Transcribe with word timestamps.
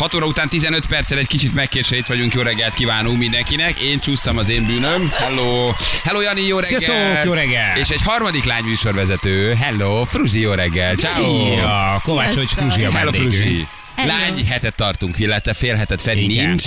6 0.00 0.14
óra 0.14 0.26
után 0.26 0.48
15 0.48 0.86
perccel 0.86 1.18
egy 1.18 1.26
kicsit 1.26 1.54
megkésve 1.54 1.96
itt 1.96 2.06
vagyunk, 2.06 2.34
jó 2.34 2.42
reggelt 2.42 2.74
kívánunk 2.74 3.18
mindenkinek. 3.18 3.80
Én 3.80 3.98
csúsztam 3.98 4.38
az 4.38 4.48
én 4.48 4.66
bűnöm. 4.66 5.10
Hello. 5.12 5.72
Hello 6.04 6.20
Jani, 6.20 6.46
jó 6.46 6.58
reggelt. 6.58 6.82
Sziasztok, 6.82 7.24
jó 7.24 7.32
reggelt. 7.32 7.78
És 7.78 7.88
egy 7.88 8.02
harmadik 8.02 8.44
lány 8.44 8.62
műsorvezető. 8.64 9.54
Hello, 9.54 10.04
Fruzsi, 10.04 10.40
jó 10.40 10.52
reggel. 10.52 10.94
Ciao. 10.94 11.14
Szia, 11.14 12.00
Kovács, 12.02 12.34
hogy 12.34 12.48
Fruzsi 12.48 12.84
a 12.84 12.92
Hello. 12.92 13.12
Fruzsi. 13.12 13.66
Lány 13.96 14.46
hetet 14.46 14.74
tartunk, 14.74 15.18
illetve 15.18 15.54
fél 15.54 15.74
hetet 15.74 16.02
Feri 16.02 16.30
Igen. 16.30 16.48
nincs, 16.48 16.64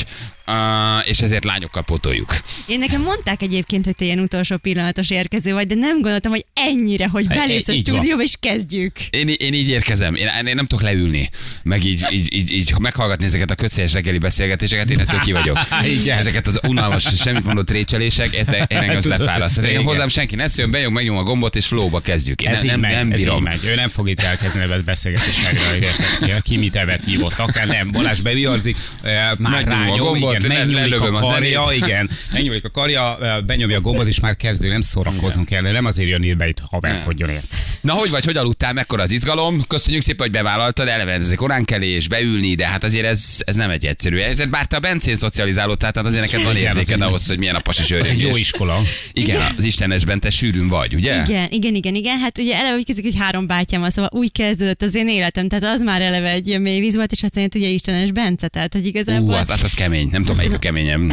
uh, 0.47 1.09
és 1.09 1.20
ezért 1.21 1.43
lányokkal 1.43 1.83
pótoljuk. 1.83 2.35
Én 2.67 2.79
nekem 2.79 3.01
mondták 3.01 3.41
egyébként, 3.41 3.85
hogy 3.85 3.95
te 3.95 4.05
ilyen 4.05 4.20
utolsó 4.20 4.57
pillanatos 4.57 5.09
érkező 5.09 5.53
vagy, 5.53 5.67
de 5.67 5.75
nem 5.75 6.01
gondoltam, 6.01 6.31
hogy 6.31 6.45
ennyire, 6.53 7.07
hogy 7.07 7.25
Hát, 7.27 7.38
belépsz 7.38 7.67
a 7.67 7.75
stúdióba 7.75 8.21
és 8.23 8.34
kezdjük. 8.39 8.91
Én, 9.09 9.27
én 9.27 9.53
így 9.53 9.67
érkezem, 9.70 10.15
én, 10.15 10.27
én 10.45 10.55
nem 10.55 10.65
tudok 10.65 10.81
leülni, 10.81 11.29
meg 11.63 11.84
így, 11.85 12.05
így, 12.12 12.34
így, 12.34 12.51
így 12.51 12.73
meghallgatni 12.79 13.26
ezeket 13.26 13.51
a 13.51 13.55
közszélyes 13.55 13.93
reggeli 13.93 14.18
beszélgetéseket, 14.18 14.90
én 14.90 14.99
ettől 14.99 15.20
ki 15.20 15.31
vagyok. 15.31 15.59
Igen. 16.01 16.18
Ezeket 16.18 16.48
az 16.48 16.59
unalmas, 16.68 17.03
semmit 17.15 17.43
mondott 17.43 17.70
récselések, 17.71 18.35
ez, 18.35 18.48
én 18.53 18.65
engem 18.68 18.96
az 18.96 19.03
Tudod, 19.03 19.18
befáraszt. 19.18 19.55
Tehát 19.55 19.70
Én 19.70 19.75
igen. 19.75 19.87
hozzám 19.87 20.07
senki 20.07 20.35
ne 20.35 20.48
szőn, 20.48 20.71
bejön, 20.71 20.91
megnyom 20.91 21.18
a 21.18 21.23
gombot, 21.23 21.55
és 21.55 21.65
flowba 21.65 21.99
kezdjük. 21.99 22.41
Én 22.41 22.51
Ez 22.51 22.63
nem, 22.63 22.65
így 22.65 22.71
nem, 22.71 22.79
megy, 22.79 22.91
nem 22.91 23.12
ez 23.12 23.20
így 23.20 23.23
bírom. 23.25 23.43
megy. 23.43 23.59
Ő 23.65 23.75
nem 23.75 23.90
fog 23.90 24.09
itt 24.09 24.21
elkezdeni 24.21 24.68
veled 24.68 24.84
beszélgetni 24.84 25.31
meg, 25.43 25.81
érted? 25.84 26.41
Ki 26.41 26.57
mit 26.57 26.75
evett, 26.75 27.03
hívott, 27.05 27.34
akár 27.37 27.68
nem. 27.68 27.91
Balázs 27.91 28.21
beviarzik, 28.21 28.77
eh, 29.01 29.12
már 29.37 29.51
Megnyomom 29.51 29.81
a 29.81 29.90
rányom, 29.90 29.98
gombot, 29.99 30.32
igen, 30.35 30.67
megnyúlik 30.67 31.01
a 31.01 31.12
karja, 31.12 31.63
igen, 31.76 32.09
megnyúlik 32.31 32.65
a 32.65 32.70
karja, 32.70 33.17
benyomja 33.45 33.77
a 33.77 33.81
gombot, 33.81 34.07
és 34.07 34.20
már 34.20 34.35
kezdő, 34.35 34.70
nem 34.70 34.81
szórakozunk 34.81 35.51
el, 35.51 35.62
nem 35.62 35.85
azért 35.85 36.09
jön 36.09 36.23
ide 36.23 36.35
be 36.35 36.48
itt 36.48 36.62
haverkodjon 36.70 37.29
ért. 37.29 37.45
Na, 37.81 37.93
hogy 37.93 38.09
vagy, 38.09 38.25
hogy 38.25 38.37
aludtál, 38.37 38.73
mekkora 38.73 39.01
az 39.01 39.12
izgalom? 39.12 39.62
Köszönjük 39.67 40.01
szépen, 40.01 40.25
hogy 40.25 40.31
bevállaltad, 40.31 40.87
eleve 40.87 41.12
ez 41.12 41.34
korán 41.35 41.65
kelés, 41.65 42.07
beülni, 42.07 42.55
de 42.55 42.67
hát 42.67 42.84
azért 42.84 43.05
ez, 43.05 43.41
ez 43.45 43.55
nem 43.55 43.70
egy 43.70 43.85
egyszerű 43.85 44.17
helyzet. 44.17 44.49
Bár 44.49 44.65
te 44.65 44.75
a 44.75 44.79
Bencén 44.79 45.15
szocializálódtál, 45.15 45.91
tehát 45.91 46.07
azért 46.07 46.31
neked 46.31 46.45
van 46.45 46.55
Igen, 46.55 46.75
érzéked 46.75 47.01
ahhoz, 47.01 47.27
hogy 47.27 47.37
milyen 47.40 47.55
a 47.55 47.59
pasi 47.59 47.95
Ez 47.95 48.09
egy 48.09 48.21
jó 48.21 48.35
iskola. 48.35 48.81
Igen, 49.13 49.41
az 49.57 49.63
Istenesben 49.63 50.20
te 50.20 50.29
sűrűn 50.29 50.68
vagy, 50.68 50.95
ugye? 50.95 51.23
Igen, 51.23 51.47
igen, 51.49 51.75
igen, 51.75 51.95
igen. 51.95 52.18
Hát 52.20 52.37
ugye 52.37 52.55
eleve 52.55 52.75
úgy 52.75 52.85
kezdik, 52.85 53.03
hogy 53.05 53.15
három 53.18 53.47
bátyám 53.47 53.81
van, 53.81 53.90
szóval 53.90 54.09
úgy 54.13 54.31
kezdődött 54.31 54.81
az 54.81 54.95
én 54.95 55.07
életem, 55.07 55.47
tehát 55.47 55.75
az 55.75 55.81
már 55.81 56.01
eleve 56.01 56.29
egy 56.29 56.59
mély 56.59 56.79
víz 56.79 56.95
volt, 56.95 57.12
és 57.12 57.23
aztán 57.23 57.49
ugye 57.55 57.68
Istenes 57.68 58.12
Bence, 58.12 58.47
tehát 58.47 58.73
hogy 58.73 58.84
Ú, 58.84 58.87
igazából... 58.87 59.34
az, 59.34 59.49
hát 59.49 59.62
az 59.62 59.73
kemény. 59.73 60.07
Nem 60.12 60.23
tudom, 60.24 60.38
melyik 60.38 60.54
a 60.54 60.60
keményem. 60.60 61.10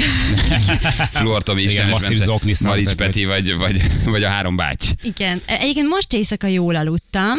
Fluortomi 1.10 1.62
Igen, 1.62 1.96
Istenes 2.08 2.60
Marics 2.60 2.92
Peti, 2.92 3.24
vagy, 3.24 3.54
vagy, 3.54 3.82
vagy 4.04 4.22
a 4.22 4.28
három 4.28 4.56
báty. 4.56 4.84
Igen, 5.02 5.40
egyébként 5.46 5.88
most 5.88 6.12
éjszaka 6.12 6.46
jól 6.46 6.76
aludtam, 6.76 7.38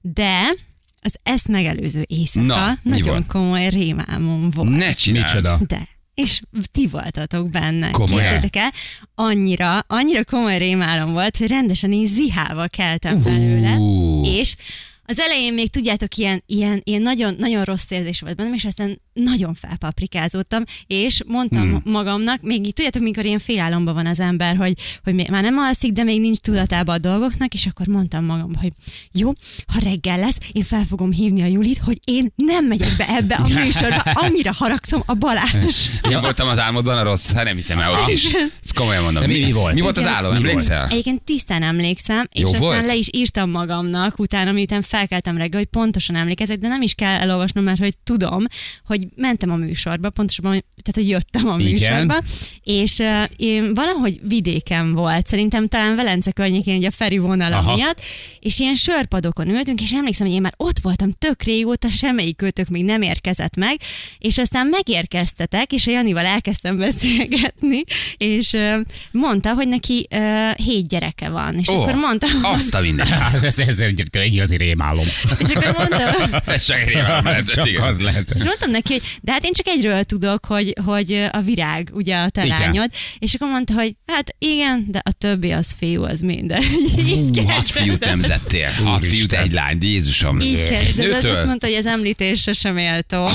de 0.00 0.54
az 1.02 1.14
ezt 1.22 1.48
megelőző 1.48 2.04
éjszaka 2.06 2.46
Na, 2.46 2.78
nagyon 2.82 3.26
komoly 3.26 3.68
rémálmom 3.68 4.50
volt. 4.50 4.68
Ne 4.68 4.92
csináld. 4.92 5.24
Micsoda? 5.24 5.58
De. 5.66 5.88
És 6.14 6.40
ti 6.72 6.86
voltatok 6.86 7.50
benne. 7.50 7.90
Komolyan? 7.90 8.42
El, 8.52 8.72
annyira, 9.14 9.78
annyira 9.78 10.24
komoly 10.24 10.58
rémálom 10.58 11.12
volt, 11.12 11.36
hogy 11.36 11.48
rendesen 11.48 11.92
így 11.92 12.06
zihálva 12.06 12.66
keltem 12.66 13.22
belőle. 13.22 13.76
Ú. 13.76 14.24
És 14.24 14.56
az 15.04 15.18
elején 15.18 15.54
még 15.54 15.70
tudjátok, 15.70 16.16
ilyen, 16.16 16.42
ilyen, 16.46 16.80
ilyen 16.84 17.02
nagyon, 17.02 17.34
nagyon 17.38 17.64
rossz 17.64 17.90
érzés 17.90 18.20
volt 18.20 18.36
bennem, 18.36 18.54
és 18.54 18.64
aztán 18.64 19.01
nagyon 19.12 19.54
felpaprikázódtam, 19.54 20.64
és 20.86 21.22
mondtam 21.26 21.70
hmm. 21.70 21.80
magamnak, 21.84 22.42
még 22.42 22.66
így 22.66 22.72
tudjátok, 22.72 23.02
mikor 23.02 23.24
ilyen 23.24 23.38
félálomban 23.38 23.94
van 23.94 24.06
az 24.06 24.20
ember, 24.20 24.56
hogy, 24.56 24.74
hogy 25.04 25.14
még- 25.14 25.30
már 25.30 25.42
nem 25.42 25.58
alszik, 25.58 25.92
de 25.92 26.02
még 26.02 26.20
nincs 26.20 26.38
tudatában 26.38 26.94
a 26.94 26.98
dolgoknak, 26.98 27.54
és 27.54 27.66
akkor 27.66 27.86
mondtam 27.86 28.24
magamban, 28.24 28.60
hogy 28.62 28.72
jó, 29.12 29.30
ha 29.66 29.80
reggel 29.82 30.18
lesz, 30.18 30.36
én 30.52 30.62
fel 30.62 30.84
fogom 30.84 31.12
hívni 31.12 31.42
a 31.42 31.46
Julit, 31.46 31.78
hogy 31.78 31.98
én 32.04 32.32
nem 32.36 32.66
megyek 32.66 32.94
be 32.96 33.08
ebbe 33.08 33.34
a 33.34 33.48
műsorba, 33.48 34.00
annyira 34.00 34.52
haragszom 34.52 35.02
a 35.06 35.14
Balázs. 35.14 35.88
Ja. 36.10 36.20
voltam 36.20 36.48
az 36.48 36.58
álmodban 36.58 36.98
a 36.98 37.02
rossz? 37.02 37.32
Hát 37.32 37.44
nem 37.44 37.56
hiszem 37.56 37.78
el 37.78 38.08
is. 38.08 38.32
Ezt 38.62 38.74
komolyan 38.74 39.02
mondom. 39.02 39.22
De 39.22 39.28
mi- 39.28 39.44
mi 39.44 39.52
volt? 39.52 39.74
Mi 39.74 39.80
volt 39.80 39.96
az 39.96 40.06
álom? 40.06 40.34
Emlékszel? 40.34 40.88
Egyébként 40.88 41.22
tisztán 41.22 41.62
emlékszem, 41.62 42.26
és 42.32 42.40
Jó 42.40 42.46
aztán 42.46 42.60
volt? 42.60 42.86
le 42.86 42.94
is 42.94 43.08
írtam 43.12 43.50
magamnak 43.50 44.18
utána, 44.18 44.52
miután 44.52 44.82
felkeltem 44.82 45.36
reggel, 45.36 45.58
hogy 45.58 45.68
pontosan 45.68 46.16
emlékezek, 46.16 46.58
de 46.58 46.68
nem 46.68 46.82
is 46.82 46.94
kell 46.94 47.20
elolvasnom, 47.20 47.64
mert 47.64 47.78
hogy 47.78 47.94
tudom, 48.04 48.44
hogy 48.84 49.01
mentem 49.16 49.50
a 49.50 49.56
műsorba, 49.56 50.10
pontosabban, 50.10 50.52
hogy- 50.52 50.64
tehát 50.82 50.94
hogy 50.94 51.08
jöttem 51.08 51.46
a 51.52 51.58
Igen. 51.58 51.70
műsorba, 51.72 52.22
és 52.62 52.98
uh, 52.98 53.22
én 53.36 53.74
valahogy 53.74 54.20
vidéken 54.22 54.92
volt, 54.94 55.26
szerintem 55.26 55.68
talán 55.68 55.96
Velence 55.96 56.30
környékén, 56.30 56.76
ugye 56.76 56.88
a 56.88 56.90
Feri 56.90 57.18
vonala 57.18 57.56
Aha. 57.56 57.74
miatt, 57.74 58.00
és 58.40 58.58
ilyen 58.58 58.74
sörpadokon 58.74 59.48
ültünk, 59.48 59.80
és 59.80 59.92
emlékszem, 59.92 60.26
hogy 60.26 60.34
én 60.34 60.40
már 60.42 60.54
ott 60.56 60.78
voltam 60.82 61.10
tök 61.18 61.42
régóta, 61.42 61.90
semmelyik 61.90 62.36
kötök 62.36 62.68
még 62.68 62.84
nem 62.84 63.02
érkezett 63.02 63.56
meg, 63.56 63.76
és 64.18 64.38
aztán 64.38 64.66
megérkeztetek, 64.66 65.72
és 65.72 65.86
a 65.86 65.90
Janival 65.90 66.24
elkezdtem 66.24 66.76
beszélgetni, 66.76 67.82
és 68.16 68.52
uh, 68.52 68.74
mondta, 69.10 69.54
hogy 69.54 69.68
neki 69.68 70.06
uh, 70.10 70.50
hét 70.52 70.88
gyereke 70.88 71.28
van, 71.28 71.58
és 71.58 71.68
Ó, 71.68 71.80
akkor 71.80 71.94
mondtam, 71.94 72.30
Azt 72.42 72.74
a 72.74 72.80
minden. 72.80 73.06
Hát 73.22 73.42
ez, 73.42 73.58
ez 73.58 73.78
egy, 73.80 74.02
egy 74.10 74.32
igazi 74.32 74.56
rémálom. 74.56 75.04
és 75.38 75.50
akkor 75.54 75.74
mondtam, 75.78 76.30
Ez 76.54 76.64
csak 76.64 76.78
Ez 77.24 77.44
igen. 77.68 77.82
az 77.82 78.00
lehet. 78.00 78.30
És 78.30 78.42
mondtam 78.44 78.70
neki, 78.70 78.91
hogy 78.92 79.18
de 79.22 79.32
hát 79.32 79.44
én 79.44 79.52
csak 79.52 79.66
egyről 79.66 80.04
tudok, 80.04 80.44
hogy, 80.44 80.74
hogy 80.84 81.12
a 81.30 81.40
virág, 81.40 81.88
ugye 81.92 82.16
a 82.16 82.28
te 82.28 82.44
Igen. 82.44 82.60
lányod, 82.60 82.90
és 83.18 83.34
akkor 83.34 83.48
mondta, 83.48 83.72
hogy 83.74 83.96
hát 84.06 84.34
igen, 84.38 84.86
de 84.88 85.00
a 85.04 85.12
többi 85.12 85.50
az 85.50 85.74
fiú, 85.78 86.02
az 86.02 86.20
minden. 86.20 86.62
Így 87.06 87.38
Hú, 87.38 87.44
hat 87.44 87.68
fiút 87.70 88.04
nemzettél. 88.04 88.70
Hat 88.84 89.06
fiút, 89.06 89.32
egy 89.32 89.52
lány, 89.52 89.78
Jézusom. 89.80 90.40
Így 90.40 90.64
kezdődött, 90.68 91.24
azt 91.24 91.46
mondta, 91.46 91.66
hogy 91.66 91.76
az 91.76 91.86
említés 91.86 92.48
sem 92.52 92.74
méltó. 92.74 93.28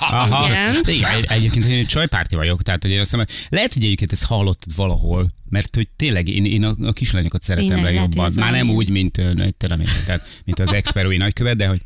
Aha. 0.00 0.46
Igen. 0.48 0.82
Igen, 0.86 1.14
egy- 1.14 1.24
egyébként 1.28 1.64
én 1.64 1.78
egy 1.78 1.86
csajpárti 1.86 2.34
vagyok, 2.34 2.62
tehát 2.62 2.82
hogy 2.82 2.90
én 2.90 3.00
azt 3.00 3.10
hiszem, 3.10 3.26
lehet, 3.48 3.72
hogy 3.72 3.84
egyébként 3.84 4.12
ezt 4.12 4.24
hallottad 4.24 4.74
valahol, 4.76 5.26
mert 5.48 5.74
hogy 5.74 5.88
tényleg 5.96 6.28
én, 6.28 6.44
én 6.44 6.64
a, 6.64 6.74
a 6.82 6.92
kislányokat 6.92 7.42
szeretem 7.42 7.68
lehet, 7.68 7.82
legjobban. 7.84 8.24
hogy 8.24 8.34
Már 8.36 8.52
nem 8.52 8.70
úgy, 8.70 8.88
mint, 8.88 9.12
tehát, 9.56 10.26
mint 10.44 10.58
az 10.58 10.72
experói 10.72 11.16
nagykövet, 11.16 11.56
de 11.56 11.66
hogy 11.66 11.80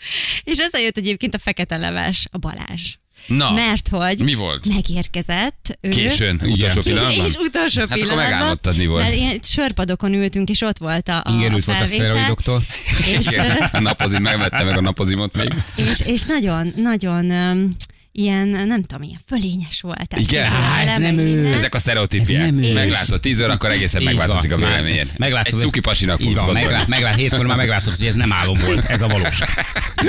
És 0.50 0.58
aztán 0.58 0.82
jött 0.82 0.96
egyébként 0.96 1.34
a 1.34 1.38
fekete 1.38 1.76
leves, 1.76 2.26
a 2.30 2.38
Balázs. 2.38 2.94
Na, 3.26 3.52
Mert 3.52 3.88
hogy 3.88 4.20
mi 4.24 4.34
volt? 4.34 4.66
megérkezett 4.66 5.78
ő. 5.80 5.88
Későn, 5.88 6.40
utolsó 6.44 6.80
pillanatban? 6.80 7.26
És 7.26 7.34
utolsó 7.34 7.80
Hát 7.80 7.90
akkor 7.90 7.98
pillanatban. 8.02 8.30
megálmodtad, 8.30 8.76
mi 8.76 8.86
volt? 8.86 9.02
Mert 9.02 9.14
ilyen 9.14 9.40
sörpadokon 9.42 10.12
ültünk, 10.12 10.48
és 10.48 10.60
ott 10.60 10.78
volt 10.78 11.08
a, 11.08 11.16
a, 11.24 11.30
ingerült 11.32 11.64
volt 11.64 11.80
a 11.80 11.86
szteroidoktól. 11.86 12.62
És, 13.18 13.26
a 13.72 13.80
napozim, 13.80 14.22
megvette 14.22 14.64
meg 14.64 14.76
a 14.76 14.80
napozimot 14.80 15.32
még. 15.32 15.54
és, 15.76 16.00
és 16.06 16.22
nagyon, 16.22 16.72
nagyon 16.76 17.30
um, 17.30 17.76
ilyen, 18.18 18.48
nem 18.48 18.82
tudom, 18.82 19.02
ilyen 19.02 19.20
fölényes 19.26 19.80
volt. 19.80 20.14
Igen? 20.16 20.52
Á, 20.52 20.80
ez 20.80 20.98
nem 20.98 21.18
ő. 21.18 21.52
Ezek 21.52 21.74
a 21.74 21.78
sztereotípiák. 21.78 22.42
Ez 22.42 22.50
nem 22.50 22.62
ő. 22.62 22.72
Meglátod 22.72 23.20
10 23.20 23.40
óra, 23.40 23.52
akkor 23.52 23.70
egészen 23.70 24.00
Így 24.00 24.06
megváltozik 24.06 24.52
a 24.52 24.58
van, 24.58 24.68
már 24.68 24.82
véleményed. 24.82 25.12
Meglátod, 25.16 25.54
Egy 25.54 25.64
cuki 25.64 25.80
pasinak 25.80 26.20
fogsz 26.20 26.52
meglát, 26.52 26.86
meglát, 26.86 27.16
hétkor 27.16 27.46
már 27.46 27.56
meglátod, 27.56 27.96
hogy 27.96 28.06
ez 28.06 28.14
nem 28.14 28.32
álom 28.32 28.58
volt, 28.66 28.84
ez 28.84 29.02
a 29.02 29.06
valóság. 29.08 29.48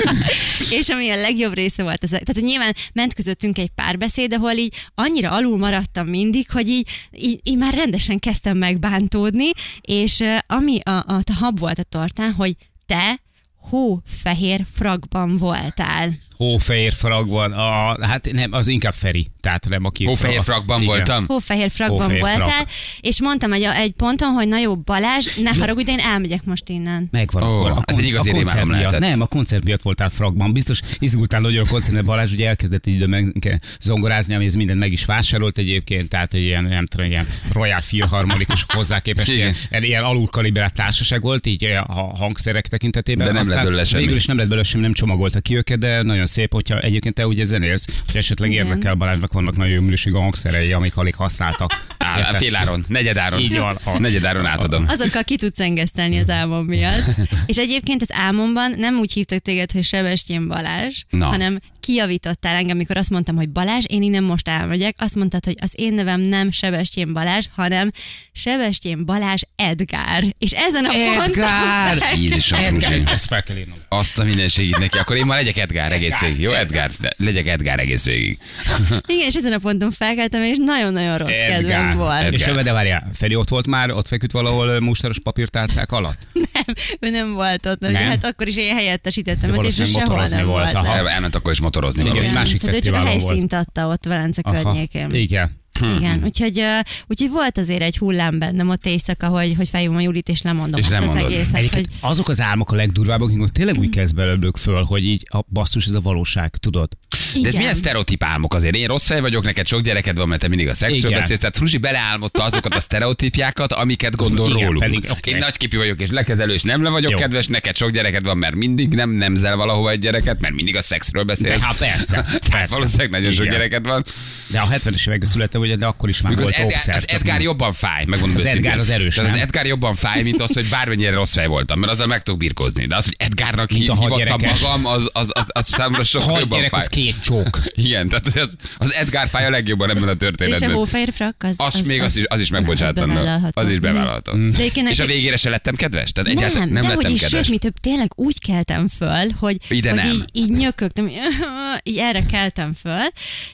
És 0.80 0.88
ami 0.88 1.10
a 1.10 1.16
legjobb 1.16 1.54
része 1.54 1.82
volt, 1.82 2.04
ez, 2.04 2.10
tehát 2.10 2.32
hogy 2.32 2.42
nyilván 2.42 2.74
ment 2.92 3.14
közöttünk 3.14 3.58
egy 3.58 3.70
párbeszéd, 3.74 4.32
ahol 4.32 4.52
így 4.52 4.74
annyira 4.94 5.30
alul 5.30 5.58
maradtam 5.58 6.06
mindig, 6.06 6.50
hogy 6.50 6.68
így, 6.68 6.88
így, 7.12 7.40
így 7.42 7.56
már 7.56 7.74
rendesen 7.74 8.18
kezdtem 8.18 8.56
megbántódni, 8.56 9.50
és 9.80 10.24
ami 10.46 10.80
a, 10.80 10.90
a, 10.90 11.04
a 11.06 11.34
hab 11.38 11.58
volt 11.58 11.78
a 11.78 11.82
tortán, 11.82 12.32
hogy 12.32 12.56
te 12.86 13.20
hófehér 13.60 14.66
fragban 14.72 15.36
voltál. 15.36 16.18
Hófehér 16.36 16.92
frag 16.92 17.28
van, 17.28 17.52
a, 17.52 18.06
hát 18.06 18.28
nem, 18.32 18.52
az 18.52 18.68
inkább 18.68 18.92
Feri, 18.92 19.30
tehát 19.40 19.68
nem 19.68 19.84
aki... 19.84 20.04
Hófehér 20.04 20.42
frakban 20.42 20.82
Igen. 20.82 20.94
voltam? 20.94 21.24
Hófehér 21.26 21.70
fragban 21.70 22.00
Hófehér 22.00 22.20
voltál, 22.20 22.48
frak. 22.48 22.68
és 23.00 23.20
mondtam 23.20 23.52
egy, 23.52 23.62
egy 23.62 23.92
ponton, 23.92 24.32
hogy 24.32 24.48
na 24.48 24.58
jó, 24.58 24.76
Balázs, 24.76 25.36
ne 25.36 25.50
haragudj, 25.50 25.84
de 25.84 25.92
én 25.92 25.98
elmegyek 25.98 26.44
most 26.44 26.68
innen. 26.68 27.08
Megvan 27.10 27.42
akkor. 27.42 27.70
A, 27.70 27.82
ez 27.84 27.98
egy 27.98 28.04
igazi 28.04 28.30
a 28.30 28.32
koncert 28.32 28.66
miatt. 28.66 28.78
lehetett. 28.78 29.00
Nem, 29.00 29.20
a 29.20 29.26
koncert 29.26 29.64
miatt 29.64 29.82
voltál 29.82 30.08
fragban. 30.08 30.52
Biztos 30.52 30.80
izgultál 30.98 31.40
nagyon 31.40 31.64
a 31.64 31.68
koncertben. 31.68 32.04
Balázs 32.04 32.32
ugye 32.32 32.48
elkezdett 32.48 32.86
így 32.86 33.06
meg 33.06 33.60
zongorázni, 33.80 34.34
ami 34.34 34.44
ez 34.44 34.54
mindent 34.54 34.78
meg 34.78 34.92
is 34.92 35.04
vásárolt 35.04 35.58
egyébként, 35.58 36.08
tehát 36.08 36.30
hogy 36.30 36.40
ilyen, 36.40 36.64
nem 36.64 36.86
tudom, 36.86 37.06
ilyen 37.06 37.26
Royal 37.52 37.80
Philharmonikus 37.80 38.64
hozzá 38.68 39.00
képest 39.00 39.30
ilyen, 39.30 39.54
ilyen 39.70 40.04
alulkalibrált 40.04 40.74
társaság 40.74 41.22
volt, 41.22 41.46
így 41.46 41.64
a 41.86 42.16
hangszerek 42.16 42.66
tekintetében. 42.66 43.26
De 43.26 43.32
nem 43.32 43.49
lett 43.50 43.64
belőle 43.64 43.84
semmi. 43.84 44.02
Végül 44.02 44.16
is 44.16 44.26
nem 44.26 44.36
lett 44.36 44.48
belőle 44.48 44.66
semmi, 44.66 44.82
nem 44.82 44.92
csomagolta 44.92 45.40
ki 45.40 45.56
őket, 45.56 45.78
de 45.78 46.02
nagyon 46.02 46.26
szép, 46.26 46.52
hogyha 46.52 46.78
egyébként 46.78 47.14
te 47.14 47.26
ugye 47.26 47.44
zenélsz, 47.44 47.86
hogy 48.06 48.16
esetleg 48.16 48.50
Igen. 48.50 48.66
érdekel 48.66 48.94
Balázsnak 48.94 49.32
vannak 49.32 49.56
nagyon 49.56 49.74
jó 49.74 49.80
minőségű 49.80 50.16
hangszerei, 50.16 50.72
amik 50.72 50.96
alig 50.96 51.14
használtak. 51.14 51.70
Á, 51.98 52.18
Érted? 52.18 52.36
féláron, 52.36 52.84
negyedáron. 52.88 53.40
Így 53.40 53.58
van. 53.58 53.78
Negyedáron 53.98 54.46
átadom. 54.46 54.84
Azokkal 54.88 55.22
ki 55.22 55.36
tudsz 55.36 55.60
engesztelni 55.60 56.18
az 56.18 56.30
álmom 56.30 56.64
miatt. 56.64 57.02
És 57.46 57.56
egyébként 57.56 58.02
az 58.02 58.12
álmomban 58.12 58.74
nem 58.76 58.98
úgy 58.98 59.12
hívtak 59.12 59.38
téged, 59.38 59.72
hogy 59.72 59.84
Sebestyén 59.84 60.48
Balázs, 60.48 61.02
Na. 61.10 61.26
hanem 61.26 61.58
kijavítottál 61.80 62.54
engem, 62.54 62.76
amikor 62.76 62.96
azt 62.96 63.10
mondtam, 63.10 63.36
hogy 63.36 63.48
Balázs, 63.50 63.84
én 63.88 64.02
innen 64.02 64.22
most 64.22 64.48
elmegyek, 64.48 64.94
azt 64.98 65.14
mondtad, 65.14 65.44
hogy 65.44 65.56
az 65.60 65.70
én 65.74 65.94
nevem 65.94 66.20
nem 66.20 66.50
Sebestyén 66.50 67.12
Balázs, 67.12 67.46
hanem 67.56 67.90
Sebestyén 68.32 69.04
Balázs 69.04 69.40
Edgár. 69.56 70.34
És 70.38 70.52
ezen 70.52 70.84
a 70.84 70.88
ponton... 70.88 72.18
Jézusom. 72.18 72.58
Ezt 73.06 73.26
fel 73.26 73.42
kell 73.42 73.56
írnom. 73.56 73.76
Azt 73.88 74.18
a 74.18 74.24
mindenségét 74.24 74.78
neki. 74.78 74.98
Akkor 74.98 75.16
én 75.16 75.26
ma 75.26 75.34
legyek 75.34 75.56
Edgár 75.56 75.92
egész 75.92 76.20
végig. 76.20 76.40
Jó, 76.40 76.52
Edgár? 76.52 76.90
Le- 77.00 77.12
Legyek 77.16 77.46
Edgár 77.46 77.78
egész 77.78 78.04
végig. 78.04 78.38
Igen, 79.06 79.26
és 79.28 79.34
ezen 79.34 79.52
a 79.52 79.58
ponton 79.58 79.90
felkeltem, 79.90 80.42
és 80.42 80.56
nagyon-nagyon 80.58 81.18
rossz 81.18 81.30
kedvem 81.46 81.96
volt. 81.96 82.22
Edgár. 82.22 82.56
És 82.56 82.62
de 82.64 82.72
várjál, 82.72 83.10
Feri 83.14 83.34
ott 83.34 83.48
volt 83.48 83.66
már, 83.66 83.90
ott 83.90 84.06
feküdt 84.06 84.32
valahol 84.32 84.80
mustaros 84.80 85.18
papírtálcák 85.18 85.92
alatt? 85.92 86.18
Nem, 86.52 86.74
ő 87.00 87.10
nem 87.10 87.32
volt 87.32 87.66
ott, 87.66 87.80
mert 87.80 87.92
Nem? 87.92 88.02
hát 88.02 88.24
akkor 88.24 88.46
is 88.48 88.56
én 88.56 88.74
helyettesítettem 88.74 89.50
őt, 89.52 89.64
és 89.66 89.74
sehol 89.74 90.26
nem 90.28 90.46
volt, 90.46 90.72
volt. 90.72 90.74
aha. 90.74 90.96
El- 90.96 91.08
Elment 91.08 91.34
akkor 91.34 91.52
is 91.52 91.60
motorozni. 91.70 92.00
Igen. 92.00 92.12
valószínűleg. 92.12 92.44
másik 92.44 92.60
Tehát 92.60 92.76
ő 92.76 92.80
csak 92.80 92.94
a 92.94 92.96
fesztiválon 92.96 93.20
volt. 93.20 93.28
helyszínt 93.28 93.52
adta 93.52 93.88
ott 93.88 94.04
Velence 94.04 94.42
környékén. 94.42 95.14
Igen. 95.14 95.59
Igen, 95.80 96.20
úgyhogy, 96.24 96.58
uh, 96.58 96.78
úgyhogy 97.06 97.30
volt 97.30 97.58
azért 97.58 97.82
egy 97.82 97.96
hullám 97.96 98.38
bennem 98.38 98.68
ott 98.68 98.86
éjszaka, 98.86 99.26
hogy, 99.26 99.54
hogy 99.56 99.68
felhívom 99.68 99.96
a 99.96 100.00
Julit, 100.00 100.28
és 100.28 100.42
lemondom 100.42 100.80
És 100.80 100.90
azt 100.90 101.06
az 101.08 101.16
egészet. 101.16 101.70
Hogy, 101.70 101.86
azok 102.00 102.28
az 102.28 102.40
álmok 102.40 102.72
a 102.72 102.74
legdurvábbak, 102.74 103.28
amikor 103.28 103.48
tényleg 103.48 103.78
úgy 103.78 103.90
kezd 103.90 104.14
belőlük 104.14 104.56
föl, 104.56 104.82
hogy 104.84 105.04
így 105.04 105.26
a 105.30 105.40
basszus, 105.52 105.86
ez 105.86 105.94
a 105.94 106.00
valóság, 106.00 106.56
tudod? 106.56 106.88
De 107.10 107.16
ez 107.32 107.38
igen. 107.38 107.52
milyen 107.56 107.74
sztereotíp 107.74 108.22
álmok 108.22 108.54
azért? 108.54 108.76
Én 108.76 108.86
rossz 108.86 109.06
fej 109.06 109.20
vagyok, 109.20 109.44
neked 109.44 109.66
sok 109.66 109.80
gyereked 109.80 110.16
van, 110.16 110.28
mert 110.28 110.40
te 110.40 110.48
mindig 110.48 110.68
a 110.68 110.74
szexről 110.74 111.10
Igen. 111.10 111.20
beszélsz. 111.20 111.38
Tehát 111.38 111.56
Fruzsi 111.56 111.78
beleálmodta 111.78 112.42
azokat 112.42 112.74
a 112.74 112.80
sztereotípiákat, 112.80 113.72
amiket 113.72 114.16
gondol 114.16 114.50
Igen, 114.50 114.60
rólunk. 114.60 114.82
pedig, 114.82 115.04
oké. 115.10 115.30
Én 115.30 115.36
nagyképű 115.36 115.76
vagyok 115.76 116.00
és 116.00 116.10
lekezelő, 116.10 116.52
és 116.52 116.62
nem 116.62 116.82
le 116.82 116.90
vagyok 116.90 117.10
Jó. 117.10 117.16
kedves, 117.16 117.46
neked 117.46 117.76
sok 117.76 117.90
gyereked 117.90 118.24
van, 118.24 118.38
mert 118.38 118.54
mindig 118.54 118.88
nem 118.88 119.10
nemzel 119.10 119.56
valahova 119.56 119.90
egy 119.90 119.98
gyereket, 119.98 120.40
mert 120.40 120.54
mindig 120.54 120.76
a 120.76 120.82
szexről 120.82 121.22
beszélsz. 121.22 121.60
De 121.60 121.66
hát 121.66 121.76
persze, 121.76 122.14
Tehát 122.22 122.48
persze. 122.50 122.74
valószínűleg 122.74 123.10
nagyon 123.10 123.30
sok 123.30 123.44
Igen. 123.44 123.56
gyereked 123.56 123.86
van. 123.86 124.04
De 124.46 124.60
a 124.60 124.66
70-es 124.66 125.06
években 125.06 125.28
születtem, 125.28 125.60
ugye, 125.70 125.78
de 125.78 125.86
akkor 125.86 126.08
is 126.08 126.20
már 126.20 126.32
Mikor 126.34 126.46
az, 126.48 126.56
volt 126.56 126.62
Edgar, 126.66 126.74
óvszer. 126.76 126.94
az 126.96 127.04
Edgar 127.08 127.40
jobban 127.40 127.72
fáj, 127.72 128.04
megmondom 128.06 128.36
Az. 128.36 128.44
Edgar 128.44 128.78
az 128.78 128.90
erős, 128.90 129.14
Tehát 129.14 129.34
az? 129.34 129.40
Edgar 129.40 129.66
jobban 129.66 129.94
fáj, 129.94 130.22
mint 130.22 130.40
az, 130.40 130.52
hogy 130.54 130.68
bármennyire 130.68 131.10
rossz 131.10 131.32
fej 131.32 131.46
voltam, 131.46 131.78
mert 131.78 131.92
azzal 131.92 132.06
meg 132.06 132.22
tudok 132.22 132.38
birkozni. 132.40 132.86
De 132.86 132.96
az, 132.96 133.04
hogy 133.04 133.14
Edgarnak 133.18 133.70
Mint 133.72 133.88
hadgyerekes. 133.88 134.60
magam, 134.60 134.86
az, 134.86 135.08
az, 135.12 135.30
az, 135.34 135.44
az 135.46 135.66
számomra 135.68 136.04
sokkal 136.04 136.38
jobban 136.38 136.58
gyerek, 136.58 136.70
fáj. 136.70 136.80
az 136.80 136.86
két 136.88 137.14
csók. 137.22 137.60
Igen, 137.86 138.08
tehát 138.08 138.26
az, 138.26 138.54
az 138.78 138.94
Edgar 138.94 139.28
fáj 139.28 139.46
a 139.46 139.50
legjobban 139.50 139.90
ebben 139.90 140.02
a 140.02 140.06
és 140.06 140.12
a 140.12 140.16
történetben. 140.16 140.72
hófehér 140.72 141.12
frak, 141.12 141.34
az, 141.38 141.54
Az, 141.58 141.80
még 141.80 142.02
az, 142.02 142.16
is, 142.16 142.24
az 142.28 142.40
is 142.40 142.48
megbocsátandó. 142.48 143.20
Az 143.52 143.68
is 143.68 143.72
Mhm. 143.72 143.82
bevállalható. 143.82 144.32
Egyébként 144.32 144.88
És 144.88 144.98
a 145.00 145.06
végére 145.06 145.36
se 145.36 145.50
lettem 145.50 145.74
kedves? 145.74 146.12
Tehát 146.12 146.30
egyáltalán 146.30 146.68
Nem, 146.68 146.72
nem, 146.72 146.82
de 146.82 146.88
lettem 146.88 147.12
kedves. 147.12 147.30
sőt, 147.30 147.48
mi 147.48 147.58
több, 147.58 147.74
tényleg 147.80 148.10
úgy 148.14 148.38
keltem 148.46 148.88
föl, 148.88 149.30
hogy, 149.38 149.56
Ide 149.68 149.90
hogy 149.90 150.12
így, 150.14 150.24
így 150.32 150.50
nyökögtem, 150.50 151.08
így, 151.82 151.98
erre 151.98 152.22
keltem 152.30 152.72
föl, 152.72 153.02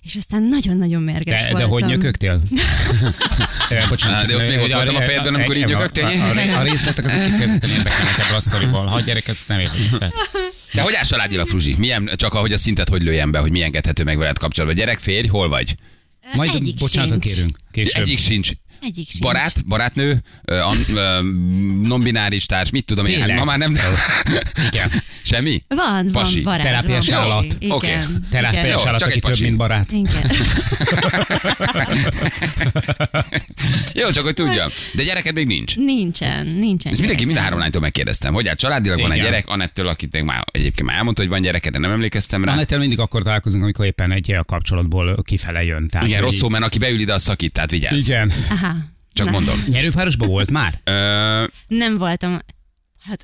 és 0.03 0.15
aztán 0.17 0.43
nagyon-nagyon 0.43 1.03
mérges 1.03 1.43
De, 1.43 1.47
de 1.47 1.53
voltam. 1.53 1.71
hogy 1.71 1.89
nyökögtél? 2.07 2.41
Eh, 3.71 3.89
Bocsánat, 3.89 4.27
de 4.27 4.35
ott 4.35 4.41
még 4.41 4.59
ott 4.59 4.73
a- 4.73 4.75
voltam 4.77 4.95
a 4.95 4.99
a- 4.99 5.03
fejedben, 5.03 5.33
a- 5.35 5.37
amikor 5.37 5.57
így 5.57 5.63
a- 5.63 5.67
nyökögtél? 5.67 6.05
A, 6.05 6.57
a, 6.57 6.61
a 6.61 6.63
részletek 6.63 7.05
azok 7.05 7.21
kifejezetten 7.25 7.71
érdekelnek 7.71 8.19
ebből 8.19 8.37
a 8.37 8.41
sztoriból. 8.41 8.87
Ha 8.87 9.01
gyerek, 9.01 9.29
ezt 9.29 9.49
nem 9.49 9.61
érdekel. 9.61 10.13
De 10.73 10.83
hogy 10.83 10.95
áll 10.95 11.05
családilag, 11.05 11.49
Fruzsi? 11.49 11.75
Milyen, 11.79 12.11
csak 12.17 12.35
ahogy 12.35 12.53
a 12.53 12.57
szintet 12.59 12.89
hogy 12.89 13.03
lőjem 13.03 13.31
be, 13.31 13.39
hogy 13.39 13.51
mi 13.51 13.63
engedhető 13.63 14.05
meg 14.05 14.19
veled 14.19 14.39
kapcsolatban. 14.39 14.79
Gyerek, 14.79 14.99
férj, 14.99 15.27
hol 15.27 15.49
vagy? 15.49 15.75
Majd 16.35 16.55
Egyik 16.55 16.75
bocsánatot 16.77 17.23
sincs. 17.23 17.35
kérünk. 17.35 17.59
Később. 17.73 18.03
Egyik 18.03 18.19
sincs. 18.19 18.51
Egyik 18.83 19.11
sincs. 19.11 19.23
Barát, 19.23 19.67
barátnő, 19.67 20.23
non-bináris 21.83 22.47
társ, 22.47 22.71
mit 22.71 22.85
tudom 22.85 23.07
én, 23.07 23.21
hát 23.21 23.39
ma 23.39 23.45
már 23.45 23.59
nem. 23.59 23.77
Igen. 24.73 24.91
Semmi? 25.23 25.63
Van, 25.69 26.09
Pasi. 26.13 26.43
van 26.43 26.45
barát. 26.45 26.63
Terápiás 26.63 27.09
van, 27.09 27.19
állat. 27.19 27.47
pasi. 27.47 27.71
Oké. 27.71 27.87
Igen, 27.87 28.27
Terápiás 28.31 28.83
csak 28.83 29.01
aki 29.01 29.21
több, 29.21 29.41
mint 29.41 29.57
barát. 29.57 29.93
Igen. 29.93 30.15
Jó, 33.95 34.11
csak 34.11 34.25
hogy 34.25 34.35
tudjam. 34.35 34.69
De 34.95 35.03
gyereked 35.03 35.35
még 35.35 35.47
nincs. 35.47 35.77
Nincsen, 35.77 36.47
nincsen. 36.47 36.91
Ezt 36.93 37.01
mindenki 37.01 37.25
mind 37.25 37.39
a 37.39 37.41
három 37.41 37.59
lánytól 37.59 37.81
megkérdeztem, 37.81 38.35
hogy 38.35 38.49
hát 38.49 38.59
családilag 38.59 39.01
van 39.01 39.13
egy 39.13 39.21
gyerek, 39.21 39.49
Anettől, 39.49 39.89
akit 39.89 40.13
még 40.13 40.23
már 40.23 40.45
egyébként 40.53 40.89
már 40.89 40.97
elmondta, 40.97 41.23
hogy 41.23 41.31
van 41.31 41.41
gyereke, 41.41 41.71
de 41.71 41.79
nem 41.79 41.91
emlékeztem 41.91 42.45
rá. 42.45 42.53
Anettel 42.53 42.79
mindig 42.79 42.99
akkor 42.99 43.23
találkozunk, 43.23 43.63
amikor 43.63 43.85
éppen 43.85 44.13
egy 44.13 44.33
a 44.33 44.45
kapcsolatból 44.45 45.23
kifele 45.23 45.65
jön. 45.65 45.89
Tehát, 45.89 46.07
Igen, 46.07 46.19
hogy 46.21 46.29
rossz 46.31 46.39
szó, 46.39 46.49
mert 46.49 46.65
aki 46.65 46.79
beül 46.79 47.01
ide, 47.01 47.13
az 47.13 47.23
szakít, 47.23 47.53
tehát 47.53 47.71
vigyázz. 47.71 48.09
Igen. 48.09 48.33
Aha. 48.49 48.66
Csak 49.17 49.27
Na, 49.27 49.33
mondom. 49.33 49.65
Nyerőpárosban 49.69 50.29
volt 50.29 50.51
már? 50.51 50.81
Ö, 50.85 51.45
Nem 51.67 51.99
voltam. 51.99 52.39
Hát, 53.09 53.23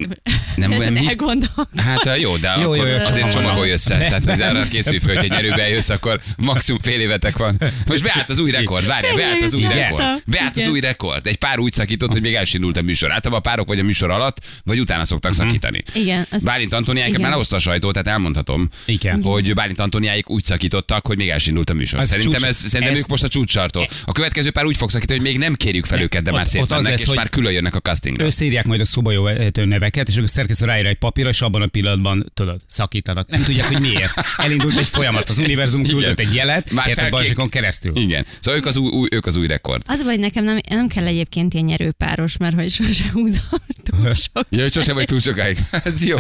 Nem, 0.57 0.71
nem, 0.71 0.93
mit? 0.93 1.09
elgondolom. 1.09 1.67
Hát 1.77 2.19
jó, 2.19 2.37
de 2.37 2.55
Jó, 2.61 2.63
jó, 2.63 2.75
jó, 2.75 2.81
akkor 2.83 2.89
jó, 2.89 3.05
azért 3.05 3.33
csomagolj 3.33 3.71
össze. 3.71 3.97
Tehát 3.99 4.25
hogy 4.25 4.41
arra 4.41 4.63
készülj 4.69 4.99
föl, 4.99 5.15
hogy 5.15 5.25
egy 5.25 5.31
nyerőbe 5.31 5.69
jössz, 5.69 5.89
akkor 5.89 6.21
maximum 6.37 6.81
fél 6.81 7.01
évetek 7.01 7.37
van. 7.37 7.59
Most 7.87 8.03
beállt 8.03 8.31
az 8.31 8.39
új 8.39 8.51
rekord, 8.51 8.87
várjál, 8.87 9.17
beállt 9.17 9.43
az 9.45 9.55
új 9.55 9.63
rekord. 9.63 10.23
Beállt 10.27 10.57
az 10.57 10.67
új 10.67 10.81
rekord. 10.81 11.27
Egy 11.27 11.37
pár 11.37 11.59
úgy 11.59 11.73
szakított, 11.73 12.13
hogy 12.13 12.21
még 12.21 12.35
elsindult 12.35 12.77
a 12.77 12.83
műsor. 12.83 13.13
Általában 13.13 13.39
a 13.45 13.51
párok 13.51 13.67
vagy 13.69 13.79
a 13.79 13.83
műsor 13.83 14.11
alatt, 14.11 14.37
vagy 14.65 14.81
utána 14.81 15.05
szoktak 15.05 15.35
szakítani. 15.35 15.83
Igen. 15.95 16.27
Az, 16.31 16.43
Bálint 16.43 16.73
Antoniáikat 16.73 17.11
Igen. 17.11 17.21
már 17.23 17.31
lehozta 17.31 17.57
a 17.57 17.59
sajtó, 17.59 17.91
tehát 17.91 18.09
elmondhatom, 18.09 18.69
Igen. 18.87 19.23
hogy 19.23 19.55
Bálint 19.55 19.81
Antoniáik 19.81 20.31
úgy 20.31 20.45
szakítottak, 20.45 21.07
hogy 21.07 21.17
még 21.17 21.29
elsindult 21.29 21.71
a 21.71 21.75
műsor. 21.75 21.99
Az 21.99 22.09
szerintem, 22.09 22.33
csúcs- 22.33 22.45
ez, 22.49 22.57
szerintem 22.57 22.93
ez- 22.95 22.99
ők 22.99 23.07
most 23.07 23.23
a 23.23 23.29
csúcsartól. 23.29 23.89
A 24.05 24.13
következő 24.13 24.51
pár 24.51 24.65
úgy 24.65 24.77
fog 24.77 24.91
szakítani, 24.91 25.19
hogy 25.19 25.29
még 25.29 25.39
nem 25.39 25.55
kérjük 25.55 25.85
fel 25.85 26.01
őket, 26.01 26.23
de 26.23 26.31
már 26.31 26.47
szép 26.47 26.63
ott 26.63 26.71
az 26.71 26.77
mennek, 26.77 26.91
lesz, 26.91 27.01
és 27.01 27.07
hogy- 27.07 27.17
már 27.17 27.29
külön 27.29 27.53
jönnek 27.53 27.75
a 27.75 27.81
castingra. 27.81 28.25
Összeírják 28.27 28.65
majd 28.67 28.81
a 28.81 28.85
szobajó 28.85 29.29
neveket, 29.73 30.09
és 30.09 30.15
akkor 30.15 30.25
a 30.25 30.31
szerkesztő 30.31 30.67
ráír 30.67 30.87
egy 30.87 30.99
papírra, 30.99 31.29
és 31.29 31.41
abban 31.41 31.63
a 31.63 31.67
pillanatban, 31.67 32.31
tudod, 32.35 32.61
szakítanak. 32.67 33.29
Nem 33.29 33.43
tudják, 33.43 33.67
hogy 33.67 33.81
miért. 33.81 34.13
Elindult 34.37 34.79
egy 34.79 34.89
folyamat, 34.89 35.29
az 35.29 35.39
univerzum 35.39 35.83
küldött 35.83 36.19
egy 36.19 36.35
jelet, 36.35 36.71
Már 36.71 36.89
érted 36.89 37.11
Balzsikon 37.11 37.49
keresztül. 37.49 37.97
Igen. 37.97 38.27
Szóval 38.41 38.61
ők 38.61 38.67
az 38.67 38.77
új, 38.77 38.91
új, 38.91 39.09
ők 39.11 39.27
az 39.27 39.37
új 39.37 39.47
rekord. 39.47 39.83
az 39.87 40.05
vagy 40.05 40.19
nekem 40.19 40.45
nem, 40.45 40.59
nem 40.69 40.89
kell 40.89 41.07
egyébként 41.07 41.55
ilyen 41.55 41.67
nyerőpáros, 41.67 42.37
mert 42.37 42.55
hogy 42.55 42.71
sose 42.71 43.11
húzom 43.13 43.61
túl 43.83 44.13
sok. 44.15 44.47
Ja, 44.49 44.63
hogy 44.63 44.73
sosem 44.73 44.95
vagy 44.95 45.05
túl 45.05 45.19
sokáig. 45.21 45.59
Ez 45.85 46.05
jó. 46.05 46.19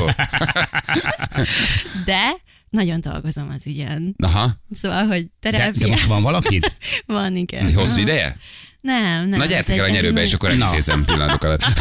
De 2.04 2.30
nagyon 2.70 3.00
dolgozom 3.00 3.50
az 3.56 3.66
ügyen. 3.66 4.14
Aha. 4.18 4.50
Szóval, 4.80 5.06
hogy 5.06 5.22
De, 5.40 5.50
terápia 5.50 5.86
de 5.86 5.86
most 5.86 6.04
van 6.04 6.22
valakid? 6.22 6.72
van, 7.06 7.36
igen. 7.36 7.74
Hosszú 7.74 7.92
Aha. 7.92 8.00
ideje? 8.00 8.36
Nem, 8.82 9.28
nem. 9.28 9.38
Na 9.38 9.44
gyertek 9.44 9.76
el 9.76 9.84
a 9.84 9.88
nyerőbe, 9.88 10.22
és 10.22 10.32
akkor 10.32 10.48
elintézem 10.50 11.04
pillanatok 11.04 11.42
alatt. 11.42 11.62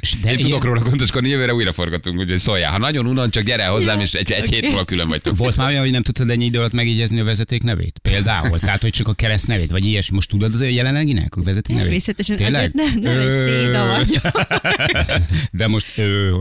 És 0.00 0.14
De 0.20 0.30
Én 0.30 0.38
tudok 0.38 0.64
róla 0.64 0.80
gondoskodni, 0.80 1.28
jövőre 1.28 1.54
újra 1.54 1.72
forgatunk, 1.72 2.18
úgyhogy 2.18 2.38
szóljál. 2.38 2.70
Ha 2.70 2.78
nagyon 2.78 3.06
unon, 3.06 3.30
csak 3.30 3.42
gyere 3.42 3.66
hozzám, 3.66 4.00
és 4.00 4.12
egy, 4.12 4.30
egy 4.30 4.50
hét 4.50 4.62
múlva 4.66 4.84
külön 4.84 5.08
vagytok. 5.08 5.36
Volt 5.36 5.56
már 5.56 5.68
olyan, 5.68 5.80
hogy 5.80 5.90
nem 5.90 6.02
tudtad 6.02 6.30
ennyi 6.30 6.44
idő 6.44 6.58
alatt 6.58 6.72
megjegyezni 6.72 7.20
a 7.20 7.24
vezeték 7.24 7.62
nevét? 7.62 7.98
Például. 8.02 8.58
Tehát, 8.58 8.82
hogy 8.82 8.90
csak 8.90 9.08
a 9.08 9.12
kereszt 9.12 9.46
nevét, 9.46 9.70
vagy 9.70 9.84
ilyesmi. 9.84 10.14
Most 10.14 10.28
tudod 10.28 10.52
az 10.52 10.64
jelenleginek 10.64 11.36
a 11.36 11.42
vezeték 11.42 11.76
nevét? 11.76 11.82
Természetesen, 11.82 12.36
Tényleg? 12.36 12.70
nem, 12.74 12.98
nem 13.00 13.18
egy 13.18 13.26
Ö, 13.28 13.44
céda 13.44 13.86
vagyok. 13.86 14.46
De 15.58 15.66
most 15.66 15.98
ö, 15.98 16.40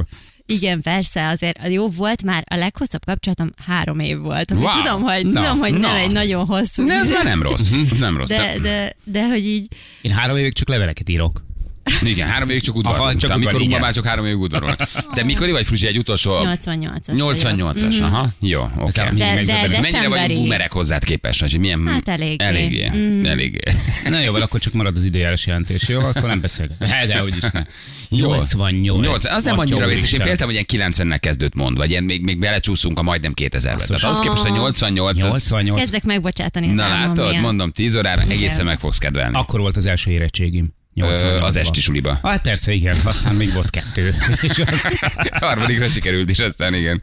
Igen, 0.51 0.81
persze, 0.81 1.27
azért 1.27 1.57
az 1.63 1.71
jó 1.71 1.89
volt 1.89 2.23
már, 2.23 2.43
a 2.49 2.55
leghosszabb 2.55 3.05
kapcsolatom 3.05 3.51
három 3.65 3.99
év 3.99 4.17
volt. 4.17 4.51
Wow. 4.51 4.61
Wow. 4.61 4.81
Tudom, 4.81 5.01
hogy, 5.01 5.25
Na, 5.25 5.41
tudom, 5.41 5.59
hogy 5.59 5.73
na. 5.73 5.79
nem 5.79 5.95
egy 5.95 6.11
nagyon 6.11 6.45
hosszú. 6.45 6.85
Ne, 6.85 6.93
ez 6.93 7.09
már 7.09 7.23
nem 7.23 7.41
rossz. 7.41 7.71
Ez 7.91 7.99
nem 7.99 8.17
rossz. 8.17 8.29
de, 8.29 8.59
de, 8.61 8.95
de, 9.03 9.27
hogy 9.27 9.45
így, 9.45 9.67
én 10.01 10.11
három 10.11 10.37
évig 10.37 10.53
csak 10.53 10.67
leveleket 10.67 11.09
írok. 11.09 11.43
Igen, 12.03 12.27
három 12.27 12.49
évig 12.49 12.61
csak 12.61 12.75
udvar. 12.75 12.95
Aha, 12.95 13.15
csak 13.15 13.79
már 13.79 13.93
csak 13.93 14.05
három 14.05 14.25
évig 14.25 14.39
udvarol. 14.39 14.75
De 15.15 15.23
mikor 15.23 15.49
vagy 15.49 15.65
Fruzsi 15.65 15.87
egy 15.87 15.97
utolsó? 15.97 16.31
88-as. 16.33 16.95
88-as, 17.07 18.01
aha. 18.01 18.29
Jó, 18.39 18.61
oké. 18.77 19.01
mi- 19.11 19.19
De, 19.19 19.43
de, 19.45 19.67
meg- 19.67 19.81
Mennyire 19.81 20.09
vagyunk 20.09 20.39
boomerek 20.39 20.71
hozzád 20.71 21.03
képest? 21.03 21.41
Hogy 21.41 21.57
milyen... 21.59 21.87
Hát 21.87 22.07
eléggé. 22.07 22.43
Eléggé. 22.45 22.89
Mm. 22.95 23.25
eléggé. 23.25 23.59
Na 24.09 24.19
jó, 24.21 24.33
akkor 24.35 24.59
csak 24.59 24.73
marad 24.73 24.97
az 24.97 25.03
időjárás 25.03 25.45
jelentés. 25.47 25.87
Jó, 25.87 25.99
akkor 25.99 26.23
nem 26.23 26.41
beszélek. 26.41 26.71
Hát, 26.83 27.07
de 27.07 27.19
hogy 27.19 27.35
is 27.37 27.49
ne. 27.51 27.61
Jó. 28.09 28.27
88. 28.27 29.05
8, 29.05 29.29
az 29.29 29.43
nem 29.43 29.59
annyira 29.59 29.87
vészes. 29.87 30.11
Én 30.11 30.19
féltem, 30.19 30.47
hogy 30.51 30.65
ilyen 30.69 30.91
90-nek 30.91 31.17
kezdőt 31.19 31.55
mond, 31.55 31.77
vagy 31.77 31.89
ilyen 31.89 32.03
még, 32.03 32.21
még 32.23 32.39
belecsúszunk 32.39 32.99
a 32.99 33.01
majdnem 33.01 33.33
2000-be. 33.35 33.59
Tehát 33.85 34.03
ahhoz 34.03 34.19
képest 34.19 34.43
a 34.43 34.49
88 34.49 35.15
az... 35.21 35.23
88. 35.23 35.77
Kezdek 35.79 36.03
megbocsátani 36.03 36.67
az 36.67 36.73
Na 36.73 36.87
látod, 36.87 37.39
mondom, 37.39 37.71
10 37.71 37.95
órára 37.95 38.21
egészen 38.29 38.65
meg 38.65 38.79
fogsz 38.79 38.97
kedvelni. 38.97 39.37
Akkor 39.37 39.59
volt 39.59 39.77
az 39.77 39.85
első 39.85 40.11
érettségim. 40.11 40.73
Ö, 40.95 41.03
88-ban. 41.05 41.41
az 41.41 41.55
esti 41.55 41.81
suliba. 41.81 42.19
Hát 42.23 42.41
persze, 42.41 42.71
igen. 42.71 42.97
Aztán 43.03 43.35
még 43.35 43.53
volt 43.53 43.69
kettő. 43.69 44.15
És 44.47 44.59
az 44.59 44.81
Harmadikra 45.41 45.87
sikerült 45.87 46.29
is, 46.29 46.39
aztán 46.39 46.73
igen. 46.73 47.01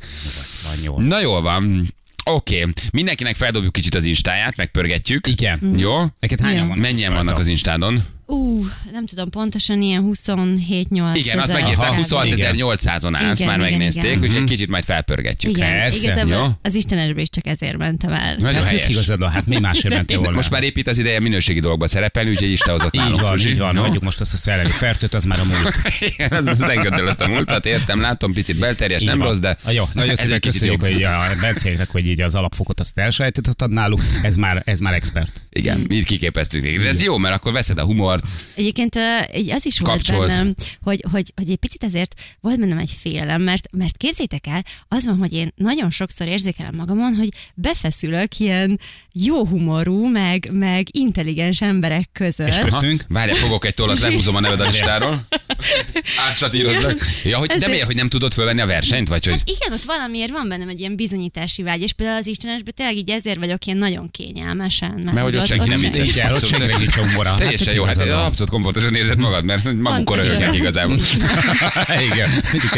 88. 0.65 1.05
Na 1.07 1.21
jól 1.21 1.43
van. 1.43 1.95
Oké, 2.25 2.61
okay. 2.61 2.73
mindenkinek 2.93 3.37
feldobjuk 3.37 3.73
kicsit 3.73 3.95
az 3.95 4.05
instáját, 4.05 4.57
megpörgetjük. 4.57 5.27
Igen. 5.27 5.75
Jó? 5.77 6.05
Neked 6.21 6.41
hányan 6.41 6.63
Jó. 6.63 6.69
van? 6.69 6.79
Mennyien 6.79 7.13
vannak 7.13 7.39
az 7.39 7.47
instádon? 7.47 8.05
Ú, 8.31 8.67
nem 8.93 9.07
tudom 9.07 9.31
pontosan, 9.31 9.83
ilyen 9.83 10.11
27-8 10.13 11.11
Igen, 11.15 11.39
azt 11.39 11.51
ezer 11.51 11.63
megírták, 11.63 11.91
kb. 11.91 11.97
26.800-on 12.05 13.11
állsz, 13.15 13.41
Igen, 13.41 13.51
már 13.59 13.59
igen, 13.67 13.71
megnézték, 13.71 14.05
igen. 14.05 14.23
úgyhogy 14.23 14.45
kicsit 14.45 14.69
majd 14.69 14.85
felpörgetjük. 14.85 15.57
Igen, 15.57 15.71
Persze, 15.71 15.97
igazából 16.07 16.33
jó. 16.35 16.47
az 16.63 16.75
Istenesbe 16.75 17.21
is 17.21 17.29
csak 17.31 17.47
ezért 17.47 17.77
mentem 17.77 18.13
el. 18.13 18.35
Nagyon 18.37 18.61
Hát 18.63 18.69
helyes. 18.71 18.89
igazad 18.89 19.19
van, 19.19 19.31
hát 19.31 19.47
mi 19.47 19.59
másért 19.59 19.95
mentél 19.95 20.19
volna? 20.23 20.35
Most 20.35 20.51
már 20.51 20.63
épít 20.63 20.89
az 20.89 20.99
ideje 20.99 21.21
minőségi 21.21 21.61
dolgokba 21.61 21.87
szerepelni, 21.87 22.31
úgyhogy 22.31 22.51
Isten 22.51 22.73
hozott 22.73 22.95
így 22.95 23.01
nálunk. 23.01 23.21
van, 23.21 23.31
Fruzsi. 23.31 23.51
így 23.51 23.59
van, 23.59 23.75
Jó? 23.75 23.83
hagyjuk 23.83 24.03
most 24.03 24.21
azt 24.21 24.33
a 24.33 24.37
szellemi 24.37 24.71
fertőt, 24.71 25.15
az 25.15 25.25
már 25.25 25.39
a 25.41 25.45
múlt. 25.45 25.75
Igen, 26.13 26.33
az, 26.33 26.47
az 26.47 26.61
engedd 26.61 26.93
el 26.93 27.09
ezt 27.09 27.21
a 27.21 27.29
múltat, 27.29 27.67
értem, 27.67 28.01
látom, 28.01 28.33
picit 28.33 28.59
belterjes, 28.59 29.01
Így 29.03 29.09
nem 29.09 29.23
rossz, 29.23 29.39
de 29.39 29.57
Ah, 29.65 29.75
jó, 29.75 29.85
nagyon 29.93 30.15
szépen 30.15 30.33
egy 30.33 30.41
köszönjük, 30.41 30.81
hogy 30.81 31.03
a 31.03 31.21
Bencének, 31.41 31.91
hogy 31.91 32.07
így 32.07 32.21
az 32.21 32.35
alapfokot 32.35 32.81
azt 32.81 32.99
elsajátítottad 32.99 33.71
náluk, 33.73 34.01
ez 34.23 34.37
már, 34.37 34.63
ez 34.67 34.79
már 34.81 34.95
expert. 34.95 35.33
Igen, 35.51 35.87
kiképeztük 36.05 36.63
téged. 36.63 36.83
De 36.83 36.89
ez 36.89 37.03
jó, 37.03 37.19
mert 37.19 37.35
akkor 37.35 37.53
veszed 37.53 37.79
a 37.79 37.83
humort. 38.21 38.55
Egyébként 38.55 38.97
az 39.51 39.67
is 39.67 39.79
volt 39.79 39.97
Kapcsolsz. 39.97 40.37
bennem, 40.37 40.55
hogy, 40.83 41.05
hogy, 41.11 41.33
hogy 41.37 41.51
egy 41.51 41.57
picit 41.57 41.85
azért 41.85 42.15
volt 42.41 42.59
bennem 42.59 42.79
egy 42.79 42.97
félelem, 43.01 43.43
mert, 43.43 43.73
mert 43.73 43.97
képzétek 43.97 44.47
el, 44.47 44.65
az 44.89 45.05
van, 45.05 45.19
hogy 45.19 45.33
én 45.33 45.53
nagyon 45.57 45.91
sokszor 45.91 46.27
érzékelem 46.27 46.75
magamon, 46.75 47.15
hogy 47.15 47.29
befeszülök 47.55 48.39
ilyen 48.39 48.81
jó 49.25 49.47
humorú, 49.47 50.07
meg, 50.07 50.49
meg 50.53 50.87
intelligens 50.91 51.61
emberek 51.61 52.09
között. 52.13 52.49
És 52.49 52.57
köztünk? 52.57 53.05
Várj, 53.09 53.33
fogok 53.33 53.65
egy 53.65 53.75
tollat, 53.75 53.99
lehúzom 53.99 54.35
a 54.35 54.41
neved 54.41 54.61
a 54.61 54.65
listáról. 54.65 55.19
Átsatírozzak. 56.29 56.99
Ja, 57.25 57.39
hogy, 57.39 57.49
de 57.49 57.69
miért, 57.69 57.85
hogy 57.85 57.95
nem 57.95 58.09
tudod 58.09 58.33
fölvenni 58.33 58.61
a 58.61 58.67
versenyt, 58.67 59.09
vagy 59.09 59.25
hogy... 59.25 59.33
Hát 59.33 59.51
igen, 59.51 59.73
ott 59.73 59.85
valamiért 59.85 60.31
van 60.31 60.49
bennem 60.49 60.69
egy 60.69 60.81
ilyen 60.81 60.97
bizonyítási 60.97 61.63
vágy, 61.63 61.83
és 61.83 61.93
például 61.93 62.19
az 62.19 62.27
Istenesben 62.27 62.75
tényleg 62.77 62.97
így 62.97 63.11
ezért 63.11 63.39
vagyok 63.39 63.65
ilyen 63.65 63.79
nagyon 63.79 64.11
kényelmesen. 64.11 65.01
Mert 65.05 65.21
hogy 65.21 65.37
ott 65.37 65.47
senki 65.47 65.69
nem 65.69 65.81
vicces. 65.81 66.17
El, 66.17 66.35
ott 66.35 66.47
senki 66.47 66.77
nincs 66.79 66.95
humora. 66.95 67.35
Teljesen 67.35 67.67
Hát, 67.67 67.77
jó, 67.77 67.85
hát 67.85 68.27
abszolút 68.27 68.51
komfortosan 68.51 68.95
érzed 68.95 69.19
magad, 69.19 69.45
mert 69.45 69.73
magukon 69.73 70.17
röhögnek 70.17 70.55
igazából. 70.55 70.99
Igen, 72.11 72.31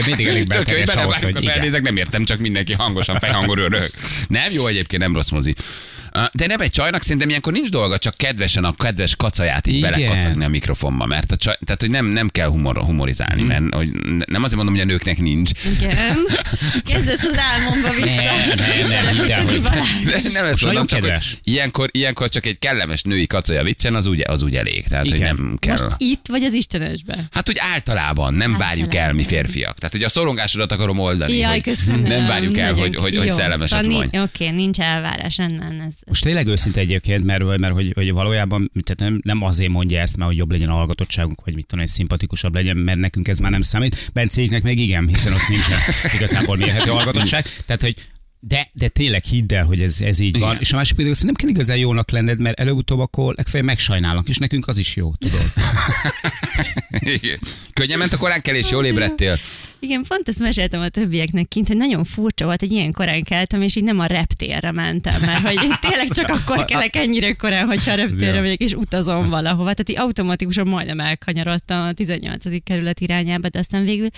mindig, 0.07 0.27
elég 0.27 0.47
belterjes 0.47 0.95
ahhoz, 0.95 1.23
hogy 1.23 1.37
a 1.37 1.41
igen. 1.41 1.83
nem 1.83 1.97
értem, 1.97 2.25
csak 2.25 2.39
mindenki 2.39 2.73
hangosan, 2.73 3.19
fejhangon 3.19 3.57
röhög. 3.57 3.91
Nem 4.29 4.53
jó 4.53 4.67
egyébként, 4.67 5.03
nem 5.03 5.15
rossz 5.15 5.31
mozi. 5.31 5.55
Ah, 6.13 6.27
De 6.33 6.47
nem 6.47 6.61
egy 6.61 6.71
csajnak 6.71 7.03
szerintem 7.03 7.29
ilyenkor 7.29 7.53
nincs 7.53 7.69
dolga, 7.69 7.99
csak 7.99 8.15
kedvesen 8.17 8.65
a 8.65 8.73
kedves 8.73 9.17
kacaját 9.17 9.67
így 9.67 9.75
Igen. 9.75 9.91
belekacagni 9.91 10.45
a 10.45 10.49
mikrofonba, 10.49 11.07
mert 11.07 11.33
a 11.33 11.37
csaj, 11.37 11.57
tehát 11.65 11.81
hogy 11.81 11.91
nem, 11.91 12.07
nem 12.07 12.29
kell 12.29 12.49
humor, 12.49 12.77
humorizálni, 12.79 13.43
mert 13.43 13.75
hogy 13.75 13.89
nem 14.27 14.43
azért 14.43 14.57
mondom, 14.57 14.75
hogy 14.75 14.83
a 14.83 14.87
nőknek 14.87 15.19
nincs. 15.19 15.51
Igen. 15.79 15.97
Kezdesz 16.93 17.23
az 17.23 17.39
álmomba 17.53 17.91
vissza. 17.95 18.23
Nem, 18.57 18.89
nem, 18.89 19.27
nem, 19.27 19.47
hogy- 19.47 20.51
ezt 20.53 20.65
mondom, 20.65 20.87
csak 20.87 21.01
hogy 21.01 21.13
ilyenkor, 21.43 21.89
ilyenkor 21.93 22.29
csak 22.29 22.47
egy 22.47 22.59
kellemes 22.59 23.03
női 23.03 23.27
kacaja 23.27 23.63
viccen, 23.63 23.95
az 23.95 24.07
úgy, 24.07 24.25
az 24.27 24.43
úgy 24.43 24.55
elég. 24.55 24.85
Tehát, 24.89 25.07
hogy 25.07 25.15
Igen. 25.17 25.35
nem 25.35 25.57
kell. 25.59 25.73
Most 25.83 25.95
itt 25.99 26.27
vagy 26.29 26.43
az 26.43 26.53
Istenesbe? 26.53 27.17
Hát 27.31 27.49
úgy 27.49 27.57
általában 27.73 28.35
nem 28.35 28.53
Általában. 28.53 28.67
várjuk 28.67 28.95
el 28.95 29.13
mi 29.13 29.23
férfiak. 29.23 29.79
Tehát, 29.79 29.93
hogy 29.93 30.03
a 30.03 30.09
szorongásodat 30.09 30.73
akarom 30.73 30.99
oldani. 30.99 31.37
Jaj, 31.37 31.51
hogy 31.53 31.63
köszönöm. 31.63 32.01
Nem 32.01 32.27
várjuk 32.27 32.59
el, 32.59 32.75
hogy, 32.75 32.97
hogy, 32.97 33.17
hogy 33.17 33.27
jó. 33.27 33.35
szellemesek 33.35 33.83
Szóval 33.85 34.09
Oké, 34.23 34.49
nincs 34.51 34.79
elvárás, 34.79 35.37
rendben. 35.37 35.81
Ez, 35.87 35.95
Most 36.07 36.23
tényleg 36.23 36.47
őszinte 36.47 36.81
egyébként, 36.81 37.25
mert, 37.25 37.59
mert 37.59 37.73
hogy, 37.73 37.93
hogy 37.95 38.13
valójában 38.13 38.71
tehát 38.83 39.13
nem, 39.13 39.21
nem 39.25 39.43
azért 39.43 39.71
mondja 39.71 40.01
ezt, 40.01 40.17
mert 40.17 40.29
hogy 40.29 40.39
jobb 40.39 40.51
legyen 40.51 40.69
a 40.69 40.73
hallgatottságunk, 40.73 41.45
vagy 41.45 41.55
mit 41.55 41.67
tudom, 41.67 41.85
hogy 41.85 41.95
szimpatikusabb 41.95 42.55
legyen, 42.55 42.77
mert 42.77 42.99
nekünk 42.99 43.29
ez 43.29 43.39
már 43.39 43.51
nem 43.51 43.61
számít. 43.61 44.11
Bencéknek 44.13 44.63
meg 44.63 44.79
igen, 44.79 45.09
hiszen 45.09 45.33
ott 45.33 45.49
nincsen 45.49 45.79
igazából 46.15 46.57
mérhető 46.57 46.91
hallgatottság. 46.91 47.45
Tehát, 47.67 47.83
hogy 47.83 47.95
de, 48.41 48.71
de 48.73 48.89
tényleg 48.89 49.25
hidd 49.25 49.55
el, 49.55 49.65
hogy 49.65 49.83
ez, 49.83 50.01
ez 50.01 50.21
így 50.21 50.39
van. 50.39 50.49
Igen. 50.49 50.61
És 50.61 50.73
a 50.73 50.77
másik 50.77 50.97
pedig, 50.97 51.15
hogy 51.17 51.25
nem 51.25 51.35
kell 51.35 51.49
igazán 51.49 51.77
jónak 51.77 52.11
lenned, 52.11 52.41
mert 52.41 52.61
előbb-utóbb 52.61 52.99
akkor 52.99 53.35
legfeljebb 53.37 53.69
megsajnálnak, 53.69 54.29
és 54.29 54.39
nekünk 54.39 54.69
az 54.69 54.79
is 54.79 54.97
jó, 54.97 55.15
tudod. 55.15 55.53
Könnyen 57.73 57.99
ment 57.99 58.13
a 58.13 58.17
koránkelés, 58.17 58.71
jól 58.71 58.85
ébredtél? 58.85 59.39
Igen, 59.81 60.05
pont 60.09 60.29
ezt 60.29 60.39
meséltem 60.39 60.81
a 60.81 60.89
többieknek 60.89 61.49
kint, 61.49 61.67
hogy 61.67 61.77
nagyon 61.77 62.05
furcsa 62.05 62.45
volt, 62.45 62.61
hogy 62.61 62.73
ilyen 62.73 62.93
korán 62.93 63.23
keltem, 63.23 63.63
és 63.63 63.77
így 63.77 63.85
nem 63.85 63.99
a 63.99 64.07
reptérre 64.07 64.73
mentem, 64.73 65.21
mert 65.21 65.41
hogy 65.41 65.65
én 65.65 65.75
tényleg 65.81 66.09
csak 66.09 66.29
akkor 66.29 66.65
kelek 66.65 66.97
ennyire 66.97 67.33
korán, 67.33 67.67
hogyha 67.67 67.93
a 67.93 67.95
reptérre 67.95 68.35
Ja. 68.37 68.41
megyek, 68.43 68.61
és 68.61 68.73
utazom 68.73 69.29
valahova. 69.39 69.73
Tehát 69.73 69.89
így 69.89 69.99
automatikusan 69.99 70.69
majdnem 70.69 71.01
elkanyarodtam 71.01 71.87
a 71.87 71.93
18. 71.93 72.63
kerület 72.65 73.01
irányába, 73.01 73.49
de 73.49 73.59
aztán 73.59 73.85
végül 73.85 74.09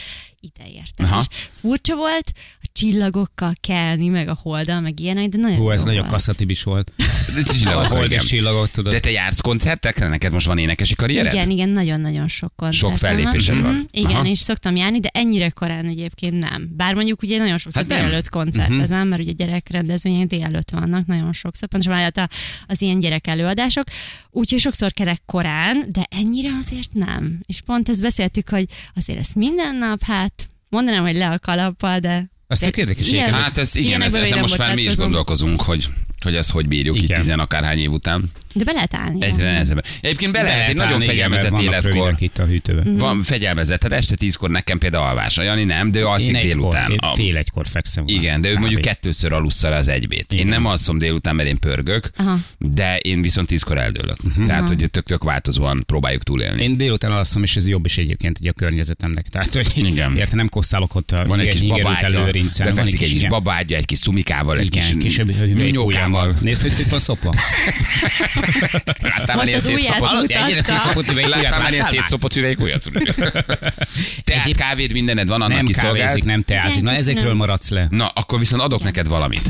ide 0.41 0.65
értem. 0.75 1.07
Aha. 1.07 1.19
És 1.19 1.27
furcsa 1.55 1.97
volt 1.97 2.33
csillagokkal 2.73 3.53
kelni, 3.61 4.09
meg 4.09 4.29
a 4.29 4.39
holdal, 4.43 4.81
meg 4.81 5.01
ilyenek, 5.01 5.29
de 5.29 5.37
nagyon 5.39 5.57
Hú, 5.57 5.71
ez 5.71 5.81
jó 5.81 5.87
nagyon 5.87 6.09
kasszatibis 6.09 6.63
volt. 6.63 6.93
De 7.35 7.41
A 7.47 7.53
csillagok, 7.53 7.87
hold 7.87 8.05
igen. 8.05 8.19
és 8.19 8.27
csillagok, 8.29 8.71
tudod. 8.71 8.93
De 8.93 9.01
te 9.01 9.11
jársz 9.11 9.41
koncertekre? 9.41 10.09
Neked 10.09 10.33
most 10.33 10.47
van 10.47 10.59
énekesi 10.59 10.95
karriered? 10.95 11.33
Igen, 11.33 11.51
igen, 11.51 11.69
nagyon-nagyon 11.69 12.29
sok 12.29 12.53
koncertem 12.57 12.91
Sok 12.91 12.99
fellépésed 12.99 13.61
van. 13.61 13.73
Mhm, 13.75 13.83
Igen, 13.91 14.11
Aha. 14.11 14.27
és 14.27 14.39
szoktam 14.39 14.77
járni, 14.77 15.01
de 15.01 15.09
ennyire 15.13 15.49
korán 15.49 15.87
egyébként 15.87 16.39
nem. 16.39 16.69
Bár 16.77 16.95
mondjuk 16.95 17.23
ugye 17.23 17.39
nagyon 17.39 17.59
sokszor 17.59 17.83
Hát 17.83 17.91
délelőtt 17.91 18.29
koncertezem, 18.29 19.09
mert 19.09 19.23
ugye 19.23 19.33
gyerekrendezvények 19.33 20.27
délelőtt 20.27 20.71
vannak 20.71 21.07
nagyon 21.07 21.33
sokszor, 21.33 21.69
pontosan 21.69 21.99
hát 21.99 22.17
a, 22.17 22.29
az 22.67 22.83
ilyen 22.83 23.01
gyerek 23.01 23.27
előadások, 23.27 23.85
úgyhogy 24.31 24.59
sokszor 24.61 24.93
kelek 24.93 25.23
korán, 25.27 25.85
de 25.89 26.07
ennyire 26.11 26.51
azért 26.63 26.93
nem. 26.93 27.41
És 27.47 27.61
pont 27.61 27.89
ezt 27.89 28.01
beszéltük, 28.03 28.49
hogy 28.49 28.65
azért 28.95 29.19
ezt 29.19 29.35
minden 29.35 29.77
nap, 29.77 30.03
hát 30.03 30.47
mondanám, 30.69 31.03
hogy 31.03 31.17
le 31.17 31.29
a 31.29 31.39
kalappal, 31.39 31.99
de 31.99 32.31
Az 32.53 32.59
tök 32.59 32.77
érdekes. 32.77 33.11
Hát 33.11 33.59
ez 33.59 33.77
igen, 33.77 34.03
ez, 34.03 34.15
ezen 34.15 34.29
nem 34.29 34.39
most 34.41 34.59
már 34.59 34.75
mi 34.75 34.83
is 34.83 34.97
gondolkozunk, 34.97 35.63
hogy, 35.63 35.89
hogy 36.23 36.35
ezt 36.35 36.51
hogy 36.51 36.69
bírjuk 36.69 36.97
itt 36.97 37.03
Igen. 37.03 37.21
tizen 37.21 37.39
akárhány 37.39 37.79
év 37.79 37.91
után. 37.91 38.25
De 38.55 38.65
be 38.65 38.73
lehet 38.73 38.95
állni. 38.95 39.25
Egyre 39.25 39.51
nehezebb. 39.51 39.85
Egyébként 40.01 40.33
be 40.33 40.43
lehet, 40.43 40.69
egy 40.69 40.75
nagyon 40.75 41.01
fegyelmezett 41.01 41.59
életkor. 41.61 42.15
itt 42.19 42.39
a 42.39 42.45
hűtőben. 42.45 42.97
Van 42.97 43.23
fegyelmezett, 43.23 43.81
tehát 43.81 43.99
este 43.99 44.15
tízkor 44.15 44.51
nekem 44.51 44.79
például 44.79 45.05
alvás. 45.05 45.39
A 45.39 45.43
Jani 45.43 45.65
nem, 45.65 45.91
de 45.93 45.99
ő 45.99 46.07
alszik 46.07 46.29
Én 46.29 46.35
egykor, 46.37 46.49
délután. 46.57 46.91
én 46.91 46.97
A- 47.01 47.15
fél 47.15 47.37
egykor 47.37 47.67
fekszem. 47.67 48.05
Igen, 48.07 48.41
de 48.41 48.51
ő 48.51 48.59
mondjuk 48.59 48.81
kettőször 48.81 49.33
alussza 49.33 49.69
az 49.69 49.89
egybét. 49.89 50.33
Én 50.33 50.47
nem 50.47 50.67
alszom 50.67 50.99
délután, 50.99 51.35
mert 51.37 51.49
én 51.49 51.59
pörgök, 51.59 52.11
Aha. 52.17 52.39
de 52.59 52.97
én 52.99 53.23
viszont 53.23 53.47
tízkor 53.47 53.79
eldőlök. 53.79 54.17
Tehát, 54.47 54.69
hogy 54.69 54.91
tök-tök 54.91 55.25
változóan 55.25 55.83
próbáljuk 55.87 56.23
túlélni. 56.23 56.63
Én 56.63 56.77
délután 56.77 57.13
alszom, 57.13 57.43
és 57.43 57.57
ez 57.57 57.69
jobb 57.69 57.85
is 57.85 57.99
egyébként 57.99 58.39
így 58.41 58.49
a 58.49 58.53
környezetemnek. 58.53 59.29
Tehát, 59.29 59.53
hogy 59.55 59.67
Igen. 59.75 60.17
érte 60.17 60.37
nem 60.37 60.49
kosszálok 60.49 60.95
ott 60.95 61.11
a 61.11 61.25
Van 61.27 61.41
egy 61.41 61.49
kis 61.49 61.61
babágya, 61.69 62.07
előrincen. 62.07 62.75
Van 62.75 62.87
egy 62.87 62.97
kis 62.97 63.27
babágya, 63.27 63.77
egy 63.77 63.85
kis 63.85 63.99
szumikával, 63.99 64.59
egy 64.59 64.65
Igen, 64.65 64.99
kis 64.99 65.15
kis 65.15 65.25
nyúlnyókával. 66.13 66.43
Nézd, 66.43 66.63
hogy 66.63 66.73
szét 66.73 66.91
van 66.91 67.01
szopva. 67.01 67.35
Láttál 69.01 69.37
már 69.37 69.47
ilyen 69.47 69.61
szétszopott? 69.61 70.11
mutatta. 70.13 70.39
Ennyire 70.45 70.63
szétszopott 70.63 71.07
hüvelykújjat 71.07 71.43
Láttál 71.43 71.61
már 71.63 71.73
ilyen 71.73 71.87
szétszopott 71.87 72.33
hüvelykújat? 72.33 72.85
Tehát 74.25 74.55
kávéd, 74.55 74.93
mindened 74.93 75.29
van, 75.29 75.43
annak 75.43 75.57
Nem 75.57 75.67
kiszolgált. 75.67 75.99
kávézik, 75.99 76.25
nem 76.25 76.43
teázik. 76.43 76.71
Igen, 76.71 76.83
Na 76.85 76.91
köszönöm. 76.91 77.11
ezekről 77.17 77.35
maradsz 77.35 77.71
le. 77.71 77.87
Na, 77.91 78.07
akkor 78.07 78.39
viszont 78.39 78.63
adok 78.63 78.83
neked 78.83 79.09
valamit. 79.09 79.43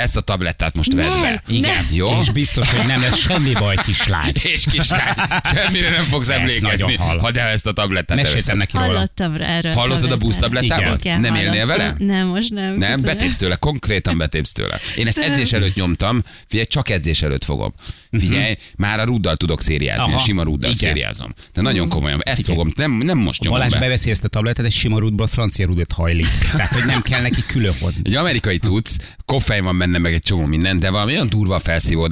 Ezt 0.00 0.16
a 0.16 0.20
tablettát 0.20 0.74
most 0.74 0.92
vedd 0.92 1.20
be. 1.22 1.42
Igen. 1.48 1.86
Jó? 1.92 2.18
És 2.20 2.30
biztos, 2.30 2.70
hogy 2.70 2.86
nem 2.86 3.00
lesz 3.00 3.18
semmi 3.18 3.52
baj, 3.52 3.76
kislány. 3.84 4.32
És 4.54 4.64
kislány, 4.70 5.14
semmire 5.54 5.90
nem 5.90 6.04
fogsz 6.04 6.28
Ez 6.28 6.36
emlékezni, 6.38 6.96
ha 6.96 7.30
de 7.30 7.42
ezt 7.42 7.66
a 7.66 7.72
tablettát 7.72 8.16
Meséltem 8.16 8.56
neki 8.56 8.76
róla. 8.76 8.86
Hallottam 8.86 9.36
rá 9.36 9.46
erről. 9.46 9.72
Hallottad 9.72 10.12
a 10.12 10.16
tablettából? 10.40 10.96
Igen, 10.98 11.20
Nem 11.20 11.34
élnél 11.34 11.66
vele? 11.66 11.82
hallottam. 11.82 12.06
Nem, 12.06 12.26
most 12.26 12.50
nem. 12.50 12.74
Nem, 12.74 13.02
betépsz 13.02 13.36
tőle, 13.36 13.56
konkrétan 13.56 14.18
betépsz 14.18 14.52
tőle. 14.52 14.78
Én 14.96 15.06
ezt 15.06 15.18
edzés 15.18 15.52
előtt 15.52 15.74
nyomtam, 15.74 16.22
figyelj, 16.48 16.66
csak 16.66 16.88
edzés 16.88 17.22
előtt 17.22 17.44
fogom. 17.44 17.74
Figyelj, 18.18 18.56
már 18.76 18.98
a 18.98 19.04
ruddal 19.04 19.36
tudok 19.36 19.62
szériázni, 19.62 20.12
a 20.12 20.18
sima 20.18 20.42
ruddal 20.42 20.72
szériázom. 20.72 21.34
De 21.52 21.60
nagyon 21.60 21.88
komolyan, 21.88 22.20
ezt 22.22 22.44
fogom, 22.44 22.72
nem, 22.76 22.92
nem 22.92 23.18
most 23.18 23.40
nyomom 23.40 23.58
Balázs 23.58 23.72
be. 23.72 23.78
beveszi 23.78 24.10
ezt 24.10 24.24
a 24.24 24.28
tabletet, 24.28 24.64
egy 24.64 24.72
sima 24.72 24.98
rúdból 24.98 25.26
francia 25.26 25.66
rúdot 25.66 25.92
hajlik. 25.92 26.26
Tehát, 26.52 26.74
hogy 26.74 26.84
nem 26.86 27.02
kell 27.02 27.20
neki 27.20 27.42
külön 27.46 27.74
hozni. 27.80 28.02
Egy 28.06 28.14
amerikai 28.16 28.58
cucc, 28.58 28.88
koffein 29.24 29.64
van 29.64 29.78
benne, 29.78 29.89
meg 29.98 30.12
egy 30.12 30.22
csomó 30.22 30.46
minden, 30.46 30.78
de 30.78 30.90
valami 30.90 31.12
olyan 31.12 31.28
durva 31.28 31.60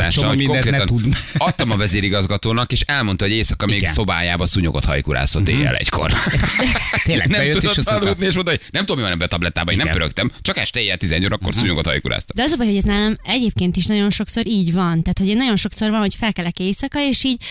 Csomó 0.08 0.28
hogy 0.28 0.42
konkrétan 0.42 0.86
tud. 0.86 1.14
adtam 1.34 1.70
a 1.70 1.76
vezérigazgatónak, 1.76 2.72
és 2.72 2.80
elmondta, 2.80 3.24
hogy 3.24 3.32
éjszaka 3.32 3.66
még 3.66 3.76
Igen. 3.76 3.92
szobájába 3.92 4.46
szúnyogot 4.46 4.84
hajkurászott 4.84 5.48
éjjel 5.48 5.74
egykor. 5.74 6.12
Tényleg, 7.04 7.28
nem 7.36 7.50
tudott 7.50 7.74
mondta, 7.76 7.96
aludni, 7.96 8.26
és 8.26 8.34
mondta, 8.34 8.52
hogy 8.52 8.60
nem 8.70 8.80
tudom, 8.80 8.96
mi 8.96 9.02
van 9.02 9.12
ebbe 9.12 9.24
a 9.24 9.28
tablettába, 9.28 9.70
én 9.70 9.76
nem 9.76 9.90
pörögtem, 9.90 10.30
csak 10.40 10.56
este 10.56 10.80
éjjel 10.80 10.96
11 10.96 11.24
órakor 11.24 11.54
szúnyogot 11.54 11.86
hajkuráztam. 11.86 12.36
De 12.36 12.42
az 12.42 12.52
a 12.52 12.56
baj, 12.56 12.66
hogy 12.66 12.76
ez 12.76 12.84
nálam 12.84 13.16
egyébként 13.24 13.76
is 13.76 13.86
nagyon 13.86 14.10
sokszor 14.10 14.46
így 14.46 14.72
van. 14.72 15.02
Tehát, 15.02 15.18
hogy 15.18 15.28
én 15.28 15.36
nagyon 15.36 15.56
sokszor 15.56 15.90
van, 15.90 16.00
hogy 16.00 16.14
felkelek 16.14 16.58
éjszaka, 16.58 17.00
és 17.00 17.24
így, 17.24 17.42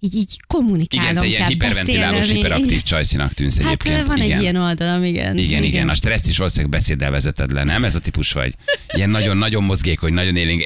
így, 0.00 0.14
így 0.14 0.40
kommunikálnom 0.46 1.24
Igen, 1.24 1.38
kell, 1.38 1.48
hiperventilálós, 1.48 2.18
beszélnem, 2.18 2.42
hiperaktív 2.42 2.82
csajszinak 2.82 3.32
tűnsz 3.32 3.56
Hát 3.60 3.66
egyébként. 3.66 4.06
van 4.06 4.20
egy 4.20 4.26
igen. 4.26 4.40
ilyen 4.40 4.56
oldalam, 4.56 5.04
igen. 5.04 5.38
Igen, 5.38 5.62
igen, 5.62 5.88
a 5.88 5.94
stresszt 5.94 6.28
is 6.28 6.36
valószínűleg 6.36 6.70
beszéddel 6.70 7.10
vezeted 7.10 7.52
le, 7.52 7.64
nem? 7.64 7.84
Ez 7.84 7.94
a 7.94 8.00
típus 8.00 8.32
vagy. 8.32 8.54
Ilyen 8.88 9.10
nagyon-nagyon 9.10 9.64
mozgékony, 9.64 10.12
nagyon 10.12 10.36
élénk. 10.36 10.62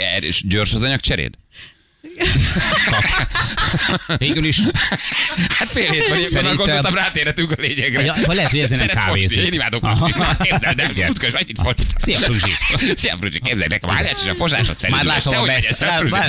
Gyors 0.48 0.74
az 0.74 0.82
anyagcseréd? 0.82 1.34
Végül 4.18 4.44
is. 4.44 4.60
Hát 5.48 5.70
fél 5.70 5.90
hét 5.90 6.08
már 6.08 6.18
Szerintem- 6.18 6.56
gondoltam, 6.56 6.94
rátérhetünk 6.94 7.50
a 7.50 7.54
lényegre. 7.58 8.02
Ja, 8.04 8.14
vagy 8.26 8.36
lehet, 8.36 8.50
hogy 8.50 8.60
ezen 8.60 8.78
Szeret 8.78 8.94
kávézik. 8.94 9.28
fosni. 9.28 9.44
Én 9.44 9.52
imádok 9.52 9.86
fosni. 9.96 10.22
Képzeld 10.42 10.80
el, 10.80 10.90
Igen. 10.90 11.10
útközben 11.10 11.42
mennyit 11.46 11.60
fosni. 11.62 11.84
Szia, 11.98 12.18
Fruzsi. 12.18 12.50
Szia, 12.96 13.16
Fruzsi, 13.20 13.40
képzeld 13.40 13.70
nekem, 13.70 13.90
hányás 13.90 14.16
és 14.22 14.28
a 14.28 14.34
fosásod 14.34 14.76
felé. 14.76 14.92
Már 14.92 15.04
látom 15.04 15.34
a, 15.38 15.44
best, 15.44 15.78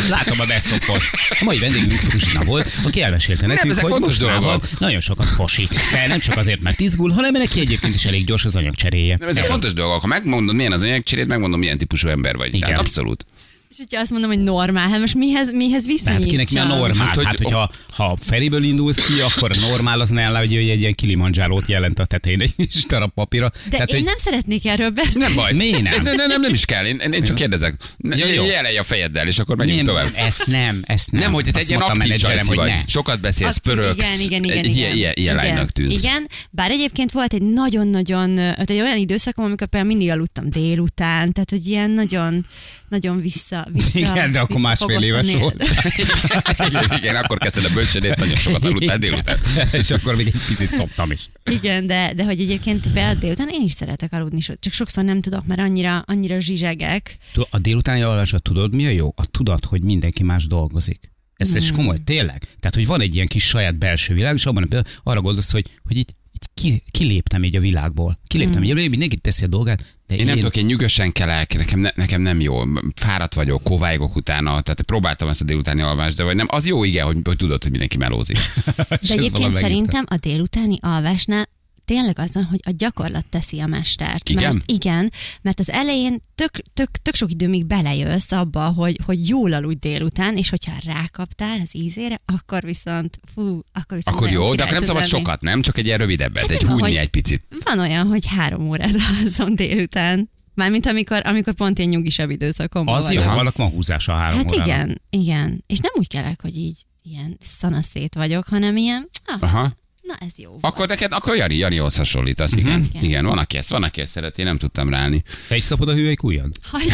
látom 0.10 0.40
a 0.40 0.46
best 0.46 0.72
of. 0.88 1.12
A 1.30 1.44
mai 1.44 1.58
vendégünk 1.60 1.92
Fruzsina 1.92 2.44
volt, 2.44 2.72
aki 2.84 3.02
elmesélte 3.02 3.48
nekünk, 3.48 3.72
ezek 3.72 3.84
hogy 3.84 3.92
fontos 3.92 4.08
mostanában 4.20 4.42
dolgok. 4.50 4.80
nagyon 4.80 5.00
sokat 5.00 5.28
fosik. 5.30 5.70
De 5.92 6.08
nem 6.08 6.20
csak 6.20 6.38
azért, 6.38 6.62
mert 6.62 6.80
izgul, 6.80 7.12
hanem 7.12 7.32
neki 7.32 7.60
egyébként 7.60 7.96
is 7.96 8.06
elég 8.06 8.26
gyors 8.26 8.46
az 8.46 8.56
anyagcseréje. 8.56 9.18
Ezek 9.28 9.46
fontos 9.46 9.74
dolgok. 9.74 10.02
Ha 10.02 10.08
megmondod, 10.08 10.56
milyen 10.56 10.72
az 10.72 10.82
anyagcserét, 10.82 11.28
megmondom, 11.28 11.60
milyen 11.60 11.78
típusú 11.78 12.08
ember 12.08 12.36
vagy. 12.36 12.56
Igen. 12.56 12.74
Abszolút. 12.80 13.26
És 13.72 13.78
hogyha 13.78 14.00
azt 14.02 14.12
mondom, 14.12 14.30
hogy 14.30 14.40
normál, 14.40 14.90
hát 14.90 15.00
most 15.00 15.16
mihez, 15.16 15.52
mihez 15.54 15.84
Tehát 15.84 15.86
viszonyítsam? 15.86 16.28
kinek 16.30 16.52
mi 16.52 16.60
a 16.60 16.64
normál? 16.64 16.94
Hát, 16.94 17.06
Hát, 17.06 17.16
hogy- 17.16 17.26
hát 17.26 17.38
hogyha 17.38 17.70
ha 17.96 18.18
Feriből 18.22 18.64
indulsz 18.64 19.06
ki, 19.06 19.14
akkor 19.22 19.52
a 19.52 19.68
normál 19.70 20.00
az 20.00 20.10
nála, 20.10 20.38
hogy 20.38 20.56
egy 20.56 20.80
ilyen 20.80 20.94
kilimanjárót 20.94 21.68
jelent 21.68 22.00
a 22.00 22.06
tetején 22.06 22.42
egy 22.42 22.56
kis 22.72 22.86
darab 22.86 23.14
papírra. 23.14 23.50
De 23.50 23.70
Tehát, 23.70 23.90
én 23.90 23.96
hogy 23.96 24.06
nem 24.06 24.18
szeretnék 24.18 24.66
erről 24.66 24.90
beszélni. 24.90 25.20
Nem 25.20 25.36
baj. 25.36 25.54
Miért 25.54 25.82
nem? 25.82 26.04
Nem, 26.04 26.16
nem, 26.16 26.28
nem, 26.28 26.42
nem 26.42 26.54
is 26.54 26.66
kell. 26.66 26.86
Én, 26.86 26.98
én 27.00 27.24
csak 27.24 27.36
kérdezek. 27.36 27.76
Ja, 27.98 28.26
jó. 28.28 28.46
Jelelj 28.46 28.78
a 28.78 28.84
fejeddel, 28.84 29.28
és 29.28 29.40
akkor 29.40 29.56
menjünk 29.58 29.86
nem, 29.86 29.96
tovább. 29.96 30.12
ezt 30.16 30.48
nem, 30.48 30.82
ezt 30.86 31.12
nem. 31.12 31.22
Nem, 31.22 31.34
hogy 31.34 31.50
te 31.52 31.60
egy 31.60 31.70
ilyen 31.70 31.82
aktív 31.82 32.22
hogy 32.48 32.56
vagy. 32.56 32.70
ne. 32.70 32.82
Sokat 32.88 33.20
beszélsz, 33.22 33.58
pöröksz. 33.58 34.20
Igen, 34.20 34.44
igen, 34.44 34.44
igen. 34.44 34.66
Igen. 34.66 34.96
Ilyen, 34.96 35.14
ilyen, 35.16 35.36
lánynak 35.36 35.72
tűnsz. 35.72 36.04
Igen, 36.04 36.28
bár 36.50 36.72
egyébként 36.72 37.12
volt 37.12 37.34
egy 37.34 37.42
nagyon-nagyon, 37.42 38.38
egy 38.40 38.72
olyan 38.72 38.98
időszakom, 38.98 39.46
amikor 39.46 39.68
például 39.68 39.94
mindig 39.94 40.10
aludtam 40.14 40.50
délután, 40.50 41.32
tehát 41.32 41.50
hogy 41.50 41.66
ilyen 41.66 41.92
nagyon, 41.92 42.46
nagyon 42.92 43.22
vissza, 43.22 43.68
vissza 43.74 44.00
Igen, 44.00 44.32
de 44.32 44.40
akkor 44.40 44.60
másfél 44.60 45.02
éves 45.02 45.34
volt. 45.34 45.64
igen, 46.68 46.86
igen, 46.98 47.16
akkor 47.16 47.38
kezdted 47.38 47.66
a 47.66 47.70
bölcsödét, 47.74 48.16
nagyon 48.16 48.36
sokat 48.36 48.66
aludtál 48.66 48.98
délután. 48.98 49.40
És 49.72 49.90
akkor 49.90 50.16
még 50.16 50.28
egy 50.28 50.42
picit 50.48 50.72
szoptam 50.72 51.12
is. 51.12 51.30
Igen, 51.52 51.88
de, 51.88 52.14
de 52.16 52.24
hogy 52.24 52.40
egyébként 52.40 52.92
például 52.92 53.16
délután 53.16 53.50
én 53.50 53.62
is 53.62 53.72
szeretek 53.72 54.14
aludni, 54.14 54.40
csak 54.40 54.74
sokszor 54.74 55.04
nem 55.04 55.22
tudok, 55.22 55.46
mert 55.46 55.60
annyira, 55.60 56.00
annyira 56.00 56.40
zsizsegek. 56.40 57.18
A 57.50 57.60
délutáni 57.60 58.02
alvásra 58.02 58.40
tudod, 58.40 58.76
mi 58.76 58.86
a 58.86 58.90
jó? 58.90 59.14
A 59.16 59.26
tudat, 59.26 59.66
hogy 59.66 59.82
mindenki 59.84 60.24
más 60.24 60.48
dolgozik. 60.48 61.12
Ez 61.36 61.48
Hmm. 61.48 61.58
is 61.58 61.72
komoly, 61.72 61.98
tényleg. 62.04 62.44
Tehát, 62.60 62.76
hogy 62.76 62.86
van 62.86 63.02
egy 63.02 63.16
ilyen 63.16 63.28
kis 63.28 63.44
saját 63.48 63.78
belső 63.78 64.14
világ, 64.14 64.36
és 64.36 64.46
abban 64.46 64.68
arra 65.04 65.22
gondolsz, 65.22 65.52
hogy, 65.52 65.66
hogy 65.84 65.98
így 65.98 66.16
ki, 66.54 66.82
kiléptem 66.92 67.44
így 67.44 67.56
a 67.56 67.60
világból. 67.60 68.20
Kiléptem 68.28 68.64
Hmm. 68.64 68.78
így, 68.78 68.90
mindenki 68.90 69.18
teszi 69.18 69.44
a 69.44 69.48
dolgát, 69.48 69.98
de 70.08 70.16
Én 70.16 70.26
nem 70.26 70.36
tudok, 70.36 70.56
én 70.56 70.66
nyugosan 70.66 71.12
kelek, 71.12 71.58
nekem, 71.58 71.80
ne, 71.80 71.90
nekem 71.96 72.22
nem 72.22 72.40
jó. 72.40 72.64
Fáradt 72.96 73.34
vagyok, 73.34 73.64
kovályogok 73.64 74.16
utána, 74.16 74.50
tehát 74.62 74.82
próbáltam 74.82 75.28
ezt 75.28 75.42
a 75.42 75.46
délutáni 75.46 75.82
alvást, 75.82 76.16
de 76.16 76.24
vagy 76.24 76.36
nem. 76.36 76.48
Az 76.50 76.66
jó, 76.68 76.84
igen, 76.84 77.06
hogy, 77.06 77.18
hogy 77.24 77.38
tudod, 77.38 77.62
hogy 77.62 77.72
mindenki 77.72 77.98
melózik. 77.98 78.38
De 78.76 78.98
egyébként 79.16 79.58
szerintem 79.58 80.04
a 80.08 80.16
délutáni 80.16 80.78
alvásnál 80.82 81.50
tényleg 81.86 82.20
az 82.20 82.34
van, 82.34 82.44
hogy 82.44 82.60
a 82.64 82.72
gyakorlat 82.78 83.26
teszi 83.26 83.60
a 83.60 83.66
mestert. 83.66 84.30
Igen? 84.30 84.54
Mert, 84.54 84.72
igen, 84.72 85.12
mert 85.42 85.60
az 85.60 85.70
elején 85.70 86.22
tök, 86.36 86.52
tök, 86.74 86.90
tök 87.02 87.16
sok 87.16 87.32
időmig 87.32 87.66
belejössz 87.66 88.32
abba, 88.32 88.66
hogy, 88.66 89.00
hogy 89.06 89.28
jól 89.30 89.54
aludj 89.54 89.80
délután, 89.80 90.38
és 90.38 90.50
hogyha 90.50 90.72
rákaptál 90.86 91.60
az 91.62 91.76
ízére, 91.76 92.22
akkor 92.26 92.64
viszont, 92.64 93.20
fú, 93.34 93.60
akkor 93.74 93.98
viszont 93.98 94.18
Akkor 94.18 94.30
jó, 94.30 94.56
de 94.56 94.64
akkor 94.64 94.74
nem 94.76 94.84
szabad 94.84 95.02
lenni. 95.02 95.14
sokat, 95.14 95.42
nem? 95.42 95.62
Csak 95.62 95.78
egy 95.78 95.86
ilyen 95.86 95.98
rövidebbet, 95.98 96.42
Hát 96.42 96.52
egy 96.52 96.64
húnyni 96.64 96.98
egy 96.98 97.10
picit. 97.10 97.46
Van 97.64 97.80
olyan, 97.80 98.08
hogy 98.08 98.26
három 98.26 98.70
órát 98.70 98.96
alszom 99.20 99.56
délután. 99.56 100.30
Mármint 100.54 100.86
amikor, 100.86 101.22
amikor 101.26 101.54
pont 101.54 101.80
én 101.80 101.90
nyugisabb 101.90 102.30
időszakomban 102.30 102.96
Az 102.96 103.12
jó, 103.12 103.22
ma 103.56 103.68
húzása 103.68 104.14
a 104.14 104.16
három 104.16 104.38
Hát 104.38 104.52
órára. 104.52 104.64
igen, 104.66 105.02
igen. 105.10 105.64
És 105.68 105.80
nem 105.80 105.92
úgy 105.96 106.08
kelek, 106.08 106.42
hogy 106.42 106.58
így 106.58 106.86
ilyen 107.04 107.38
szanaszét 107.40 108.16
vagyok, 108.16 108.48
hanem 108.48 108.78
ilyen, 108.78 109.10
ah, 109.26 109.44
Aha. 109.44 109.72
Na 110.02 110.14
ez 110.26 110.32
jó. 110.38 110.50
volt. 110.50 110.64
Akkor 110.66 110.88
neked, 110.88 111.14
akkor 111.14 111.36
Jani, 111.36 111.56
Janihoz 111.58 111.96
hasonlítasz, 111.98 112.54
igen. 112.56 112.80
Mhm. 112.80 112.88
Igen. 112.92 113.04
Igen, 113.04 113.26
van, 113.26 113.38
aki 113.38 113.58
ezt, 113.58 113.70
van, 113.70 113.84
aki 113.84 114.02
ezt 114.02 114.12
szereti, 114.12 114.40
én 114.42 114.48
nem 114.48 114.58
tudtam 114.58 114.90
ráállni. 114.90 115.24
Te 115.48 115.56
is 115.56 115.64
szapod 115.64 115.90
a 115.90 115.94
hüvelykújjad? 115.94 116.50
Hagy, 116.64 116.94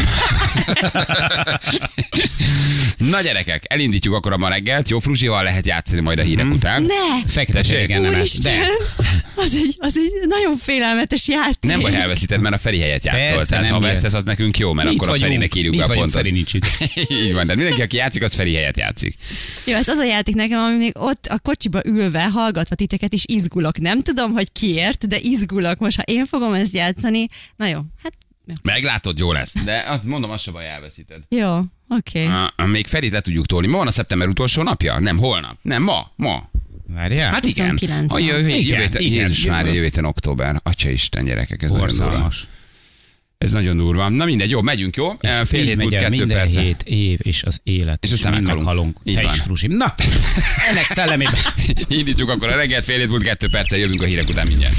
Na 2.98 3.20
gyerekek, 3.20 3.64
elindítjuk 3.68 4.14
akkor 4.14 4.32
a 4.32 4.36
ma 4.36 4.48
reggelt. 4.48 4.88
Jó, 4.90 4.98
Fruzsival 4.98 5.42
lehet 5.42 5.66
játszani 5.66 6.00
majd 6.00 6.18
a 6.18 6.22
hírek 6.22 6.44
Mhm. 6.44 6.54
után. 6.54 6.82
ne! 6.82 7.26
Fekete 7.26 7.58
Tessék? 7.58 7.72
seregen 7.74 8.00
nem! 8.00 8.22
De. 8.42 8.66
Az 9.40 9.54
egy, 9.54 9.74
az 9.78 9.96
egy 9.96 10.28
nagyon 10.28 10.56
félelmetes 10.56 11.28
játék. 11.28 11.56
Nem 11.60 11.80
baj, 11.80 11.94
elveszíted, 11.94 12.40
mert 12.40 12.54
a 12.54 12.58
Feri 12.58 12.78
helyet 12.78 13.04
játszol. 13.04 13.36
Persze, 13.36 13.48
Tehát 13.48 13.64
nem 13.64 13.74
ha 13.74 13.80
veszesz, 13.80 14.14
az 14.14 14.24
nekünk 14.24 14.58
jó, 14.58 14.72
mert 14.72 14.90
Itt 14.90 14.94
akkor 14.94 15.08
a 15.08 15.10
vagyunk, 15.10 15.28
Ferinek 15.28 15.54
írjuk 15.54 15.76
be 15.76 15.84
a 15.84 15.86
pontot. 15.86 16.10
Feri 16.10 16.30
nincs 16.30 16.54
itt. 16.54 16.66
Így 17.24 17.32
van, 17.32 17.46
de 17.46 17.54
mindenki, 17.54 17.82
aki 17.82 17.96
játszik, 17.96 18.22
az 18.22 18.34
Feri 18.34 18.54
helyet 18.54 18.76
játszik. 18.76 19.14
Jó, 19.64 19.74
ez 19.74 19.88
az 19.88 19.96
a 19.96 20.04
játék 20.04 20.34
nekem, 20.34 20.62
ami 20.62 20.76
még 20.76 20.92
ott 20.98 21.26
a 21.26 21.38
kocsiba 21.38 21.80
ülve, 21.84 22.24
hallgatva 22.28 22.74
titeket 22.74 23.12
is 23.12 23.22
izgulok. 23.26 23.78
Nem 23.78 24.00
tudom, 24.00 24.32
hogy 24.32 24.52
kiért, 24.52 25.08
de 25.08 25.18
izgulok. 25.20 25.78
Most, 25.78 25.96
ha 25.96 26.02
én 26.02 26.26
fogom 26.26 26.52
ezt 26.52 26.74
játszani, 26.74 27.26
na 27.56 27.66
jó, 27.66 27.78
hát. 28.02 28.12
Meglátod, 28.62 29.18
jó 29.18 29.32
lesz. 29.32 29.54
De 29.64 29.84
azt 29.86 30.04
mondom, 30.04 30.30
azt 30.30 30.42
se 30.42 30.50
baj, 30.50 30.68
elveszíted. 30.68 31.22
Jó, 31.28 31.58
oké. 31.88 32.26
Okay. 32.26 32.66
Még 32.66 32.86
Ferit 32.86 33.12
le 33.12 33.20
tudjuk 33.20 33.46
tolni. 33.46 33.66
Ma 33.66 33.76
van 33.76 33.86
a 33.86 33.90
szeptember 33.90 34.28
utolsó 34.28 34.62
napja? 34.62 34.98
Nem, 34.98 35.18
holnap. 35.18 35.56
Nem, 35.62 35.82
ma. 35.82 36.10
Ma. 36.16 36.50
Várjál? 36.94 37.32
Hát 37.32 37.44
igen. 37.44 37.70
29. 37.70 38.14
A 38.14 38.18
jövő, 38.18 38.48
Igen, 38.48 38.80
jövő, 38.80 38.98
igen. 38.98 39.20
Jézus 39.28 39.46
már 39.46 39.66
jövő 39.66 39.82
héten 39.82 40.04
október. 40.04 40.60
Atya 40.62 40.90
Isten 40.90 41.24
gyerekek, 41.24 41.62
ez. 41.62 41.72
Borzalmas. 41.72 42.48
Ez 43.38 43.52
nagyon 43.52 43.76
durva. 43.76 44.08
Na 44.08 44.24
mindegy, 44.24 44.50
jó, 44.50 44.62
megyünk, 44.62 44.96
jó? 44.96 45.12
És 45.20 45.30
Fél 45.46 45.64
hét 45.64 45.76
múlt 45.76 45.94
kettő 45.94 46.08
minden 46.08 46.36
perce. 46.36 46.60
hét 46.60 46.82
év, 46.82 47.18
és 47.22 47.42
az 47.42 47.60
élet. 47.62 48.04
És 48.04 48.12
aztán 48.12 48.32
meghalunk. 48.32 48.58
meghalunk. 48.64 48.98
Így 49.04 49.14
Te 49.14 49.22
van. 49.22 49.34
is, 49.34 49.40
Fruzsi. 49.40 49.66
Na, 49.66 49.94
ennek 50.70 50.82
szellemében. 50.84 51.34
Indítsuk 51.88 52.28
akkor 52.30 52.48
a 52.48 52.56
reggelt, 52.56 52.84
fél 52.84 52.98
hét 52.98 53.08
múlt 53.08 53.22
kettő 53.22 53.48
perccel, 53.50 53.78
jövünk 53.78 54.02
a 54.02 54.06
hírek 54.06 54.28
után 54.28 54.46
mindjárt. 54.46 54.74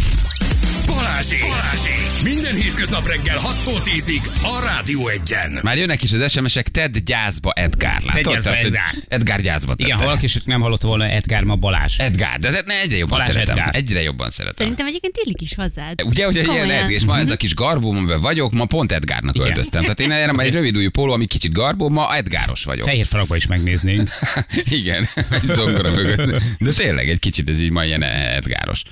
Balázsék! 0.87 1.41
Balázsék! 1.41 1.98
Minden 2.23 2.55
hétköznap 2.55 3.07
reggel 3.07 3.37
6-tól 3.37 3.81
10-ig 3.83 4.23
a 4.43 4.61
Rádió 4.63 5.07
Egyen. 5.07 5.59
Már 5.63 5.77
jönnek 5.77 6.03
is 6.03 6.11
az 6.11 6.31
SMS-ek, 6.31 6.67
tedd 6.67 6.97
gyászba 7.05 7.51
Edgár. 7.51 8.01
Látod? 8.03 8.33
gyászba 8.33 8.55
Edgár. 8.55 8.95
Edgár 9.07 9.41
gyászba 9.41 9.73
Igen, 9.75 9.87
tette. 9.89 9.99
ha 9.99 10.05
valaki 10.05 10.25
is 10.25 10.37
nem 10.45 10.61
hallotta 10.61 10.87
volna 10.87 11.05
Edgár 11.05 11.43
ma 11.43 11.55
Balázs. 11.55 11.99
Edgár, 11.99 12.39
de 12.39 12.47
ez 12.47 12.63
ne, 12.65 12.79
egyre 12.79 12.97
jobban 12.97 13.17
Balázs 13.17 13.33
szeretem. 13.33 13.57
Edgár. 13.57 13.75
Egyre 13.75 14.01
jobban 14.01 14.29
szeretem. 14.29 14.55
Szerintem 14.57 14.85
egyébként 14.87 15.17
illik 15.23 15.41
is 15.41 15.55
hozzád. 15.55 16.01
Ugye, 16.03 16.25
hogy 16.25 16.37
egy 16.37 16.47
ilyen. 16.47 16.69
Edgár, 16.69 16.89
és 16.89 17.05
ma 17.05 17.17
ez 17.17 17.29
a 17.29 17.35
kis 17.35 17.53
garbóm, 17.55 17.97
amiben 17.97 18.21
vagyok, 18.21 18.53
ma 18.53 18.65
pont 18.65 18.91
Edgárnak 18.91 19.35
Igen. 19.35 19.47
öltöztem. 19.47 19.81
Tehát 19.81 19.99
én 19.99 20.11
erre 20.11 20.31
egy 20.43 20.53
rövid 20.53 20.75
ujjú 20.75 20.89
póló, 20.89 21.13
ami 21.13 21.25
kicsit 21.25 21.51
garbó, 21.51 21.89
ma 21.89 22.15
Edgáros 22.15 22.63
vagyok. 22.63 22.87
Fehér 22.87 23.05
faragba 23.05 23.35
is 23.35 23.47
megnéznénk. 23.47 24.09
Igen, 24.79 25.09
egy 25.41 25.53
zongora 25.53 25.91
mögött. 25.91 26.41
De 26.59 26.71
tényleg 26.71 27.09
egy 27.09 27.19
kicsit 27.19 27.49
ez 27.49 27.61
így 27.61 27.71
ma 27.71 27.85
ilyen 27.85 28.03
Edgáros. 28.03 28.83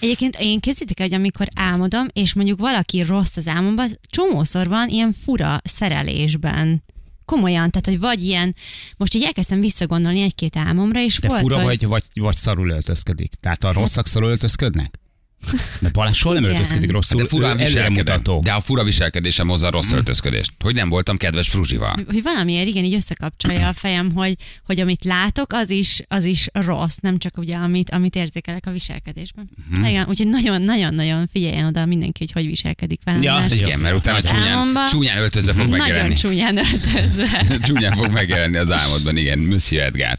Egyébként 0.00 0.36
én 0.40 0.60
képzítek, 0.60 1.00
hogy 1.00 1.14
amikor 1.14 1.48
álmodom, 1.54 2.06
és 2.12 2.34
mondjuk 2.34 2.58
valaki 2.58 3.02
rossz 3.02 3.36
az 3.36 3.46
álmomban, 3.46 3.88
csomószor 4.06 4.68
van 4.68 4.88
ilyen 4.88 5.12
fura 5.12 5.60
szerelésben. 5.64 6.82
Komolyan, 7.24 7.70
tehát 7.70 7.86
hogy 7.86 7.98
vagy 7.98 8.24
ilyen, 8.24 8.54
most 8.96 9.14
így 9.14 9.22
elkezdtem 9.22 9.60
visszagondolni 9.60 10.20
egy-két 10.20 10.56
álmomra, 10.56 11.00
és 11.00 11.18
De 11.18 11.28
volt, 11.28 11.40
fura 11.40 11.56
hogy... 11.56 11.64
vagy, 11.64 11.86
vagy, 11.86 12.04
vagy 12.14 12.36
szarul 12.36 12.70
öltözködik. 12.70 13.32
Tehát 13.40 13.64
a 13.64 13.72
rosszak 13.72 14.06
szarul 14.06 14.28
öltözködnek? 14.28 14.98
De 15.80 15.88
Balázs 15.92 16.16
soha 16.16 16.34
nem 16.34 16.42
Igen. 16.42 16.54
öltözködik 16.54 16.90
rosszul. 16.92 17.20
De 17.22 17.26
fura 17.28 17.54
viselkedem. 17.54 18.22
De 18.42 18.52
a 18.52 18.60
fura 18.60 18.84
viselkedésem 18.84 19.48
hozza 19.48 19.66
a 19.66 19.70
rossz 19.70 19.92
öltözködést. 19.92 20.50
Hogy 20.58 20.74
nem 20.74 20.88
voltam 20.88 21.16
kedves 21.16 21.48
Fruzsival. 21.48 21.98
hogy 22.06 22.22
valamiért 22.22 22.66
igen, 22.66 22.84
így 22.84 22.94
összekapcsolja 22.94 23.68
a 23.68 23.72
fejem, 23.72 24.12
hogy, 24.12 24.34
hogy 24.66 24.80
amit 24.80 25.04
látok, 25.04 25.52
az 25.52 25.70
is, 25.70 26.00
az 26.08 26.24
is 26.24 26.48
rossz, 26.52 26.96
nem 27.00 27.18
csak 27.18 27.38
ugye, 27.38 27.56
amit, 27.56 27.90
amit 27.90 28.14
érzékelek 28.16 28.66
a 28.66 28.70
viselkedésben. 28.70 29.50
Mhm. 29.70 29.84
Igen, 29.84 30.06
úgyhogy 30.08 30.26
nagyon-nagyon-nagyon 30.28 31.26
figyeljen 31.32 31.66
oda 31.66 31.86
mindenki, 31.86 32.18
hogy 32.18 32.32
hogy 32.32 32.46
viselkedik 32.46 33.00
velem. 33.04 33.22
Ja, 33.22 33.34
mert 33.34 33.54
Igen, 33.54 33.78
mert 33.78 33.96
utána 33.96 34.22
csúnyán, 34.22 34.48
álmomban- 34.48 34.88
csúnyán 34.88 35.18
öltözve 35.18 35.52
fog 35.52 35.66
nagyon 35.66 35.78
megjelenni. 35.86 36.14
csúnyán 36.14 36.56
öltözve. 36.56 37.44
Csúnyán 37.66 37.92
fog 37.92 38.10
megjelenni 38.10 38.56
az 38.56 38.70
álmodban, 38.70 39.16
igen, 39.16 39.38
Monsieur 39.38 39.84
Edgar. 39.84 40.18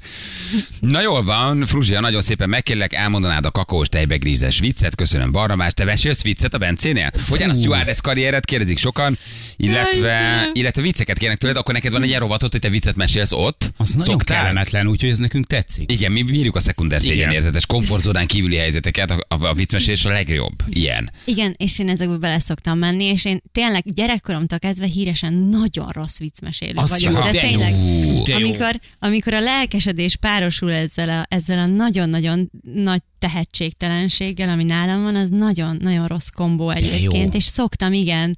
Na 0.80 1.02
jól 1.02 1.24
van, 1.24 1.66
Fruzsia, 1.66 2.00
nagyon 2.00 2.22
szépen 2.22 2.50
megkérlek, 2.50 2.94
elmondanád 2.94 3.46
a 3.46 3.52
kakaós 3.52 3.88
tejbegrízes 3.90 4.60
viccet, 4.60 4.96
köszönöm 4.96 5.17
Barnabás, 5.26 5.74
te 5.74 5.84
mesélsz 5.84 6.22
viccet 6.22 6.54
a 6.54 6.58
Bencénél? 6.58 7.12
Hogyan 7.30 7.50
a 7.50 7.54
stewardess 7.54 8.02
karriered 8.02 8.46
kérdezik 8.46 8.78
sokan, 8.78 9.18
illetve, 9.56 10.50
illetve 10.54 10.82
vicceket 10.82 11.18
kérnek 11.18 11.38
tőled, 11.38 11.58
akkor 11.58 11.74
neked 11.74 11.92
van 11.92 12.02
egy 12.02 12.08
ilyen 12.08 12.20
rovatot, 12.20 12.52
hogy 12.52 12.62
te 12.62 12.70
viccet 12.70 12.96
mesélsz 12.96 13.32
ott? 13.32 13.72
Az 13.78 13.90
nagyon 13.90 14.18
kellemetlen, 14.18 14.88
úgyhogy 14.88 15.10
ez 15.10 15.18
nekünk 15.18 15.48
tetszik. 15.48 15.92
Igen, 15.92 16.12
mi 16.12 16.24
bírjuk 16.24 16.56
a 16.56 16.60
szekunder 16.60 17.02
szégyenérzetes 17.02 17.66
komfortzónán 17.66 18.28
kívüli 18.28 18.56
helyzeteket, 18.56 19.12
a, 19.12 19.26
a, 19.28 19.44
a 19.46 19.54
viccmesélés 19.54 20.06
a 20.06 20.10
legjobb. 20.10 20.54
Ilyen. 20.70 21.12
Igen, 21.26 21.54
és 21.58 21.80
én 21.80 21.90
ezekbe 21.90 22.18
bele 22.18 22.40
szoktam 22.40 22.78
menni, 22.78 23.04
és 23.04 23.26
én 23.26 23.42
tényleg 23.52 23.84
gyerekkoromtól 23.94 24.60
kezdve 24.60 24.86
híresen 24.86 25.34
nagyon 25.34 25.90
rossz 25.90 26.18
viccmesélő 26.18 26.74
Az 26.76 26.90
vagyok. 26.90 27.14
jó, 27.14 27.20
De 27.20 27.32
de 27.32 27.40
tényleg, 27.40 27.72
jó, 27.72 28.24
de 28.24 28.32
jó. 28.32 28.36
amikor, 28.36 28.80
amikor 29.00 29.34
a 29.34 29.40
lelkesedés 29.40 30.16
párosul 30.16 30.72
ezzel 30.72 31.10
a, 31.10 31.36
ezzel 31.36 31.60
a 31.60 31.66
nagyon-nagyon 31.66 32.52
nagy 32.74 33.02
tehetségtelenséggel, 33.20 34.50
ami 34.50 34.64
nálam 34.64 35.04
van, 35.04 35.16
az 35.16 35.30
nagyon-nagyon 35.30 36.08
rossz 36.08 36.28
kombó 36.28 36.70
egyébként, 36.70 37.36
és 37.36 37.44
szoktam, 37.44 37.94
igen, 37.94 38.38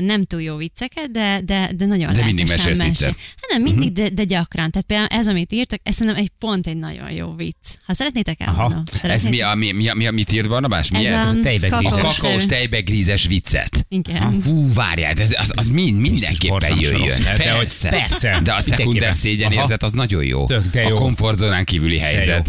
nem 0.00 0.24
túl 0.24 0.42
jó 0.42 0.56
vicceket, 0.56 1.10
de, 1.10 1.40
de, 1.44 1.70
de 1.76 1.86
nagyon 1.86 2.12
De 2.12 2.24
mindig 2.24 2.48
mesélsz 2.48 2.78
mesél- 2.78 2.84
viccet. 2.84 3.16
Hát 3.16 3.50
nem 3.50 3.62
mindig, 3.62 3.92
de, 3.92 4.08
de 4.08 4.24
gyakran. 4.24 4.70
Tehát 4.70 4.86
például 4.86 5.08
ez, 5.20 5.28
amit 5.28 5.52
írtak, 5.52 5.80
ez 5.82 5.94
szerintem 5.94 6.22
egy 6.22 6.30
pont 6.38 6.66
egy 6.66 6.76
nagyon 6.76 7.10
jó 7.10 7.34
vicc. 7.36 7.56
Ha 7.86 7.94
szeretnétek, 7.94 8.40
elmondom. 8.40 8.82
Ez 9.02 9.24
mi, 9.26 9.40
a, 9.40 9.54
mi, 9.54 9.72
mi, 9.72 9.88
a, 9.88 9.94
mi, 9.94 10.06
a, 10.06 10.10
mit 10.10 10.32
írt 10.32 10.48
Barnabás? 10.48 10.90
Mi 10.90 11.06
Ez 11.06 11.12
ez? 11.24 11.32
a 11.32 11.34
a 11.36 11.40
tejbegrízes. 11.40 11.92
A 11.92 11.96
kakaós 11.96 12.16
kakaós 12.18 12.46
tej- 12.46 12.58
tejbegrízes 12.58 13.26
viccet. 13.26 13.86
Igen. 13.88 14.42
Hú, 14.44 14.72
várjál, 14.72 15.12
ez, 15.12 15.34
az, 15.38 15.52
az 15.54 15.68
mind, 15.68 16.00
mindenképpen 16.00 16.78
jöjjön. 16.80 17.22
De 17.36 17.50
hogy 17.52 17.72
persze. 17.88 18.40
De 18.42 18.52
a 18.54 18.60
szekunder 18.60 19.14
szégyenérzet 19.14 19.82
az 19.82 19.92
nagyon 19.92 20.24
jó. 20.24 20.46
Tök, 20.46 20.70
de 20.70 20.80
A 20.84 20.88
jó. 20.88 20.94
komfortzónán 20.94 21.64
kívüli 21.64 21.98
helyzet. 21.98 22.46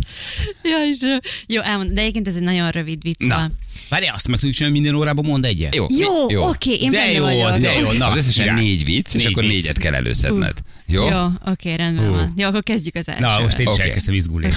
Ja, 0.64 0.78
és, 0.92 1.20
jó, 1.48 1.62
elmondom, 1.68 1.94
de 1.96 2.02
egyébként 2.02 2.28
ez 2.28 2.36
egy 2.36 2.42
nagyon 2.42 2.72
rövid 2.72 3.02
vicc. 3.02 3.20
Na. 3.20 3.50
Várj, 3.90 4.06
azt 4.08 4.28
meg 4.28 4.38
tudjuk 4.40 4.56
csinálni, 4.58 4.78
minden 4.80 5.00
órában 5.00 5.26
mond 5.26 5.46
egyet. 5.46 5.76
Jó, 5.76 5.86
Jó, 5.90 6.30
jó. 6.30 6.48
oké, 6.50 6.72
én 6.74 6.90
De 6.90 6.98
benne 6.98 7.12
jó, 7.12 7.24
vagyok. 7.24 7.58
de 7.58 7.74
jó. 7.74 7.92
Na, 7.92 8.06
az 8.06 8.16
összesen 8.18 8.46
király. 8.46 8.62
négy 8.64 8.86
vicc, 8.86 9.14
és 9.14 9.24
Négy 9.24 9.32
akkor 9.32 9.44
vicc. 9.44 9.52
négyet 9.52 9.78
kell 9.78 9.94
előszedned. 9.94 10.58
Jó? 10.88 11.10
Jó, 11.10 11.26
oké, 11.46 11.74
rendben 11.74 12.06
Hú. 12.08 12.14
van. 12.14 12.32
Jó, 12.36 12.48
akkor 12.48 12.64
kezdjük 12.64 12.96
az 12.96 13.08
elsővel. 13.08 13.38
Na, 13.38 13.44
most 13.44 13.60
én 13.60 13.68
is 13.68 13.74
Oké. 13.74 13.82
elkezdtem 13.84 14.14
izgulni. 14.14 14.50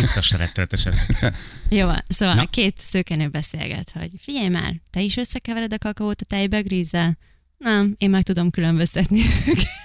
Biztos 0.00 0.30
rettenetesen. 0.30 0.94
Jó 1.68 1.86
van, 1.86 2.02
szóval 2.08 2.34
Na. 2.34 2.40
Na. 2.40 2.48
két 2.50 2.76
szőkenő 2.90 3.28
beszélget, 3.28 3.90
hogy 3.98 4.10
figyelj 4.18 4.48
már, 4.48 4.74
te 4.90 5.00
is 5.00 5.16
összekevered 5.16 5.72
a 5.72 5.78
kakaót 5.78 6.20
a 6.20 6.24
tejbegrízzel? 6.24 7.16
Nem, 7.58 7.94
én 7.98 8.10
meg 8.10 8.22
tudom 8.22 8.50
különböztetni. 8.50 9.20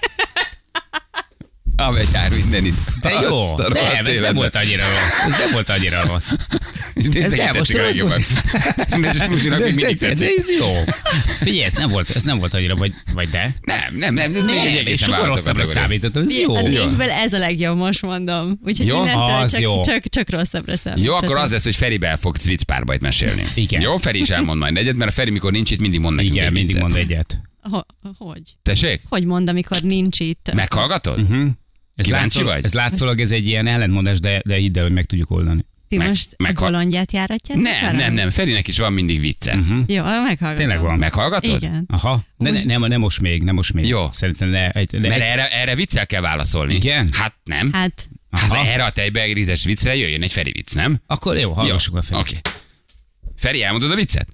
A 1.80 1.98
jár 2.12 2.30
mindenit. 2.30 2.74
De 3.00 3.10
jó, 3.10 3.56
nem, 3.56 4.04
ez 4.04 4.20
nem 4.20 4.34
volt 4.34 4.54
annyira 4.54 4.82
rossz. 4.82 5.32
Ez 5.32 5.38
nem 5.38 5.52
volt 5.52 5.68
annyira 5.68 6.02
rossz. 6.06 6.32
Ez 7.12 7.32
nem, 7.32 7.56
most 7.56 7.72
rossz 7.72 7.82
legjobban. 7.82 8.18
És 9.02 9.16
Fruzsinak 9.16 9.58
De 9.58 9.64
még 9.64 9.72
ez, 9.72 9.76
mindig 9.76 9.98
tetszik. 9.98 10.38
ez 10.38 10.48
jó. 10.58 10.66
Figyelj, 11.38 11.62
ez 11.62 11.72
nem 11.72 11.88
volt, 11.88 12.10
ez 12.10 12.22
nem 12.22 12.38
volt 12.38 12.54
annyira, 12.54 12.76
vagy, 12.76 12.92
vagy 13.14 13.28
de? 13.28 13.54
Nem, 13.60 13.96
nem, 13.96 14.14
nem, 14.14 14.30
ez 14.30 14.36
egy 14.36 14.44
Nem, 14.44 14.66
és 14.66 14.78
egészen 14.78 15.08
sokkal 15.08 15.26
rosszabbra 15.26 15.64
számítottam, 15.64 16.22
ez 16.22 16.38
jó. 16.38 16.60
Négyből 16.60 17.10
ez 17.10 17.32
a 17.32 17.38
legjobb, 17.38 17.76
most 17.76 18.02
mondom. 18.02 18.58
Úgyhogy 18.64 18.86
Jó? 18.86 18.96
innentől 19.02 19.22
Az 19.22 19.50
csak, 19.50 19.60
jó. 19.60 19.80
Csak, 19.80 20.08
csak 20.08 20.30
rosszabbra 20.30 20.76
számít. 20.76 21.04
Jó, 21.04 21.14
akkor 21.14 21.36
az 21.36 21.50
lesz, 21.50 21.64
hogy 21.64 21.76
Feribe 21.76 22.18
fogsz 22.20 22.44
vicc 22.44 22.62
párbajt 22.62 23.00
mesélni. 23.00 23.46
Igen. 23.54 23.80
Jó, 23.80 23.96
Feri 23.96 24.20
is 24.20 24.30
elmond 24.30 24.60
majd 24.60 24.76
egyet, 24.76 24.96
mert 24.96 25.10
a 25.10 25.14
Feri, 25.14 25.30
mikor 25.30 25.52
nincs 25.52 25.70
itt, 25.70 25.80
mindig 25.80 26.00
mond 26.00 26.16
nekünk 26.16 26.34
Igen, 26.34 26.46
egy 26.46 26.52
mindig 26.52 26.78
mond 26.78 26.96
egyet. 26.96 27.40
Ho, 27.62 27.80
hogy? 28.18 28.42
Tessék? 28.62 29.00
Hogy 29.08 29.24
mond, 29.24 29.48
amikor 29.48 29.80
nincs 29.80 30.20
itt? 30.20 30.50
Meghallgatod? 30.54 31.20
Uh-huh. 31.20 31.46
Ez, 32.00 32.06
Kíváncsi 32.06 32.24
látszólag, 32.36 32.54
vagy? 32.54 32.64
ez 32.64 32.74
látszólag 32.74 33.20
ez 33.20 33.30
egy 33.30 33.46
ilyen 33.46 33.66
ellentmondás, 33.66 34.20
de, 34.20 34.40
de 34.44 34.54
hidd 34.56 34.76
el, 34.76 34.82
hogy 34.82 34.92
meg 34.92 35.04
tudjuk 35.04 35.30
oldani. 35.30 35.64
Ti 35.88 35.96
meg- 35.96 36.08
most 36.08 36.34
meg- 36.38 36.58
a 36.60 36.64
bolondját 36.64 37.12
járatjátok 37.12 37.62
Nem, 37.64 37.80
velem? 37.80 37.96
nem, 37.96 38.12
nem. 38.12 38.30
Ferinek 38.30 38.68
is 38.68 38.78
van 38.78 38.92
mindig 38.92 39.20
vicce. 39.20 39.56
Uh-huh. 39.56 39.82
Jó, 39.86 40.02
meghallgatom. 40.02 40.54
Tényleg 40.54 40.80
van. 40.80 40.98
Meghallgatod? 40.98 41.62
Igen. 41.62 41.84
Aha, 41.88 42.22
ne, 42.36 42.50
ne, 42.50 42.62
nem, 42.64 42.84
nem 42.86 43.00
most 43.00 43.20
még, 43.20 43.42
nem 43.42 43.54
most 43.54 43.72
még. 43.72 43.86
Jó. 43.86 44.08
Szerintem 44.10 44.48
ne, 44.48 44.70
egy, 44.70 44.92
ne, 44.92 44.98
Mert 45.08 45.14
egy, 45.14 45.20
erre, 45.20 45.48
erre 45.52 45.74
viccel 45.74 46.06
kell 46.06 46.20
válaszolni. 46.20 46.74
Igen? 46.74 47.08
Hát 47.12 47.34
nem. 47.44 47.72
Hát, 47.72 48.08
Hát 48.30 48.50
Aha. 48.50 48.64
erre 48.66 48.84
a 48.84 48.90
tejbegrízes 48.90 49.64
viccre 49.64 49.96
jöjjön 49.96 50.22
egy 50.22 50.32
Feri 50.32 50.50
vicc, 50.52 50.74
nem? 50.74 51.00
Akkor 51.06 51.36
jó, 51.36 51.52
hallgassuk 51.52 51.96
a 51.96 52.02
fel. 52.02 52.18
Oké. 52.18 52.36
Feri, 53.36 53.62
elmondod 53.62 53.90
a 53.90 53.94
viccet? 53.94 54.28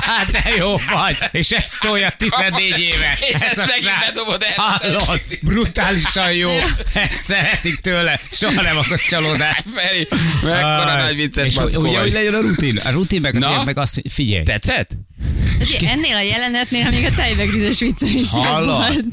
Hát 0.00 0.30
de 0.30 0.54
jó 0.56 0.74
vagy, 0.92 1.18
és 1.30 1.50
ezt 1.50 1.80
tolja 1.80 2.10
14 2.16 2.78
éve. 2.78 3.18
És 3.20 3.34
Ez 3.34 3.42
ezt 3.42 3.58
a 3.58 3.64
megint 3.66 3.98
bedobod 4.06 4.42
el. 4.42 4.64
Hallod, 4.64 5.20
brutálisan 5.40 6.32
jó. 6.32 6.50
Ezt 6.94 7.22
szeretik 7.24 7.80
tőle. 7.80 8.20
Soha 8.32 8.62
nem 8.62 8.76
okoz 8.76 9.02
csalódást. 9.08 9.64
Feri, 9.74 10.08
mekkora 10.42 10.94
Aj, 10.94 11.02
nagy 11.02 11.16
vicces 11.16 11.48
és 11.48 11.54
mackó 11.54 11.80
ugye, 11.80 11.98
hogy 11.98 12.12
legyen 12.12 12.34
a 12.34 12.40
rutin. 12.40 12.76
A 12.84 12.90
rutin 12.90 13.20
meg, 13.20 13.34
Na? 13.34 13.48
azért 13.48 13.64
meg 13.64 13.78
azt, 13.78 14.02
figyelj. 14.10 14.42
Tetszett? 14.42 14.90
ennél 15.86 16.16
a 16.16 16.20
jelenetnél 16.20 16.90
még 16.90 17.04
a 17.04 17.14
tejbegrízes 17.14 17.78
viccem 17.78 18.08
is 18.08 18.32
jobb 18.32 18.44
Hallod? 18.44 19.04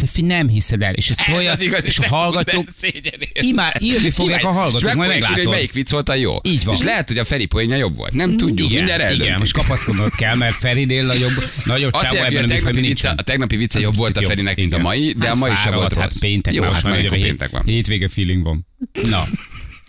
Hát, 0.00 0.14
hogy 0.14 0.24
nem 0.24 0.48
hiszed 0.48 0.82
el. 0.82 0.94
És 0.94 1.10
ezt 1.10 1.20
Ez 1.20 1.26
tolja, 1.34 1.52
az 1.52 1.60
igazi 1.60 1.86
és 1.86 1.98
a 2.04 2.06
hallgatók 2.16 2.68
szégyenérzet. 2.76 3.42
Imá, 3.42 3.72
írni 3.80 4.10
fogják 4.10 4.44
a 4.44 4.48
És 4.48 4.54
hallgatók, 4.56 4.82
meg 4.82 4.96
majd 4.96 5.08
írni, 5.10 5.20
hogy 5.20 5.30
meglátod. 5.30 5.52
melyik 5.52 5.72
vicc 5.72 5.90
volt 5.90 6.08
a 6.08 6.14
jó. 6.14 6.36
Így 6.42 6.64
van. 6.64 6.74
És 6.74 6.82
lehet, 6.82 7.08
hogy 7.08 7.18
a 7.18 7.24
Feri 7.24 7.44
poénja 7.46 7.76
jobb 7.76 7.96
volt. 7.96 8.12
Nem 8.12 8.36
tudjuk, 8.36 8.70
Igen, 8.70 8.84
mindjárt 8.84 9.14
igen, 9.14 9.34
most 9.38 9.52
kapaszkodnod 9.52 10.14
kell, 10.14 10.34
mert 10.36 10.54
Ferinél 10.54 11.04
nagyobb, 11.06 11.32
nagyobb 11.64 11.94
Azt 11.94 12.12
jelenti, 12.12 12.36
ebben 12.36 12.50
a 12.50 12.52
a 12.52 12.56
tegnapi, 12.56 12.80
vicce, 12.80 13.08
a 13.16 13.22
tegnapi 13.22 13.56
vicce 13.56 13.80
jobb 13.80 13.96
volt 13.96 14.16
a 14.16 14.22
Ferinek, 14.22 14.56
mint 14.56 14.74
a 14.74 14.78
mai, 14.78 15.12
de 15.18 15.24
a 15.24 15.28
Hát 15.28 15.36
mai 15.36 15.50
sem 15.54 15.58
fáradt, 15.62 15.80
volt 15.80 15.94
hát 15.94 16.02
rossz. 16.10 16.18
péntek, 16.18 16.54
Jó, 16.54 16.62
most 16.64 16.74
hát 16.74 16.84
már 16.84 17.08
péntek 17.08 17.50
van. 17.50 17.62
Hétvége 17.64 18.08
feeling 18.08 18.42
van. 18.42 18.66
Na, 19.08 19.22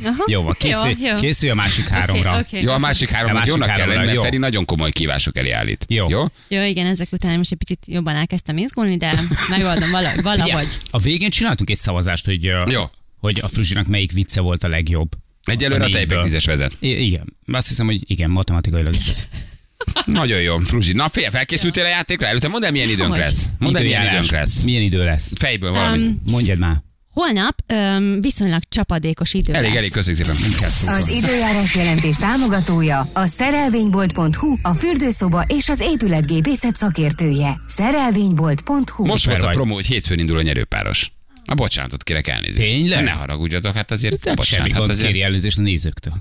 Aha. 0.03 0.23
jó 0.27 0.41
van, 0.41 0.55
készül, 0.59 0.89
Jó, 0.99 1.05
jó. 1.07 1.15
készül 1.15 1.49
a 1.49 1.53
másik 1.53 1.87
háromra. 1.87 2.29
Oké, 2.31 2.39
oké. 2.39 2.61
Jó, 2.61 2.71
a 2.71 2.77
másik 2.77 3.11
A 3.11 3.13
háromnak 3.13 3.37
másik 3.37 3.51
jónak 3.53 3.73
kell 3.75 3.87
lenni, 3.87 4.05
mert. 4.05 4.19
Feri 4.21 4.37
nagyon 4.37 4.65
komoly 4.65 4.91
kívások 4.91 5.37
elé 5.37 5.51
állít. 5.51 5.85
Jó. 5.87 6.09
Jó? 6.09 6.23
Jó, 6.47 6.61
igen, 6.63 6.85
ezek 6.85 7.07
után 7.11 7.37
most 7.37 7.51
egy 7.51 7.57
picit 7.57 7.79
jobban 7.85 8.15
elkezdtem 8.15 8.57
izgulni, 8.57 8.97
de 8.97 9.19
megoldom 9.49 9.91
vala- 9.91 10.21
valahogy. 10.31 10.49
Figyelj, 10.51 10.67
A 10.91 10.99
végén 10.99 11.29
csináltunk 11.29 11.69
egy 11.69 11.77
szavazást, 11.77 12.25
hogy, 12.25 12.43
Jó. 12.43 12.89
hogy 13.19 13.39
a 13.43 13.47
Fruzsinak 13.47 13.87
melyik 13.87 14.11
vicce 14.11 14.41
volt 14.41 14.63
a 14.63 14.67
legjobb. 14.67 15.09
Egyelőre 15.43 15.83
a 15.83 15.85
négyből. 15.87 16.05
tejbegrízes 16.07 16.45
vezet. 16.45 16.71
I- 16.79 17.05
igen, 17.05 17.35
azt 17.51 17.67
hiszem, 17.67 17.85
hogy 17.85 18.11
igen, 18.11 18.29
matematikailag 18.29 18.93
is 18.93 19.07
ez. 19.09 19.25
Nagyon 20.05 20.41
jó, 20.41 20.57
Fruzsi. 20.57 20.93
Na, 20.93 21.09
fél, 21.09 21.31
felkészültél 21.31 21.83
a 21.83 21.87
játékra? 21.87 22.27
Előtte 22.27 22.47
mondd 22.47 22.63
el, 22.65 22.71
milyen 22.71 22.89
időnk 22.89 23.09
Hogy? 23.11 23.19
lesz. 23.19 23.45
Mondd 23.59 23.75
el, 23.77 23.83
milyen 23.83 24.05
időnk 24.05 24.31
lesz. 24.31 24.61
Milyen 24.63 24.81
idő 24.81 25.03
lesz? 25.03 25.33
Fejből 25.39 25.71
valami. 25.71 25.97
Um, 26.05 26.21
Mondjad 26.31 26.57
már. 26.57 26.75
Holnap 27.13 27.55
öm, 27.67 28.21
viszonylag 28.21 28.61
csapadékos 28.69 29.33
idő 29.33 29.53
elég, 29.53 29.69
lesz. 29.69 29.77
elég, 29.77 29.91
köszönjük 29.91 30.25
szépen. 30.25 30.93
Az 30.93 31.07
időjárás 31.07 31.75
jelentés 31.75 32.15
támogatója 32.15 33.09
a 33.13 33.25
szerelvénybolt.hu, 33.25 34.55
a 34.61 34.73
fürdőszoba 34.73 35.43
és 35.47 35.69
az 35.69 35.79
épületgépészet 35.79 36.75
szakértője. 36.75 37.61
Szerelvénybolt.hu 37.65 39.05
Most 39.05 39.25
volt 39.25 39.43
a 39.43 39.49
promó, 39.49 39.73
hogy 39.73 39.85
hétfőn 39.85 40.19
indul 40.19 40.37
a 40.37 40.41
nyerőpáros. 40.41 41.11
A 41.45 41.53
bocsánatot 41.53 42.03
kérek 42.03 42.27
elnézést. 42.27 42.71
Tényleg? 42.71 43.03
Ne 43.03 43.11
haragudjatok, 43.11 43.75
hát 43.75 43.91
azért, 43.91 44.23
Nem 44.23 44.35
bocsánat, 44.35 44.69
semmi 44.69 44.81
hát 44.81 44.91
azért, 44.91 45.07
kéri 45.07 45.21
elnézést 45.21 45.57
a 45.57 45.61
nézőktől. 45.61 46.13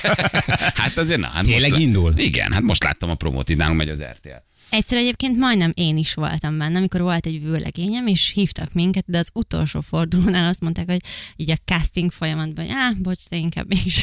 hát 0.82 0.96
azért, 0.96 1.20
na, 1.20 1.26
hát 1.26 1.44
Tényleg 1.44 1.70
most 1.70 1.82
indul? 1.82 2.12
Igen, 2.16 2.52
hát 2.52 2.62
most 2.62 2.84
láttam 2.84 3.10
a 3.10 3.14
promót, 3.14 3.48
itt 3.48 3.56
nálunk 3.56 3.78
megy 3.78 3.88
az 3.88 4.02
RTL. 4.02 4.28
Egyszer 4.72 4.98
egyébként 4.98 5.38
majdnem 5.38 5.72
én 5.74 5.96
is 5.96 6.14
voltam 6.14 6.58
benne, 6.58 6.78
amikor 6.78 7.00
volt 7.00 7.26
egy 7.26 7.42
vőlegényem, 7.42 8.06
és 8.06 8.30
hívtak 8.30 8.72
minket, 8.72 9.04
de 9.06 9.18
az 9.18 9.30
utolsó 9.34 9.80
fordulónál 9.80 10.48
azt 10.48 10.60
mondták, 10.60 10.90
hogy 10.90 11.00
így 11.36 11.50
a 11.50 11.56
casting 11.64 12.12
folyamatban, 12.12 12.64
hogy 12.64 12.74
á, 12.76 12.90
bocs, 12.98 13.24
te 13.28 13.36
inkább 13.36 13.68
mégse. 13.68 14.02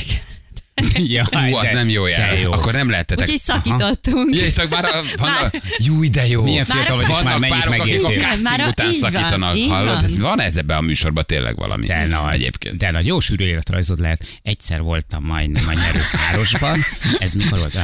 Jaj, 1.15 1.50
Hú, 1.52 1.56
az 1.56 1.63
de- 1.63 1.74
nem 1.74 1.89
jó 1.89 2.04
de 2.04 2.10
jel. 2.10 2.38
jó. 2.39 2.52
Akkor 2.52 2.74
nem 2.74 2.89
lehettetek. 2.89 3.28
Úgyhogy 3.28 3.42
szakítottunk. 3.44 4.36
Ja, 4.36 4.46
és 4.46 4.56
már 4.70 4.86
a, 4.86 5.02
van 5.18 5.30
a, 5.30 5.52
júj, 5.78 6.10
de 6.10 6.28
jó. 6.28 6.44
Milyen 6.44 6.65
Már- 6.68 6.78
fiatal 6.78 6.96
vagy, 6.96 7.10
és 7.10 7.24
már 7.24 7.39
mennyit 7.39 7.56
párok, 7.63 7.80
akik 7.80 7.84
a 7.84 8.08
megértél. 8.08 8.22
Casting 8.22 8.44
már 8.44 8.68
után 8.68 8.86
van, 8.86 8.96
szakítanak. 9.12 9.58
így 9.58 9.70
Hallod? 9.70 9.94
van. 9.94 10.04
Ez, 10.04 10.18
van 10.18 10.42
ez 10.42 10.58
ebben 10.58 10.78
a 10.78 10.82
műsorban 10.82 11.24
tényleg 11.28 11.56
valami? 11.56 11.86
De 11.86 12.06
nagy, 12.06 12.34
Egyébként. 12.34 12.78
de 12.78 12.92
nagy, 12.92 13.06
jó 13.06 13.20
sűrű 13.20 13.46
életrajzod 13.46 14.00
lehet. 14.00 14.26
Egyszer 14.44 14.82
voltam 14.82 15.24
majdnem 15.24 15.63
a 15.68 15.74
nyerőpárosban. 15.74 16.86
Ez 17.20 17.34
mikor 17.34 17.58
volt? 17.60 17.80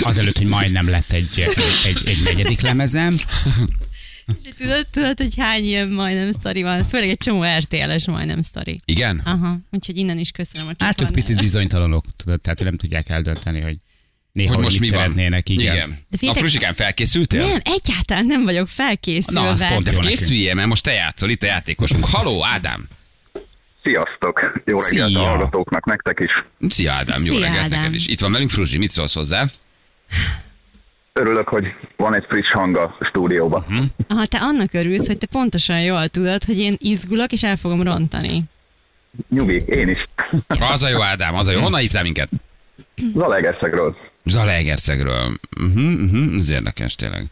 Azelőtt, 0.00 0.36
hogy 0.38 0.46
majdnem 0.46 0.88
lett 0.90 1.12
egy, 1.12 1.44
egy, 1.84 2.02
egy 2.04 2.18
negyedik 2.24 2.60
lemezem. 2.60 3.16
És 4.36 4.50
tudod, 4.58 4.86
tudod, 4.90 5.18
hogy 5.18 5.34
hány 5.36 5.62
ilyen 5.64 5.88
majdnem 5.88 6.32
sztori 6.32 6.62
van? 6.62 6.84
Főleg 6.84 7.08
egy 7.08 7.16
csomó 7.18 7.44
RTL-es 7.58 8.06
majdnem 8.06 8.42
sztori. 8.42 8.80
Igen? 8.84 9.22
Aha, 9.24 9.56
úgyhogy 9.70 9.96
innen 9.96 10.18
is 10.18 10.30
köszönöm 10.30 10.74
a 10.78 10.84
Hát 10.84 11.00
ők 11.00 11.10
picit 11.10 11.36
bizonytalanok, 11.40 12.04
tudod, 12.16 12.40
tehát 12.40 12.58
nem 12.58 12.76
tudják 12.76 13.08
eldönteni, 13.08 13.60
hogy 13.60 13.76
néha 14.32 14.54
Hogy 14.54 14.62
most 14.62 14.80
mit 14.80 14.90
mi 14.90 14.96
van? 14.96 15.04
szeretnének. 15.04 15.48
Igen. 15.48 15.74
Igen. 15.74 15.98
De 16.20 16.30
A 16.30 16.34
Fruzsikán 16.34 16.74
felkészültél? 16.74 17.46
Nem, 17.46 17.58
egyáltalán 17.64 18.26
nem 18.26 18.44
vagyok 18.44 18.68
felkészülve. 18.68 19.40
Na, 19.40 19.48
az 19.48 19.68
pont 19.68 19.90
jó. 19.92 19.98
Készüljél, 19.98 20.54
mert 20.54 20.68
most 20.68 20.82
te 20.82 20.92
játszol, 20.92 21.30
itt 21.30 21.42
a 21.42 21.46
játékosunk. 21.46 22.04
Haló, 22.04 22.44
Ádám! 22.44 22.88
Sziasztok! 23.82 24.40
Jó 24.64 24.80
reggelt 24.80 25.08
Szia. 25.10 25.20
a 25.22 25.24
hallgatóknak, 25.28 25.84
nektek 25.84 26.18
is. 26.20 26.30
Szia 26.72 26.92
Ádám, 26.92 27.24
jó 27.24 27.34
Szia, 27.34 27.44
reggelt 27.44 27.64
Ádám. 27.64 27.78
neked 27.80 27.94
is. 27.94 28.06
Itt 28.08 28.20
van 28.20 28.32
velünk 28.32 28.50
Fruzsi, 28.50 28.78
mit 28.78 28.90
szólsz 28.90 29.14
hozzá? 29.14 29.44
Örülök, 31.20 31.48
hogy 31.48 31.64
van 31.96 32.14
egy 32.14 32.24
friss 32.28 32.50
hang 32.52 32.76
a 32.76 32.96
stúdióban. 33.08 33.64
Mhm. 33.68 33.78
Hm? 33.78 33.84
Aha, 34.08 34.26
te 34.26 34.38
annak 34.38 34.74
örülsz, 34.74 35.06
hogy 35.06 35.18
te 35.18 35.26
pontosan 35.26 35.82
jól 35.82 36.08
tudod, 36.08 36.44
hogy 36.44 36.58
én 36.58 36.74
izgulok, 36.78 37.32
és 37.32 37.42
el 37.42 37.56
fogom 37.56 37.82
rontani. 37.82 38.42
Nyugi, 39.28 39.62
én 39.66 39.88
is. 39.88 40.02
Az 40.48 40.82
a 40.82 40.88
jó 40.88 41.02
Ádám, 41.02 41.34
az 41.34 41.46
a 41.46 41.52
jó. 41.52 41.60
Honnan 41.60 41.80
hívtál 41.80 42.02
minket? 42.02 42.28
Zalegerszegről. 43.14 43.96
Zalaegerszegről. 44.24 45.38
Uh-huh, 45.60 45.92
uh-huh, 45.92 46.36
ez 46.38 46.50
érdekes 46.50 46.94
tényleg. 46.94 47.28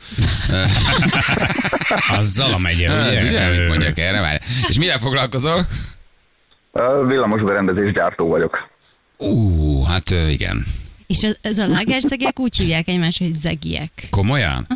Azzal 2.19 2.53
a 2.53 2.59
megye, 2.59 2.91
Ez 2.91 3.23
ugye, 3.23 3.49
ugye? 3.49 3.59
mit 3.59 3.69
mondjak 3.69 3.99
erre? 3.99 4.21
Várj. 4.21 4.37
És 4.69 4.79
mivel 4.79 4.99
foglalkozol? 4.99 5.67
Villamos 7.07 7.43
berendezés 7.43 7.93
gyártó 7.93 8.29
vagyok. 8.29 8.69
Ú, 9.17 9.83
hát 9.83 10.11
ö, 10.11 10.29
igen. 10.29 10.65
És 11.09 11.23
ez, 11.23 11.37
ez 11.41 11.59
a 11.59 11.67
lagerszegek 11.67 12.41
úgy 12.41 12.57
hívják 12.57 12.89
egymást, 12.89 13.19
hogy 13.19 13.33
zegiek. 13.33 13.91
Komolyan? 14.11 14.67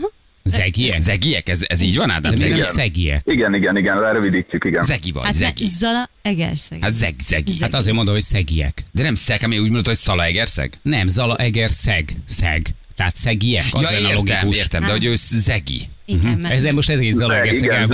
Zegiek? 0.45 1.01
Zegiek? 1.01 1.49
Ez, 1.49 1.61
ez 1.67 1.81
így 1.81 1.97
van, 1.97 2.11
Ádám? 2.11 2.33
De 2.33 2.39
miért 2.39 2.53
nem 2.53 2.61
Zegi? 2.63 2.75
szegiek? 2.75 3.23
Igen, 3.25 3.55
igen, 3.55 3.77
igen, 3.77 3.97
lerövidítjük, 3.97 4.65
igen. 4.65 4.83
Zegi 4.83 5.11
vagy, 5.13 5.25
Hát 5.25 5.35
Zegi. 5.35 5.67
Zala 5.79 6.11
Egerszeg. 6.23 6.79
Hát 6.83 6.93
zeg, 6.95 7.15
Zegi. 7.27 7.53
Hát 7.61 7.75
azért 7.75 7.97
mondom, 7.97 8.15
hogy 8.15 8.23
szegiek. 8.23 8.85
De 8.93 9.03
nem 9.03 9.15
szeg, 9.15 9.41
ami 9.45 9.59
úgy 9.59 9.65
mondod, 9.67 9.87
hogy 9.87 9.97
Szalaegerszeg? 9.97 10.73
Nem, 10.83 11.07
Zala, 11.07 11.37
Eger, 11.37 11.71
Szeg. 11.71 12.17
Tehát 12.97 13.17
szegiek, 13.17 13.65
az 13.73 13.83
Ja, 13.83 13.91
lenne 13.91 13.97
a 14.07 14.09
értem, 14.11 14.17
logikus. 14.17 14.57
értem, 14.57 14.81
de 14.85 14.91
hogy 14.91 15.05
ő 15.05 15.15
Zegi. 15.17 15.81
Igen, 16.05 16.21
mert 16.25 16.43
Mhm. 16.43 16.53
Ezzel 16.53 16.73
most 16.73 16.89
egész 16.91 17.15
Zala, 17.15 17.35
Zeg, 17.35 17.41
Eger, 17.47 17.55
Szeg 17.55 17.65
igen, 17.65 17.89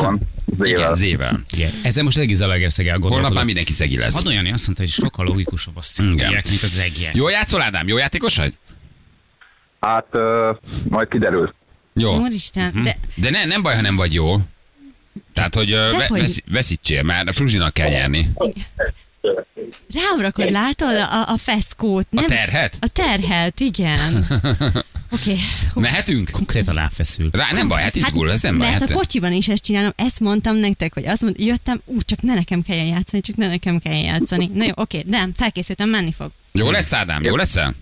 van. 0.00 0.20
Zével. 0.46 0.80
Igen, 0.80 0.94
zével. 0.94 1.40
Igen. 1.50 1.70
Ezzel 1.82 2.04
most 2.04 2.18
egész 2.18 2.40
Eger, 2.40 2.72
Szeg 2.72 2.98
Holnap 3.00 3.32
már 3.32 3.44
mindenki 3.44 3.72
Zegi 3.72 3.98
lesz. 3.98 4.14
Hadd 4.14 4.26
olyan, 4.26 4.52
azt 4.52 4.66
mondta, 4.66 4.82
hogy 4.84 4.92
sokkal 4.92 5.26
logikusabb 5.26 5.76
a 5.76 5.80
Igen. 5.98 6.18
szegiek, 6.18 6.48
mint 6.48 6.62
a 6.62 6.66
zegiek. 6.66 7.14
Jó 7.14 7.28
játszol, 7.28 7.62
Ádám? 7.62 7.88
Jó 7.88 7.96
játékos 7.96 8.36
vagy? 8.36 8.54
Hát, 9.80 10.06
ö, 10.10 10.52
majd 10.88 11.08
kiderül. 11.08 11.54
Jó. 11.94 12.18
Úristen, 12.18 12.82
de 12.82 12.96
De 13.14 13.30
ne, 13.30 13.44
nem 13.44 13.62
baj, 13.62 13.74
ha 13.74 13.80
nem 13.80 13.96
vagy 13.96 14.14
jó. 14.14 14.36
Tehát, 15.32 15.54
hogy, 15.54 15.72
ö, 15.72 15.90
ve, 15.90 16.08
vesz, 16.20 16.42
veszítsél, 16.50 17.02
mert 17.02 17.28
a 17.28 17.32
Fruzsinak 17.32 17.74
kell 17.74 17.88
nyerni. 17.88 18.30
Rám 19.94 20.20
rakod, 20.20 20.50
látod 20.50 20.94
a, 20.96 21.28
a 21.28 21.36
feszkót? 21.36 22.06
A 22.10 22.14
Nem? 22.20 22.26
terhet? 22.26 22.76
A 22.80 22.88
terhet, 22.88 23.60
igen. 23.60 23.98
Oké. 25.12 25.30
Okay. 25.30 25.38
Mehetünk? 25.74 26.30
Konkrétan 26.30 26.74
ráfeszül. 26.74 27.28
Rá, 27.32 27.46
nem 27.52 27.68
baj, 27.68 27.82
hát 27.82 27.96
izgul, 27.96 28.32
ez 28.32 28.42
nem 28.42 28.58
baj. 28.58 28.68
Mert 28.68 28.80
Hát, 28.80 28.90
a 28.90 28.94
kocsiban 28.94 29.32
is 29.32 29.48
ezt 29.48 29.64
csinálom, 29.64 29.92
ezt 29.96 30.20
mondtam 30.20 30.56
nektek, 30.56 30.94
hogy 30.94 31.06
azt 31.06 31.22
mondtam, 31.22 31.46
jöttem, 31.46 31.80
ú, 31.84 31.96
csak 32.04 32.22
ne 32.22 32.34
nekem 32.34 32.62
kelljen 32.62 32.86
játszani, 32.86 33.22
csak 33.22 33.36
ne 33.36 33.48
nekem 33.48 33.78
kelljen 33.78 34.04
játszani. 34.04 34.50
Na 34.54 34.64
jó, 34.64 34.70
oké, 34.74 35.02
nem, 35.06 35.32
felkészültem, 35.36 35.88
menni 35.88 36.12
fog. 36.12 36.30
jó 36.52 36.70
lesz, 36.70 36.92
Ádám? 36.92 37.22
Jó 37.24 37.36
leszel? 37.36 37.74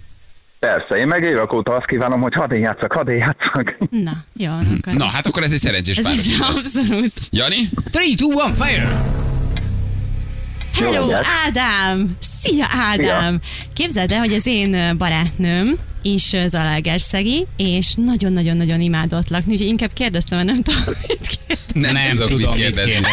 Persze, 0.58 0.96
én 0.98 1.06
meg 1.06 1.24
évek 1.24 1.52
óta 1.52 1.74
azt 1.76 1.86
kívánom, 1.86 2.20
hogy 2.20 2.34
hadd 2.34 2.52
én 2.52 2.60
játszak, 2.60 2.92
hadd 2.92 3.08
én 3.08 3.16
játszak. 3.18 3.76
Na, 3.90 4.24
jó, 4.32 4.50
akkor. 4.50 4.92
Na, 4.92 5.04
hát 5.04 5.26
akkor 5.26 5.42
ez 5.42 5.52
egy 5.52 5.58
szerencsés 5.58 5.96
ez 5.98 6.04
is 6.14 6.38
párosítás. 6.38 6.48
abszolút. 6.48 7.12
Jani? 7.30 7.56
3, 7.56 7.70
2, 7.92 7.98
1, 8.00 8.54
fire! 8.54 9.02
Hello. 10.74 11.10
Ádám! 11.46 12.08
Szia, 12.42 12.66
Ádám! 12.90 13.40
Képzeld 13.74 14.12
el, 14.12 14.18
hogy 14.18 14.32
az 14.32 14.46
én 14.46 14.96
barátnőm 14.98 15.74
is 16.02 16.32
Zalaegerszegi, 16.46 17.46
és 17.56 17.86
nagyon-nagyon-nagyon 17.96 18.80
imádott 18.80 19.28
lakni, 19.28 19.52
úgyhogy 19.52 19.66
inkább 19.68 19.92
kérdeztem, 19.92 20.38
hogy 20.38 20.46
nem 20.46 20.62
tudom, 20.62 20.82
mit 21.08 21.38
kérdezni. 21.46 21.80
Nem, 21.80 21.92
Nem 21.92 22.10
tudok, 22.10 22.28
tudom, 22.28 22.50
mit 22.50 22.60
kérdezni. 22.60 23.06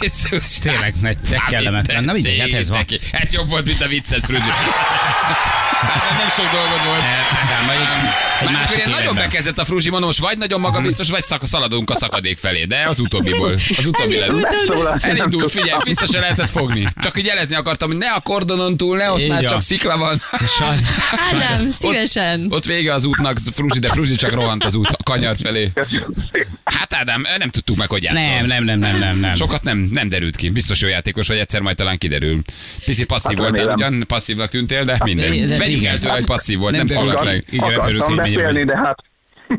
Jézus! 0.00 0.58
Tényleg, 0.58 0.94
ne- 1.00 1.46
kellemetlen. 1.48 2.04
Na 2.04 2.12
mindegy, 2.12 2.38
hát 2.38 2.52
ez 2.52 2.68
van. 2.68 2.84
Hát 3.12 3.32
jobb 3.32 3.48
volt, 3.48 3.66
mint 3.66 3.80
a 3.80 3.86
viccet, 3.86 4.24
Fruzsi. 4.24 4.48
Nem 6.20 6.28
sok 6.36 6.50
dolgod 6.52 6.84
volt. 6.86 7.02
Majd 7.66 7.78
egy 8.40 8.50
másik 8.50 8.86
nagyon 8.86 9.14
bekezdett 9.14 9.58
a 9.58 9.64
Fruzsi, 9.64 9.90
mondom, 9.90 10.08
most 10.08 10.20
vagy 10.20 10.38
nagyon 10.38 10.60
magabiztos, 10.60 11.10
vagy 11.10 11.22
szak, 11.22 11.46
szaladunk 11.46 11.90
a 11.90 11.94
szakadék 11.96 12.38
felé, 12.38 12.64
de 12.64 12.84
az 12.88 12.98
utóbbiból. 12.98 13.52
Az 13.52 13.86
utóbbi 13.86 14.18
lett. 14.18 14.30
Nem 15.16 15.30
tudtam. 15.30 15.48
figyelj, 15.48 15.80
vissza 15.84 16.06
se 16.06 16.20
lehetett 16.20 16.50
fogni. 16.50 16.88
Csak 17.02 17.18
így 17.18 17.24
jelezni 17.24 17.54
akartam, 17.54 17.88
hogy 17.88 17.96
ne 17.98 18.10
a 18.10 18.20
kordonon 18.20 18.76
túl, 18.76 18.96
ne 18.96 19.10
ott 19.10 19.20
Így 19.20 19.28
már 19.28 19.40
van. 19.42 19.50
csak 19.50 19.60
szikla 19.60 19.96
van. 19.96 20.22
Ádám, 21.32 21.70
szívesen. 21.70 22.44
Ott, 22.44 22.52
ott 22.52 22.64
vége 22.64 22.94
az 22.94 23.04
útnak, 23.04 23.38
Fruzsi, 23.54 23.78
de 23.78 23.88
Fruzsi 23.88 24.14
csak 24.14 24.32
rohant 24.32 24.64
az 24.64 24.74
út 24.74 24.88
a 24.88 25.02
kanyar 25.02 25.36
felé. 25.42 25.70
Köszönöm 25.74 26.08
szépen. 26.32 26.57
Hát 26.68 26.94
Ádám, 26.94 27.24
nem 27.38 27.48
tudtuk 27.50 27.76
meg, 27.76 27.88
hogy 27.88 28.02
játszol. 28.02 28.22
Nem, 28.22 28.46
nem, 28.46 28.64
nem, 28.64 28.78
nem, 28.78 28.98
nem, 28.98 29.18
nem. 29.18 29.34
Sokat 29.34 29.62
nem, 29.62 29.78
nem 29.92 30.08
derült 30.08 30.36
ki. 30.36 30.48
Biztos 30.50 30.80
jó 30.80 30.88
játékos 30.88 31.28
vagy, 31.28 31.38
egyszer 31.38 31.60
majd 31.60 31.76
talán 31.76 31.98
kiderül. 31.98 32.42
Pici 32.84 33.04
passzív 33.04 33.38
Hát 33.38 33.50
voltál, 33.50 33.74
ugyan 33.74 34.04
passzívnak 34.08 34.48
tűntél, 34.50 34.84
de 34.84 34.98
minden. 35.04 35.48
de 35.48 35.58
Vegyünk 35.58 35.80
igen. 35.80 35.92
el 35.92 35.98
tőle, 35.98 36.14
hogy 36.14 36.24
passzív 36.24 36.58
volt, 36.58 36.72
nem, 36.76 36.86
Nem 36.86 36.96
szólalt 36.96 37.18
derült 37.18 37.34
meg. 37.34 37.44
ki. 37.50 37.56
Igen, 37.56 37.78
Akartam 37.78 38.16
beszélni, 38.16 38.64
de 38.64 38.76
hát 38.76 38.98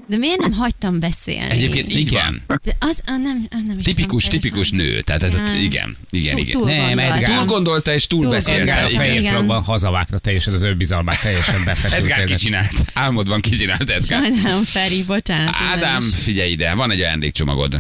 De 0.08 0.17
miért 0.17 0.39
nem 0.39 0.52
hagytam 0.52 0.99
beszélni? 0.99 1.49
Egyébként 1.49 2.10
van. 2.10 2.41
De 2.63 2.75
az, 2.80 3.02
ah, 3.06 3.17
nem, 3.21 3.47
ah, 3.52 3.60
nem 3.67 3.78
is 3.78 3.86
Tipikus, 4.28 4.71
nő. 4.71 5.02
Tehát 5.02 5.23
ez 5.23 5.34
a, 5.34 5.54
igen, 5.62 5.97
igen, 6.10 6.38
igen. 6.38 6.52
túl 6.52 6.65
Nem. 6.65 6.99
Edgár. 6.99 7.38
Túl 7.38 7.45
gondolta 7.45 7.93
és 7.93 8.08
túl 8.08 8.21
Túl 8.21 8.32
beszélte. 8.32 8.62
Edgár 8.62 8.84
a. 8.84 8.88
Igen. 8.88 9.02
fehér 9.02 9.19
Igen. 9.19 9.34
frogban 9.34 9.63
hazavágta 9.63 10.17
teljesen 10.17 10.54
az 10.54 10.63
önbizalmát, 10.63 11.21
teljesen 11.21 11.63
befeszült. 11.65 12.10
Edgár 12.10 12.23
kicsinált. 12.23 12.71
Álmodban 12.93 13.39
kicsinált 13.39 13.89
Edgár. 13.89 14.23
Sajnálom, 14.25 14.63
Feri, 14.63 15.04
bocsánat. 15.04 15.56
Ádám, 15.71 16.02
figyelj 16.02 16.52
ide, 16.52 16.73
van 16.73 16.91
egy 16.91 16.99
ajándékcsomagod. 16.99 17.75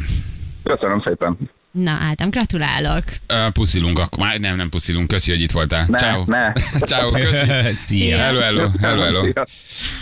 köszönöm 0.63 1.03
szépen. 1.05 1.37
Na, 1.71 1.91
Ádám, 1.91 2.29
gratulálok. 2.29 3.03
Ö, 3.27 3.47
Puszilunk 3.53 3.99
akkor. 3.99 4.19
Már 4.19 4.39
nem, 4.39 4.55
nem 4.55 4.69
puszilunk. 4.69 5.07
Köszi, 5.07 5.31
hogy 5.31 5.41
itt 5.41 5.51
voltál. 5.51 5.85
Ne, 5.87 5.97
Ciao. 5.97 6.23
ne. 6.25 6.53
Ciao, 6.89 7.11
köszi. 7.11 7.45
Szia. 7.85 8.17
Hello, 8.17 8.39
hello, 8.39 8.69
hello, 8.81 9.01
hello. 9.01 9.27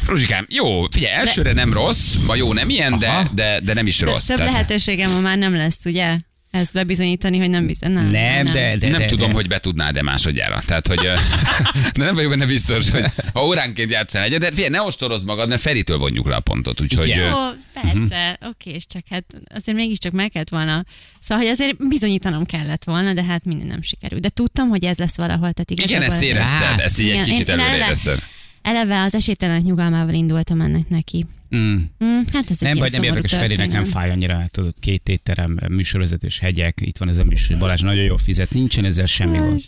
Ruzsikám, 0.05 0.45
jó, 0.49 0.87
figyelj, 0.91 1.13
elsőre 1.13 1.53
nem 1.53 1.73
rossz, 1.73 2.15
vagy 2.25 2.37
jó, 2.37 2.53
nem 2.53 2.69
ilyen, 2.69 2.97
de, 2.97 3.07
Aha. 3.07 3.27
de, 3.33 3.59
de 3.59 3.73
nem 3.73 3.87
is 3.87 4.01
rossz. 4.01 4.25
több 4.25 4.37
Tehát 4.37 4.51
lehetőségem 4.51 5.11
ma 5.11 5.19
már 5.19 5.37
nem 5.37 5.55
lesz, 5.55 5.77
ugye? 5.85 6.17
Ezt 6.57 6.73
bebizonyítani, 6.73 7.37
hogy 7.37 7.49
nem 7.49 7.65
bizony. 7.65 7.91
Nem, 7.91 8.09
Nem, 8.09 8.45
de, 8.45 8.77
de, 8.77 8.89
nem 8.89 8.99
de, 8.99 9.05
tudom, 9.05 9.27
de. 9.27 9.33
hogy 9.33 9.47
be 9.47 9.59
tudnád 9.59 9.93
de 9.93 10.01
másodjára. 10.01 10.61
Tehát, 10.65 10.87
hogy 10.87 10.99
de 11.95 12.03
nem 12.03 12.15
vagyok 12.15 12.29
benne 12.29 12.45
biztos, 12.45 12.89
hogy 12.89 13.05
ha 13.33 13.45
óránként 13.45 13.91
játszál 13.91 14.23
egyet, 14.23 14.39
de 14.39 14.49
figyelj, 14.49 14.69
ne 14.69 14.81
ostorozd 14.81 15.25
magad, 15.25 15.49
mert 15.49 15.61
Feritől 15.61 15.97
vonjuk 15.97 16.27
le 16.27 16.35
a 16.35 16.39
pontot. 16.39 16.81
Úgyhogy 16.81 17.11
Ó, 17.11 17.33
persze, 17.81 18.37
oké, 18.49 18.69
és 18.71 18.85
csak 18.87 19.03
hát 19.09 19.23
azért 19.55 19.77
mégiscsak 19.77 20.11
meg 20.11 20.29
kellett 20.29 20.49
volna. 20.49 20.85
Szóval, 21.19 21.43
hogy 21.43 21.53
azért 21.53 21.87
bizonyítanom 21.87 22.45
kellett 22.45 22.83
volna, 22.83 23.13
de 23.13 23.23
hát 23.23 23.45
minden 23.45 23.67
nem 23.67 23.81
sikerült. 23.81 24.21
De 24.21 24.29
tudtam, 24.29 24.69
hogy 24.69 24.85
ez 24.85 24.97
lesz 24.97 25.15
valahol. 25.15 25.51
Tehát 25.51 25.71
igen, 25.71 26.01
ezt 26.01 26.15
ez- 26.15 26.21
érezted, 26.21 26.79
ezt 26.79 26.99
így 26.99 27.09
egy 27.09 27.23
kicsit 27.23 27.49
előre 27.49 27.75
érezted. 27.75 28.19
Eleve 28.67 29.01
az 29.03 29.15
esélytelenek 29.15 29.63
nyugalmával 29.63 30.13
indultam 30.13 30.61
ennek 30.61 30.89
neki. 30.89 31.25
Mm. 31.55 31.75
Mm, 32.05 32.19
hát 32.33 32.49
ez 32.49 32.57
egy 32.59 32.67
Nem 32.67 32.77
baj, 32.77 32.89
nem 32.91 33.03
érdekes, 33.03 33.31
Feri, 33.31 33.47
nekem 33.47 33.57
történet. 33.57 33.87
fáj 33.87 34.09
annyira, 34.11 34.45
tudod, 34.51 34.73
két 34.79 35.09
étterem, 35.09 35.57
műsorvezetős 35.69 36.39
hegyek, 36.39 36.77
itt 36.81 36.97
van 36.97 37.09
ez 37.09 37.17
a 37.17 37.23
műsor, 37.23 37.57
Balázs 37.57 37.81
nagyon 37.81 38.03
jól 38.03 38.17
fizet, 38.17 38.51
nincsen 38.53 38.85
ezzel 38.85 39.05
semmi 39.05 39.37
gond. 39.37 39.61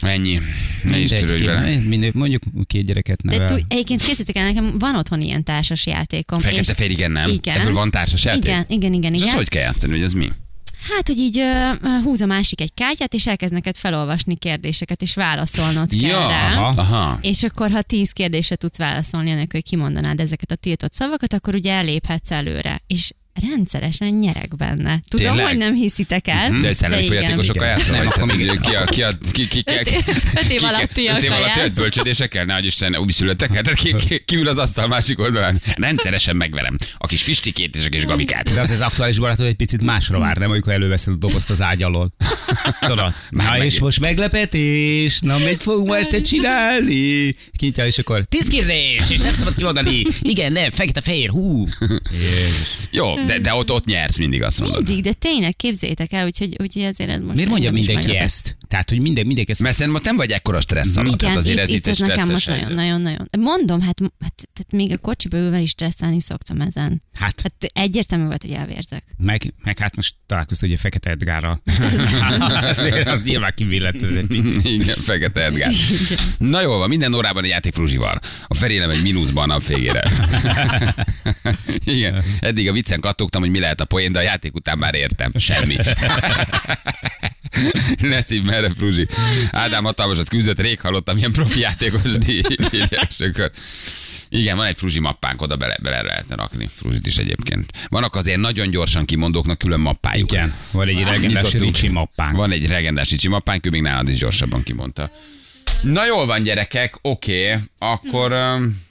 Ennyi. 0.00 0.40
Ne 0.82 0.98
is 0.98 1.10
törődj 1.10 1.44
vele. 1.44 1.76
mindegy, 1.78 2.14
mondjuk 2.14 2.42
két 2.66 2.84
gyereket 2.86 3.22
De 3.22 3.30
nevel. 3.30 3.48
tú, 3.48 3.64
egyébként 3.68 4.02
készítek 4.02 4.36
el, 4.36 4.44
nekem 4.44 4.78
van 4.78 4.96
otthon 4.96 5.20
ilyen 5.20 5.44
társas 5.44 5.86
játékom. 5.86 6.38
Fekete 6.38 6.60
és- 6.60 6.76
fél, 6.76 6.90
igen, 6.90 7.10
nem? 7.10 7.30
Igen. 7.30 7.60
Ebből 7.60 7.72
van 7.72 7.90
társas 7.90 8.24
játék? 8.24 8.44
Igen, 8.44 8.64
igen, 8.68 8.92
igen, 8.92 9.12
És 9.14 9.20
igen. 9.20 9.32
az 9.32 9.38
hogy 9.38 9.48
kell 9.48 9.62
játszani, 9.62 9.92
hogy 9.92 10.02
ez 10.02 10.12
mi? 10.12 10.28
Hát, 10.82 11.06
hogy 11.06 11.18
így 11.18 11.38
ö, 11.38 11.70
húz 12.02 12.20
a 12.20 12.26
másik 12.26 12.60
egy 12.60 12.74
kártyát, 12.74 13.14
és 13.14 13.26
elkezd 13.26 13.52
neked 13.52 13.76
felolvasni 13.76 14.36
kérdéseket, 14.36 15.02
és 15.02 15.14
válaszolnod 15.14 15.88
kell 15.90 16.00
Ja, 16.10 16.28
rá. 16.28 16.56
aha. 16.56 16.80
Aha. 16.80 17.18
És 17.20 17.42
akkor, 17.42 17.70
ha 17.70 17.82
tíz 17.82 18.10
kérdésre 18.10 18.56
tudsz 18.56 18.78
válaszolni, 18.78 19.30
ennek, 19.30 19.52
hogy 19.52 19.62
kimondanád 19.62 20.20
ezeket 20.20 20.50
a 20.50 20.54
tiltott 20.56 20.92
szavakat, 20.92 21.32
akkor 21.32 21.54
ugye 21.54 21.72
eléphetsz 21.72 22.30
előre. 22.30 22.80
És 22.86 23.12
rendszeresen 23.40 24.08
nyerek 24.08 24.56
benne. 24.56 25.00
Tudom, 25.08 25.26
Tényleg? 25.26 25.46
hogy 25.46 25.56
nem 25.56 25.74
hiszitek 25.74 26.28
el. 26.28 26.50
De 26.60 26.68
egy 26.68 26.76
szellemi 26.76 27.02
igen. 27.04 27.16
fogyatékosokkal 27.16 27.62
Igen. 27.66 27.78
játszol? 27.78 27.96
Nem, 27.96 28.06
akkor 28.06 28.36
még- 28.36 28.60
ki 28.60 28.74
a, 28.74 28.84
ki 28.84 29.02
a, 29.02 29.10
ki, 29.32 29.48
ki, 29.48 29.62
ki, 29.62 29.72
Öt 30.36 30.50
év- 30.50 30.62
alattiakkal 30.62 31.16
öt 31.18 31.24
év 31.24 31.32
alatt 31.32 31.46
játsz. 31.46 31.58
jött 31.60 31.74
bölcsödésekkel, 31.74 32.44
ne 32.44 32.58
Isten, 32.58 32.96
úgy 32.96 33.12
születtek, 33.12 33.48
tehát 33.48 33.74
ki, 33.74 33.94
ki, 33.94 34.22
ki, 34.24 34.36
ül 34.36 34.48
az 34.48 34.58
asztal 34.58 34.86
másik 34.86 35.18
oldalán. 35.18 35.60
Rendszeresen 35.76 36.36
megverem 36.36 36.76
a 36.98 37.06
kis 37.06 37.22
Pistikét 37.24 37.76
és 37.76 37.86
a 37.86 37.88
kis 37.88 38.04
Gabikát. 38.04 38.54
De 38.54 38.60
az 38.60 38.70
az 38.70 38.80
aktuális 38.80 39.18
barátod 39.18 39.46
egy 39.46 39.54
picit 39.54 39.82
másra 39.82 40.18
vár, 40.18 40.36
nem 40.36 40.50
amikor 40.50 40.72
előveszed 40.72 41.12
a 41.12 41.16
dobozt 41.16 41.50
az 41.50 41.62
ágy 41.62 41.82
alól. 41.82 42.12
Tudod? 42.80 43.12
Na 43.30 43.64
és 43.64 43.78
most 43.80 44.00
meglepetés, 44.00 45.18
na 45.20 45.38
mit 45.38 45.62
fogunk 45.62 45.86
ma 45.88 45.96
este 45.98 46.20
csinálni? 46.20 47.34
Kintja, 47.56 47.86
és 47.86 47.98
akkor 47.98 48.24
tíz 48.24 48.48
kérdés, 48.48 49.10
és 49.10 49.20
nem 49.20 49.34
szabad 49.34 49.54
kimondani. 49.54 50.02
Igen, 50.20 50.52
nem, 50.52 50.70
fekete-fehér, 50.70 51.28
hú. 51.30 51.66
Jézus. 52.12 52.68
Jó, 52.90 53.14
de, 53.28 53.38
de 53.38 53.54
ott, 53.54 53.70
ott 53.70 53.84
nyersz 53.84 54.18
mindig, 54.18 54.42
azt 54.42 54.60
mondod. 54.60 54.84
Mindig, 54.86 55.04
de 55.04 55.12
tényleg 55.12 55.56
képzétek 55.56 56.12
el, 56.12 56.24
úgyhogy, 56.24 56.56
úgyhogy 56.60 56.82
ezért 56.82 57.10
ez 57.10 57.22
most 57.22 57.34
Miért 57.34 57.50
mondja 57.50 57.72
mindenki 57.72 58.16
ezt? 58.16 58.56
Tehát, 58.68 58.88
hogy 58.88 59.00
minden, 59.00 59.26
mindenki 59.26 59.50
ezt 59.50 59.62
Mert 59.62 59.80
ott 59.80 60.04
nem 60.04 60.16
vagy 60.16 60.30
ekkora 60.30 60.60
stressz 60.60 60.96
alatt. 60.96 61.06
Igen, 61.06 61.18
tehát 61.18 61.36
azért 61.36 61.56
itt, 61.56 61.62
ez 61.62 61.70
itt, 61.72 61.86
ez 61.86 61.98
nekem 61.98 62.30
most 62.30 62.40
stresszes 62.40 62.46
nagyon, 62.46 62.64
idő. 62.64 62.74
nagyon, 62.74 63.00
nagyon. 63.00 63.28
Mondom, 63.38 63.80
hát, 63.80 64.00
hát 64.20 64.34
tehát 64.52 64.72
még 64.72 64.92
a 64.92 64.98
kocsiba 64.98 65.36
ülve 65.36 65.58
is 65.60 65.70
stresszelni 65.70 66.20
szoktam 66.20 66.60
ezen. 66.60 67.02
Hát, 67.14 67.40
Hát 67.42 67.72
egyértelmű 67.72 68.24
volt, 68.26 68.42
hogy 68.42 68.50
elvérzek. 68.50 69.04
meg, 69.18 69.54
meg 69.62 69.78
hát 69.78 69.96
most 69.96 70.14
találkoztam 70.26 70.68
ugye 70.68 70.78
Fekete 70.78 71.10
Edgárral. 71.10 71.62
Azért 72.68 73.08
az 73.08 73.24
nyilván 73.24 73.52
kivillett 73.54 74.02
ez 74.02 74.10
egy 74.10 74.26
picit. 74.26 74.66
Igen, 74.80 74.96
fekete 74.96 75.44
Edgár. 75.44 75.72
Na 76.38 76.60
jól 76.60 76.78
van, 76.78 76.88
minden 76.88 77.14
órában 77.14 77.44
egy 77.44 77.50
játék 77.50 77.74
Fruzsival. 77.74 78.20
A 78.46 78.54
Feri 78.54 78.78
nem 78.78 78.90
egy 78.90 79.02
mínuszban 79.02 79.50
a 79.50 79.52
nap 79.52 79.66
végére. 79.66 80.10
Igen, 81.84 82.22
eddig 82.40 82.68
a 82.68 82.72
viccen 82.72 83.00
kattogtam, 83.00 83.40
hogy 83.40 83.50
mi 83.50 83.58
lehet 83.58 83.80
a 83.80 83.84
poén, 83.84 84.12
de 84.12 84.18
a 84.18 84.22
játék 84.22 84.54
után 84.54 84.78
már 84.78 84.94
értem. 84.94 85.32
Semmi. 85.36 85.76
Ne 88.00 88.22
merre, 88.60 88.74
Fruzsi. 88.74 89.06
Ádám 89.50 89.84
hatalmasat 89.84 90.28
küzdött, 90.28 90.60
rég 90.60 90.80
hallottam 90.80 91.16
ilyen 91.16 91.32
profi 91.32 91.60
játékos 91.60 92.00
díj- 92.18 92.56
írják 92.72 93.10
sokat. 93.10 93.56
Igen, 94.30 94.56
van 94.56 94.66
egy 94.66 94.76
fruzsi 94.76 94.98
mappánk, 95.00 95.42
oda 95.42 95.56
bele, 95.56 95.76
bele 95.82 96.02
lehetne 96.02 96.34
rakni. 96.34 96.66
Fruzsit 96.76 97.06
is 97.06 97.16
egyébként. 97.16 97.72
Vannak 97.88 98.14
azért 98.14 98.38
nagyon 98.38 98.70
gyorsan 98.70 99.04
kimondóknak 99.04 99.58
külön 99.58 99.80
mappájuk. 99.80 100.32
Igen, 100.32 100.54
van 100.70 100.88
egy 100.88 101.00
legendás. 101.00 101.52
Ricsi 101.52 101.88
mappánk. 101.88 102.36
Van 102.36 102.50
egy 102.52 102.68
legendás 102.68 103.10
Ricsi 103.10 103.28
mappánk, 103.28 103.66
ő 103.66 103.70
még 103.70 103.82
nálad 103.82 104.08
is 104.08 104.18
gyorsabban 104.18 104.62
kimondta. 104.62 105.10
Na 105.82 106.06
jól 106.06 106.26
van, 106.26 106.42
gyerekek, 106.42 106.98
oké, 107.02 107.58
akkor... 107.78 108.32
Um, 108.32 108.86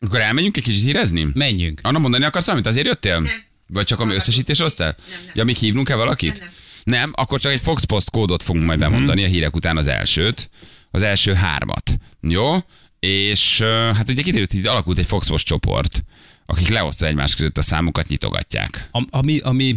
Akkor 0.00 0.20
elmenjünk 0.20 0.56
egy 0.56 0.62
kicsit 0.62 0.82
hírezni? 0.82 1.26
Menjünk. 1.34 1.80
Anna 1.82 1.98
mondani 1.98 2.24
akarsz 2.24 2.44
valamit? 2.46 2.66
Azért 2.66 2.86
jöttél? 2.86 3.20
Nem. 3.20 3.32
Vagy 3.66 3.84
csak 3.86 4.00
ami 4.00 4.14
összesítés 4.14 4.60
hoztál? 4.60 4.94
Nem, 5.10 5.18
nem. 5.24 5.32
Ja, 5.34 5.44
még 5.44 5.56
hívnunk-e 5.56 5.94
valakit? 5.94 6.30
Nem, 6.30 6.38
nem. 6.40 6.48
Nem, 6.88 7.12
akkor 7.14 7.40
csak 7.40 7.52
egy 7.52 7.60
Fox 7.60 7.84
Post 7.84 8.10
kódot 8.10 8.42
fogunk 8.42 8.64
majd 8.64 8.78
bemondani 8.78 9.24
a 9.24 9.26
hírek 9.26 9.56
után 9.56 9.76
az 9.76 9.86
elsőt. 9.86 10.50
Az 10.90 11.02
első 11.02 11.32
hármat. 11.32 11.96
Jó? 12.20 12.56
És 12.98 13.60
hát 13.94 14.10
ugye 14.10 14.22
kiderült, 14.22 14.52
hogy 14.52 14.66
alakult 14.66 14.98
egy 14.98 15.06
Fox 15.06 15.28
Post 15.28 15.46
csoport, 15.46 16.02
akik 16.46 16.68
leosztva 16.68 17.06
egymás 17.06 17.34
között 17.34 17.58
a 17.58 17.62
számokat 17.62 18.08
nyitogatják. 18.08 18.88
Am- 18.90 19.08
ami, 19.10 19.38
ami, 19.38 19.76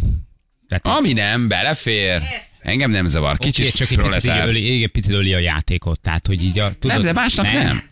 tehát 0.68 1.00
Ami 1.00 1.14
nem, 1.14 1.48
belefér. 1.48 2.22
Engem 2.60 2.92
nem 2.92 3.06
zavar. 3.06 3.38
Kicsit 3.38 3.66
Kicsit 3.66 3.78
csak 3.78 3.92
egy 3.92 4.06
picit, 4.06 4.32
öli, 4.46 4.84
egy 4.84 4.88
picit 4.92 5.14
öli 5.14 5.34
a 5.34 5.40
játékot, 5.40 6.00
tehát 6.00 6.28
hogy 6.28 6.44
így 6.44 6.60
a... 6.60 6.74
Tudod, 6.80 6.98
Nem, 6.98 7.06
de 7.06 7.14
másnak 7.14 7.46
nem. 7.46 7.64
Nem? 7.64 7.84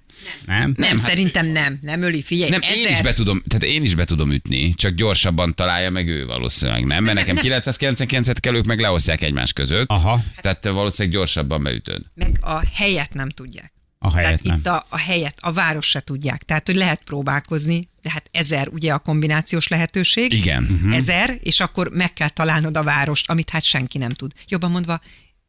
Nem? 0.46 0.74
Nem, 0.78 0.90
hát- 0.90 1.00
szerintem 1.00 1.48
nem. 1.48 1.80
Nem 1.82 2.02
öli, 2.02 2.22
figyelj. 2.22 2.50
Nem, 2.50 2.62
ezer... 2.62 2.78
én 2.78 2.88
is 2.92 3.02
be 3.02 3.14
tudom, 3.14 3.44
tehát 3.48 3.64
én 3.76 3.84
is 3.84 3.96
be 3.96 4.06
tudom 4.06 4.32
ütni, 4.32 4.74
csak 4.74 4.94
gyorsabban 4.94 5.54
találja 5.54 5.90
meg 5.90 6.08
ő 6.08 6.26
valószínűleg, 6.26 6.86
nem? 6.86 7.04
Mert 7.04 7.18
nekem 7.18 7.36
999-et 7.42 8.38
kell, 8.40 8.56
ők 8.56 8.66
meg 8.66 8.80
leosztják 8.80 9.22
egymás 9.22 9.54
között. 9.54 9.90
Aha. 9.90 10.24
Tehát 10.42 10.62
te 10.62 10.70
valószínűleg 10.70 11.18
gyorsabban 11.18 11.64
beütöd. 11.64 12.02
Meg 12.16 12.38
a 12.42 12.62
helyet 12.74 13.14
nem 13.14 13.30
tudják. 13.30 13.74
A 14.02 14.14
helyet 14.14 14.26
Tehát 14.26 14.44
nem. 14.44 14.58
itt 14.58 14.68
a, 14.68 14.86
a 14.90 14.98
helyet, 14.98 15.36
a 15.40 15.52
város 15.52 15.88
se 15.88 16.00
tudják. 16.00 16.44
Tehát, 16.44 16.66
hogy 16.66 16.76
lehet 16.76 17.02
próbálkozni, 17.04 17.90
de 18.02 18.10
hát 18.12 18.30
ezer 18.32 18.68
ugye 18.68 18.94
a 18.94 19.00
kombinációs 19.00 19.68
lehetőség. 19.68 20.34
Igen. 20.34 20.68
Uh-huh. 20.72 20.96
Ezer, 20.96 21.38
és 21.44 21.60
akkor 21.60 21.90
meg 21.90 22.14
kell 22.14 22.30
találnod 22.30 22.78
a 22.78 22.84
várost, 22.84 23.30
amit 23.30 23.50
hát 23.50 23.64
senki 23.64 23.98
nem 23.98 24.14
tud. 24.14 24.32
Jobban 24.48 24.72
mondva, 24.72 25.02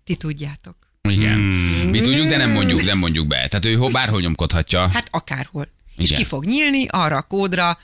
ti 0.05 0.17
tudjátok. 0.17 0.77
Igen. 1.09 1.39
Mi 1.91 2.01
tudjuk, 2.01 2.29
de 2.29 2.37
nem 2.37 2.51
mondjuk, 2.51 2.83
nem 2.85 2.99
mondjuk 2.99 3.27
be. 3.27 3.49
Tehát 3.49 3.65
ő 3.65 3.75
ho- 3.75 3.93
bárhol 3.93 4.21
nyomkodhatja. 4.21 4.89
Hát 4.89 5.09
akárhol. 5.11 5.69
És 5.97 6.07
Igen. 6.11 6.19
ki 6.23 6.25
fog 6.27 6.45
nyílni 6.45 6.87
arra 6.87 7.17
a 7.17 7.23
kódra, 7.23 7.79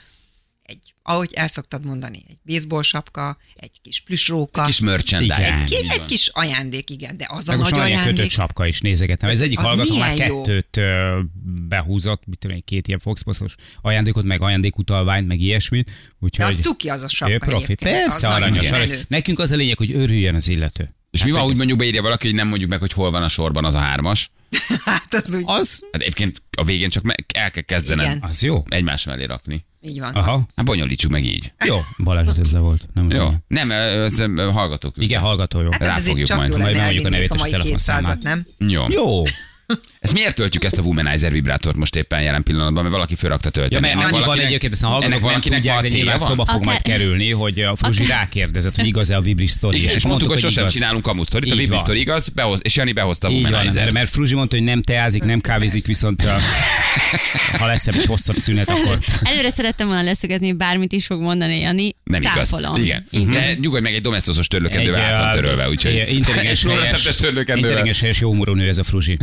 egy, 0.63 0.93
ahogy 1.03 1.29
el 1.33 1.47
szoktad 1.47 1.85
mondani, 1.85 2.23
egy 2.29 2.37
baseball 2.45 2.81
sapka, 2.81 3.37
egy 3.55 3.71
kis 3.81 4.01
plüsróka, 4.01 4.65
Kis 4.65 4.79
merchandise. 4.79 5.39
Igen. 5.41 5.65
ki, 5.65 5.75
egy 5.89 6.05
kis 6.05 6.27
ajándék, 6.27 6.89
igen, 6.89 7.17
de 7.17 7.25
az 7.29 7.47
a 7.47 7.51
Meg 7.51 7.59
most 7.59 7.71
nagy 7.71 7.79
ilyen 7.87 7.99
kötött 7.99 8.13
ajándék. 8.13 8.31
sapka 8.35 8.65
is 8.67 8.79
nézegetem. 8.81 9.29
Ez 9.29 9.41
egyik 9.41 9.59
Az 9.59 9.65
hallgató 9.65 9.97
már 9.97 10.17
jó. 10.17 10.41
kettőt 10.41 10.77
ö, 10.77 11.19
behúzott, 11.67 12.25
mit 12.25 12.39
tudom 12.39 12.55
én, 12.55 12.63
két 12.65 12.87
ilyen 12.87 12.99
foxposzos 12.99 13.55
ajándékot, 13.81 14.23
meg 14.23 14.41
ajándékutalványt, 14.41 15.27
meg 15.27 15.39
ilyesmit. 15.39 15.85
De 15.85 15.93
Úgyhogy 16.19 16.45
az 16.45 16.57
cuki 16.61 16.89
az 16.89 17.01
a 17.03 17.07
sapka 17.07 17.33
ő 17.33 17.37
profi. 17.37 17.75
Persze, 17.75 18.27
aranyos. 18.27 18.69
aranyos. 18.71 18.97
Nekünk 19.07 19.39
az 19.39 19.51
a 19.51 19.55
lényeg, 19.55 19.77
hogy 19.77 19.91
örüljön 19.93 20.35
az 20.35 20.47
illető. 20.47 20.89
És 21.17 21.23
mi 21.23 21.31
van, 21.31 21.45
úgy 21.45 21.57
mondjuk 21.57 21.77
beírja 21.77 22.01
valaki, 22.01 22.27
hogy 22.27 22.35
nem 22.35 22.47
mondjuk 22.47 22.69
meg, 22.69 22.79
hogy 22.79 22.93
hol 22.93 23.11
van 23.11 23.23
a 23.23 23.27
sorban 23.29 23.65
az 23.65 23.75
a 23.75 23.79
hármas? 23.79 24.31
Hát 24.85 25.13
az 25.13 25.33
úgy, 25.33 25.43
Az, 25.45 25.83
Hát 25.91 26.01
egyébként 26.01 26.41
a 26.57 26.63
végén 26.63 26.89
csak 26.89 27.03
me- 27.03 27.25
el 27.35 27.51
kell 27.51 27.63
kezdened 27.63 28.05
Igen. 28.05 28.19
az 28.21 28.43
jó. 28.43 28.63
egymás 28.69 29.05
mellé 29.05 29.23
rakni. 29.23 29.65
így 29.81 29.99
van. 29.99 30.13
Aha. 30.13 30.31
Az. 30.33 30.43
Hát 30.55 30.65
bonyolítsuk 30.65 31.11
meg 31.11 31.25
így. 31.25 31.51
Jó. 31.65 31.77
Balázs 32.03 32.27
ötletlen 32.27 32.61
volt. 32.61 32.85
Nem 32.93 33.09
Jó. 33.09 33.29
Nem, 33.47 33.71
ez 33.71 34.19
hallgatók. 34.53 34.93
Igen, 34.97 35.21
hallgató 35.21 35.61
jó. 35.61 35.71
Hát 35.71 35.79
Rá 35.79 35.97
fogjuk 35.97 36.29
majd. 36.35 36.49
Majd 36.57 36.75
megmondjuk 36.75 37.05
a 37.05 37.09
nevét 37.09 37.31
a 37.31 37.45
és 37.45 37.51
telefonszámát. 37.51 38.17
200-at, 38.17 38.23
nem? 38.23 38.45
Jó. 38.57 38.85
Jó. 38.89 39.23
Ezt 39.99 40.13
miért 40.13 40.35
töltjük 40.35 40.63
ezt 40.63 40.77
a 40.77 40.81
Womanizer 40.81 41.31
vibrátort 41.31 41.75
most 41.77 41.95
éppen 41.95 42.21
jelen 42.21 42.43
pillanatban, 42.43 42.81
mert 42.83 42.95
valaki 42.95 43.15
fölrakta 43.15 43.45
Ja, 43.47 43.51
tölteni. 43.51 43.81
mert 43.81 43.93
Ennek 43.93 44.05
annyi 44.05 44.13
van 44.13 44.21
valakinek- 44.21 44.47
egyébként, 44.49 44.73
ezt 44.73 44.83
a 44.83 44.87
hallgatók 44.87 45.19
valakinek 45.19 45.57
tudják, 45.59 45.81
de 45.81 45.87
nyilván 45.87 46.17
szóba 46.17 46.45
fog 46.45 46.63
majd 46.63 46.81
kerülni, 46.81 47.31
hogy 47.31 47.59
a 47.59 47.75
Fruzsi 47.75 48.05
rákérdezett, 48.05 48.75
hogy 48.75 48.85
igaz-e 48.85 49.15
a 49.15 49.21
Vibri 49.21 49.47
sztori. 49.47 49.83
És, 49.83 49.95
és 49.95 50.05
mondtuk, 50.05 50.29
hogy 50.29 50.39
sosem 50.39 50.67
csinálunk 50.67 51.03
kamusztorit, 51.03 51.51
a 51.51 51.53
Így 51.53 51.59
Vibri 51.59 51.77
sztori 51.77 51.99
igaz, 51.99 52.27
behoz, 52.27 52.59
és 52.63 52.75
Jani 52.75 52.91
behozta 52.91 53.27
a 53.27 53.31
Womanizer. 53.31 53.91
mert, 53.91 54.09
Fruzsi 54.09 54.35
mondta, 54.35 54.55
hogy 54.55 54.65
nem 54.65 54.81
teázik, 54.83 55.23
nem 55.23 55.39
kávézik, 55.39 55.85
viszont 55.85 56.23
ha 57.57 57.65
lesz 57.65 57.87
egy 57.87 58.05
hosszabb 58.05 58.37
szünet, 58.37 58.69
akkor 58.69 58.99
Előre 59.23 59.49
szerettem 59.49 59.87
volna 59.87 60.01
leszögezni, 60.03 60.47
hogy 60.47 60.57
bármit 60.57 60.91
is 60.91 61.05
fog 61.05 61.21
mondani 61.21 61.59
Jani. 61.59 61.95
Nem 62.03 62.21
igaz. 62.21 62.55
Igen. 62.75 63.05
De 63.11 63.53
nyugodj 63.59 63.83
meg, 63.83 63.93
egy 63.93 64.01
domesztosos 64.01 64.47
törlőkendővel 64.47 65.01
át 65.01 65.17
van 65.17 65.31
törölve, 65.31 65.69
úgyhogy 65.69 65.93
intelligens, 66.09 66.63
helyes, 67.99 68.19
jó 68.21 68.33
nő 68.53 68.67
ez 68.67 68.77
a 68.77 68.83
Fruzsi. 68.83 69.17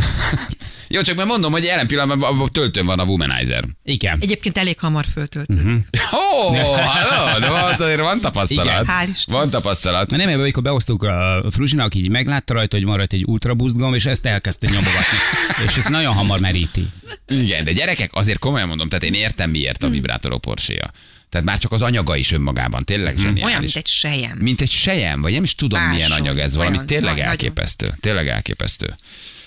Jó, 0.89 1.01
csak 1.01 1.17
mert 1.17 1.29
mondom, 1.29 1.53
hogy 1.53 1.65
jelen 1.65 1.87
pillanatban 1.87 2.41
a 2.41 2.49
töltőn 2.49 2.87
van 2.87 2.99
a 2.99 3.05
Womanizer. 3.05 3.65
Igen. 3.85 4.19
Egyébként 4.21 4.59
elég 4.59 4.79
hamar 4.79 5.05
föltöltődik. 5.13 5.65
Uh-huh. 5.65 5.83
Ó, 6.13 6.55
halló, 6.55 7.39
de 7.39 7.49
van, 7.49 7.73
azért 7.73 8.01
van 8.01 8.21
tapasztalat. 8.21 8.83
Igen. 8.83 9.15
Van 9.27 9.51
tapasztalat. 9.51 10.11
Na 10.11 10.17
nem, 10.17 10.29
ebben, 10.29 10.41
amikor 10.41 10.63
behoztuk 10.63 11.03
a 11.03 11.45
Fruzsinak, 11.51 11.95
így 11.95 12.09
meglátta 12.09 12.55
rajta, 12.55 12.77
hogy 12.77 12.85
van 12.85 12.97
rajta 12.97 13.17
egy 13.17 13.25
ultra 13.27 13.55
boost 13.55 13.77
gomb, 13.77 13.95
és 13.95 14.07
ezt 14.07 14.27
elkezdte 14.27 14.67
nyomogatni. 14.67 15.19
és 15.67 15.77
ez 15.77 15.85
nagyon 15.85 16.15
hamar 16.15 16.41
meríti. 16.41 16.87
Igen, 17.27 17.65
de 17.65 17.73
gyerekek, 17.73 18.11
azért 18.13 18.39
komolyan 18.39 18.69
mondom, 18.69 18.89
tehát 18.89 19.05
én 19.05 19.15
értem 19.15 19.51
miért 19.51 19.83
a 19.83 19.89
vibrátorok 19.89 20.41
Porsche-ja. 20.41 20.91
Tehát 21.29 21.47
már 21.47 21.59
csak 21.59 21.73
az 21.73 21.83
anyaga 21.83 22.17
is 22.17 22.33
önmagában 22.33 22.85
tényleg 22.85 23.17
zseniális. 23.17 23.45
Olyan, 23.45 23.61
mint 23.61 23.77
egy 23.77 23.87
sejem. 23.87 24.39
Mint 24.39 24.61
egy 24.61 24.71
sejem, 24.71 25.21
vagy 25.21 25.33
nem 25.33 25.43
is 25.43 25.55
tudom 25.55 25.81
Máson. 25.81 25.95
milyen 25.95 26.11
anyag 26.11 26.39
ez, 26.39 26.57
valami 26.57 26.75
Olyan, 26.75 26.87
tényleg 26.87 27.15
nagyon. 27.15 27.29
elképesztő. 27.29 27.87
Tényleg 28.01 28.29
elképesztő. 28.29 28.95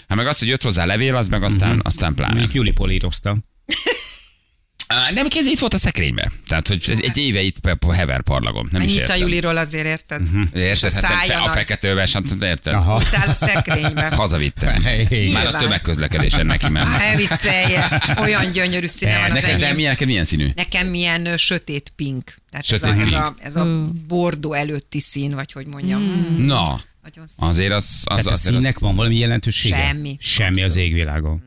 Hát 0.08 0.18
meg 0.18 0.28
az, 0.28 0.40
hogy 0.40 0.48
jött 0.48 0.62
hozzá 0.62 0.86
levél, 0.86 1.16
az 1.16 1.28
meg 1.28 1.44
aztán, 1.44 1.80
aztán 1.84 2.14
pláne. 2.16 2.34
Mondjuk 2.34 2.54
Juli 2.54 2.72
polírozta. 2.72 3.38
Nem, 5.14 5.28
ez 5.36 5.46
itt 5.46 5.60
volt 5.60 5.74
a 5.74 5.78
szekrénybe. 5.78 6.32
Tehát, 6.48 6.68
hogy 6.68 6.84
ez 6.88 7.00
egy 7.02 7.18
éve 7.18 7.42
itt 7.42 7.60
hever 7.94 8.22
parlagom. 8.22 8.68
Nem 8.72 8.82
is 8.82 8.88
Mennyit 8.88 9.10
a 9.10 9.14
értem. 9.14 9.28
Juliról 9.28 9.58
azért 9.58 9.86
érted? 9.86 10.22
És 10.54 10.60
Érted? 10.62 10.92
a 11.04 11.08
Hát 11.08 11.16
fe- 11.18 11.28
szája 11.28 11.44
a 11.44 11.48
feketővel, 11.50 12.06
hát 12.14 12.24
érted? 12.42 12.74
Aha. 12.74 13.02
Tál 13.12 13.30
a 13.30 13.34
szekrénybe. 13.34 14.08
Hazavittem. 14.16 14.82
Hey. 14.88 15.32
Már 15.32 15.48
a 15.56 15.58
tömegközlekedésen 15.58 16.46
neki 16.46 16.70
ment. 16.70 16.98
Ne 16.98 17.16
viccelje, 17.16 18.02
olyan 18.20 18.52
gyönyörű 18.52 18.88
színe 18.88 19.20
van 19.20 19.32
az 19.32 19.44
Neked, 19.44 19.62
enyém. 19.62 19.76
milyen, 19.76 19.92
neked 19.92 20.08
milyen 20.08 20.24
színű? 20.24 20.48
Nekem 20.56 20.88
milyen 20.88 21.26
ö, 21.26 21.36
sötét 21.38 21.92
pink. 21.96 22.36
Tehát 22.52 22.66
Sötét 22.66 22.84
ez, 22.90 22.98
a, 22.98 23.00
ez, 23.02 23.10
pink. 23.10 23.22
a, 23.22 23.36
ez 23.40 23.56
a 23.56 23.90
bordó 24.08 24.54
előtti 24.54 25.00
szín, 25.00 25.34
vagy 25.36 25.52
hogy 25.52 25.68
mondjam. 25.68 26.02
Mm. 26.02 26.46
Na, 26.46 26.82
Nagyon 27.08 27.28
szép. 27.28 27.48
azért 27.48 27.72
az... 27.72 27.84
az, 27.84 28.04
Tehát 28.04 28.26
a 28.26 28.32
azért 28.32 28.56
az 28.56 28.62
színnek 28.62 28.80
van 28.80 28.96
valami 28.96 29.18
jelentősége? 29.18 29.78
Semmi. 29.78 30.18
Semmi 30.20 30.64
az 30.64 30.76
égvilágon. 30.76 31.42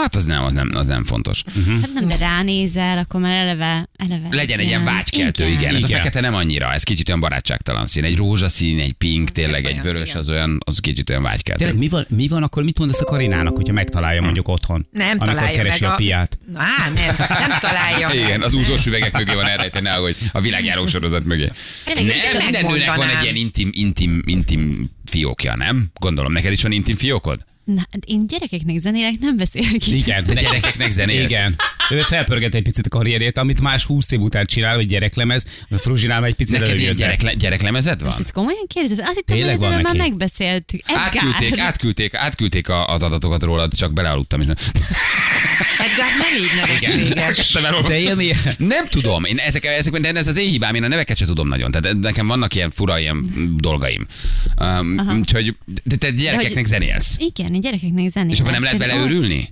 Hát 0.00 0.14
az 0.14 0.24
nem, 0.24 0.42
az 0.42 0.52
nem, 0.52 0.70
az 0.74 0.86
nem 0.86 1.04
fontos. 1.04 1.42
Hát 1.80 1.92
nem, 1.94 2.06
de 2.06 2.16
ránézel, 2.16 2.98
akkor 2.98 3.20
már 3.20 3.32
eleve, 3.32 3.88
eleve 3.96 4.28
Legyen 4.30 4.58
egy 4.58 4.66
ilyen 4.66 4.84
vágykeltő, 4.84 5.44
igen. 5.44 5.58
igen. 5.58 5.74
Ez 5.74 5.82
a 5.82 5.86
Igen. 5.86 5.98
fekete 5.98 6.20
nem 6.20 6.34
annyira, 6.34 6.72
ez 6.72 6.82
kicsit 6.82 7.08
olyan 7.08 7.20
barátságtalan 7.20 7.86
szín. 7.86 8.04
Egy 8.04 8.16
rózsaszín, 8.16 8.78
egy 8.78 8.92
pink, 8.92 9.30
tényleg 9.30 9.64
egy 9.64 9.72
olyan, 9.72 9.84
vörös, 9.84 10.08
igen. 10.08 10.16
az 10.20 10.28
olyan, 10.28 10.58
az 10.64 10.78
kicsit 10.78 11.10
olyan 11.10 11.22
vágykeltő. 11.22 11.64
Tényleg 11.64 11.80
mi 11.80 11.88
van, 11.88 12.06
mi 12.08 12.28
van 12.28 12.42
akkor, 12.42 12.62
mit 12.62 12.78
mondasz 12.78 13.00
a 13.00 13.04
Karinának, 13.04 13.56
hogyha 13.56 13.72
megtalálja 13.72 14.22
mondjuk 14.22 14.48
otthon? 14.48 14.86
Nem 14.92 15.08
amikor 15.10 15.26
találja 15.26 15.56
keresi 15.56 15.82
meg 15.82 15.92
a 15.92 15.94
piát. 15.94 16.38
Á, 16.54 16.90
nem, 16.94 17.14
nem 17.48 17.58
találja 17.60 18.06
meg. 18.06 18.16
Igen, 18.16 18.42
az 18.42 18.54
úzós 18.54 18.86
üvegek 18.86 19.12
mögé 19.12 19.34
van 19.34 19.46
elrejteni, 19.46 19.88
hogy 19.88 20.16
a 20.32 20.40
világjáró 20.40 20.86
sorozat 20.86 21.24
mögé. 21.24 21.50
Tényleg, 21.84 22.06
Nem, 22.06 22.44
minden 22.44 22.66
nőnek 22.66 22.94
van 22.94 23.08
egy 23.08 23.22
ilyen 23.22 23.34
intim, 23.34 23.70
intim, 23.72 24.22
intim 24.26 24.90
fiókja, 25.04 25.56
nem? 25.56 25.90
Gondolom, 26.00 26.32
neked 26.32 26.52
is 26.52 26.62
van 26.62 26.72
intim 26.72 26.96
fiókod? 26.96 27.44
Na, 27.64 27.76
hát 27.90 28.04
én 28.04 28.26
gyerekeknek 28.26 28.78
zenélek, 28.78 29.14
nem 29.20 29.36
beszélek. 29.36 29.86
Igen, 29.86 30.24
De 30.26 30.34
gyerekeknek 30.34 30.90
zenélsz. 30.90 31.30
Igen. 31.30 31.54
Ő 31.90 31.98
felpörget 31.98 32.54
egy 32.54 32.62
picit 32.62 32.86
a 32.86 32.88
karrierjét, 32.88 33.38
amit 33.38 33.60
más 33.60 33.84
20 33.84 34.10
év 34.10 34.20
után 34.20 34.46
csinál, 34.46 34.74
hogy 34.74 34.86
gyereklemez, 34.86 35.44
a 35.70 35.76
Fruzsinál 35.78 36.20
már 36.20 36.28
egy 36.28 36.34
picit 36.34 36.52
Neked 36.52 36.66
ilyen 36.68 36.78
előjött. 36.78 36.96
gyerekle, 36.96 37.34
gyereklemezed 37.34 37.98
van? 37.98 38.08
Most 38.08 38.18
ezt 38.20 38.32
komolyan 38.32 38.66
kérdezed? 38.66 38.98
Azt 38.98 39.14
hittem, 39.14 39.36
Tényleg 39.36 39.56
hogy 39.56 39.66
ezzel 39.66 39.80
már 39.80 39.96
megbeszéltük. 39.96 40.80
Edgár. 40.86 41.04
Átküldték, 41.06 41.58
átküldték, 41.58 42.14
átküldték 42.14 42.68
a- 42.68 42.86
az 42.88 43.02
adatokat 43.02 43.42
rólad, 43.42 43.74
csak 43.74 43.92
belealudtam 43.92 44.40
is. 44.40 44.46
Edgár 45.78 46.08
nem 46.18 46.98
így. 47.02 47.12
Elkezdtem 47.18 47.64
elolvasni. 47.64 48.04
De 48.04 48.54
Nem 48.58 48.86
tudom, 48.86 49.24
én 49.24 49.38
ezek, 49.38 49.64
ezek, 49.64 49.92
de 50.00 50.12
ez 50.12 50.26
az 50.26 50.36
én 50.36 50.48
hibám, 50.48 50.74
én 50.74 50.84
a 50.84 50.88
neveket 50.88 51.16
sem 51.16 51.26
tudom 51.26 51.48
nagyon. 51.48 51.70
Tehát 51.70 51.96
nekem 52.00 52.26
vannak 52.26 52.54
ilyen 52.54 52.70
fura 52.70 52.98
ilyen 52.98 53.30
dolgaim. 53.56 54.06
Um, 54.60 55.18
úgyhogy, 55.18 55.54
de 55.84 55.96
te 55.96 56.10
gyerekeknek 56.10 56.54
hogy- 56.54 56.66
zenélsz. 56.66 57.16
Igen, 57.18 57.53
én 57.54 57.60
gyerekeknek 57.60 58.08
zenélek. 58.08 58.34
És 58.34 58.40
akkor 58.40 58.52
nem 58.52 58.62
lehet 58.62 58.78
Például- 58.78 59.02
beleőrülni? 59.02 59.48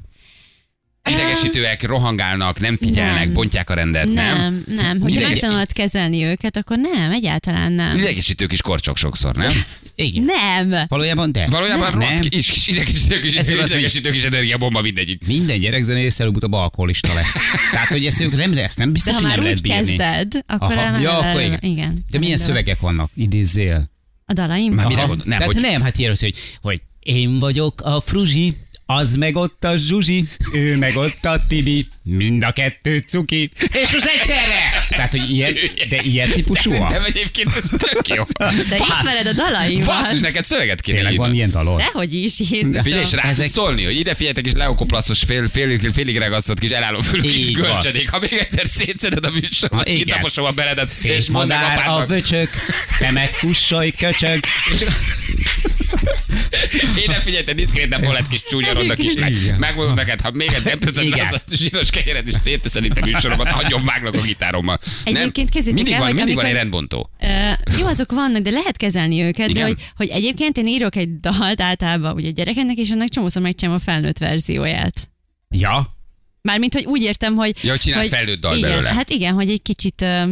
Idegesítőek, 1.11 1.83
rohangálnak, 1.83 2.61
nem 2.61 2.77
figyelnek, 2.77 3.25
Nem. 3.25 3.33
bontják 3.33 3.71
a 3.71 3.75
rendet, 3.75 4.05
nem? 4.13 4.37
Nem, 4.37 4.65
nem. 4.67 5.01
Hogyha 5.01 5.05
Mindegy- 5.19 5.29
megtanulod 5.31 5.73
kezelni 5.73 6.25
őket, 6.25 6.57
akkor 6.57 6.79
nem, 6.79 7.13
egyáltalán 7.13 7.73
nem. 7.73 7.97
Idegesítők 7.97 8.53
is 8.53 8.63
korcsok 8.63 8.97
sokszor, 8.97 9.35
nem? 9.37 9.53
igen. 9.95 10.25
Nem. 10.25 10.85
Valójában 10.89 11.33
de. 11.33 11.47
Valójában 11.51 11.91
nem. 11.91 11.99
rohadt 12.01 12.25
is, 12.25 12.57
is 12.57 12.67
idegesítők 12.69 13.25
is, 13.25 13.35
idegesítők 13.35 14.15
is 14.15 14.25
energiabomba 14.25 14.81
mindegyik. 14.81 15.27
Minden 15.27 15.61
gyerekzenész 15.61 16.21
előbb-utóbb 16.21 16.53
alkoholista 16.53 17.15
lesz. 17.15 17.37
Tehát, 17.73 17.89
hogy 17.89 18.07
ezt, 18.07 18.21
ők 18.21 18.37
nem, 18.37 18.57
ezt 18.57 18.79
nem 18.79 18.87
De 18.87 18.93
biztos, 18.93 19.15
ha 19.15 19.21
hogy 19.21 19.31
nem 19.31 19.43
lehet 19.43 19.63
bírni. 19.63 19.97
kezded, 19.97 20.33
akkor 20.47 20.77
Aha. 20.79 20.99
Ja, 20.99 21.19
akkor 21.19 21.41
igen. 21.41 21.59
igen. 21.61 22.05
De 22.11 22.19
milyen 22.19 22.39
szövegek 22.39 22.81
vannak? 22.81 23.11
Idézzél. 23.17 23.91
A 24.27 24.33
dalaim? 24.33 24.73
Már 24.73 24.87
mire 24.87 24.99
Aha. 24.99 25.07
gondol? 25.09 25.27
Nem, 25.29 25.39
Tehát 25.39 25.53
hogy- 25.53 25.63
nem, 25.63 25.83
hát 25.83 25.99
ilyen 25.99 26.17
hogy, 26.21 26.35
hogy 26.61 26.81
én 27.03 27.39
vagyok 27.39 27.81
a 27.81 28.01
Fruzsi, 28.01 28.57
az 28.87 29.17
meg 29.17 29.37
ott 29.37 29.65
a 29.65 29.77
Zsuzsi, 29.77 30.25
ő 30.53 30.77
meg 30.77 30.97
ott 30.97 31.25
a 31.25 31.45
Tibi, 31.49 31.89
mind 32.03 32.43
a 32.43 32.53
kettő 32.53 33.05
cuki, 33.07 33.51
és 33.61 33.93
most 33.93 34.05
egyszerre! 34.05 34.87
Tehát, 34.89 35.11
hogy 35.11 35.31
ilyen, 35.31 35.55
de 35.89 36.01
ilyen 36.03 36.29
típusú? 36.29 36.73
Nem 36.73 37.05
egyébként 37.05 37.49
ez 37.57 37.69
tök 37.69 38.09
jó. 38.09 38.23
De 38.69 38.77
ismered 38.91 39.27
a 39.27 39.33
dalaimat? 39.33 39.87
Basszus, 39.87 40.21
neked 40.21 40.45
szöveget 40.45 40.81
kéne 40.81 40.97
Tényleg 40.99 41.17
van 41.17 41.35
ilyen 41.35 41.51
dalod? 41.51 41.79
Dehogy 41.79 42.15
is, 42.15 42.35
Figyelj, 42.37 42.73
és 42.75 42.85
Jézusom. 42.85 43.21
rá 43.21 43.29
ezek... 43.29 43.49
szólni, 43.49 43.85
hogy 43.85 43.97
ide 43.97 44.15
figyeljetek, 44.15 44.47
és 44.47 44.53
leokoplaszos 44.53 45.23
fél, 45.27 45.49
fél, 45.53 45.93
félig 45.93 46.19
regasztott 46.19 46.59
kis 46.59 46.71
elálló 46.71 47.01
fülű 47.01 47.29
kis 47.29 47.51
görcsedék. 47.51 48.11
Ha 48.11 48.19
még 48.19 48.33
egyszer 48.33 48.67
szétszeded 48.67 49.25
a 49.25 49.33
igen. 49.85 49.95
kitaposom 49.95 50.45
a 50.45 50.51
beredet, 50.51 50.93
és 51.03 51.29
mondd 51.29 51.49
meg 51.49 51.89
a 51.89 52.07
vöcsök, 52.07 52.51
te 52.99 53.11
meg 53.11 53.31
kussolj 53.41 53.91
köcsög. 53.91 54.41
És 54.73 54.85
Ide 57.05 57.15
figyelj, 57.15 57.45
te 57.45 57.53
diszkréten 57.53 58.05
hol 58.05 58.13
lett 58.13 58.27
kis 58.29 58.43
csúnya 58.51 58.73
ronda 58.73 58.95
kislány. 58.95 59.33
Megmondom 59.59 59.95
neked, 59.95 60.21
ha 60.21 60.31
még 60.31 60.53
egy 60.55 60.65
nem 60.65 60.79
teszed 60.79 61.11
be 61.11 61.29
az 61.33 61.41
a 61.53 61.57
zsíros 61.57 61.91
kenyered, 61.91 62.27
és 62.27 62.35
szétteszed 62.35 62.85
itt 62.85 62.99
a 62.99 63.05
műsoromat, 63.05 63.49
hagyom 63.49 63.85
váglak 63.85 64.15
a 64.15 64.21
gitárommal. 64.21 64.79
Egyébként 65.05 65.51
kezdjétek 65.51 65.75
mindig 65.75 65.93
el, 65.93 65.99
van, 65.99 66.09
hogy 66.09 66.17
mindig 66.17 66.35
van 66.35 66.45
egy 66.45 66.51
amikor- 66.51 66.71
rendbontó. 66.71 67.11
Uh, 67.21 67.79
jó, 67.79 67.87
azok 67.87 68.13
vannak, 68.13 68.43
de 68.43 68.51
lehet 68.51 68.77
kezelni 68.77 69.23
őket, 69.23 69.49
Igen? 69.49 69.63
de 69.63 69.69
hogy, 69.69 69.77
hogy 69.97 70.09
egyébként 70.09 70.59
én 70.59 70.67
írok 70.67 70.97
egy 70.97 71.21
dalt 71.21 71.61
általában 71.61 72.15
ugye 72.15 72.31
gyerekeknek, 72.31 72.77
és 72.77 72.91
annak 72.91 73.09
csomószor 73.09 73.43
megcsinálom 73.43 73.81
a 73.81 73.91
felnőtt 73.91 74.19
verzióját. 74.19 75.11
Ja, 75.49 76.01
Mármint, 76.43 76.75
hogy 76.75 76.85
úgy 76.85 77.03
értem, 77.03 77.35
hogy... 77.35 77.65
Ja, 77.65 77.71
hogy 77.71 77.81
csinálsz 77.81 78.09
hogy, 78.09 78.17
felnőtt 78.17 78.41
dal 78.41 78.57
igen, 78.57 78.71
belőle. 78.71 78.95
Hát 78.95 79.11
igen, 79.11 79.35
hogy 79.35 79.51
egy 79.51 79.63
kicsit 79.63 80.01
uh, 80.01 80.31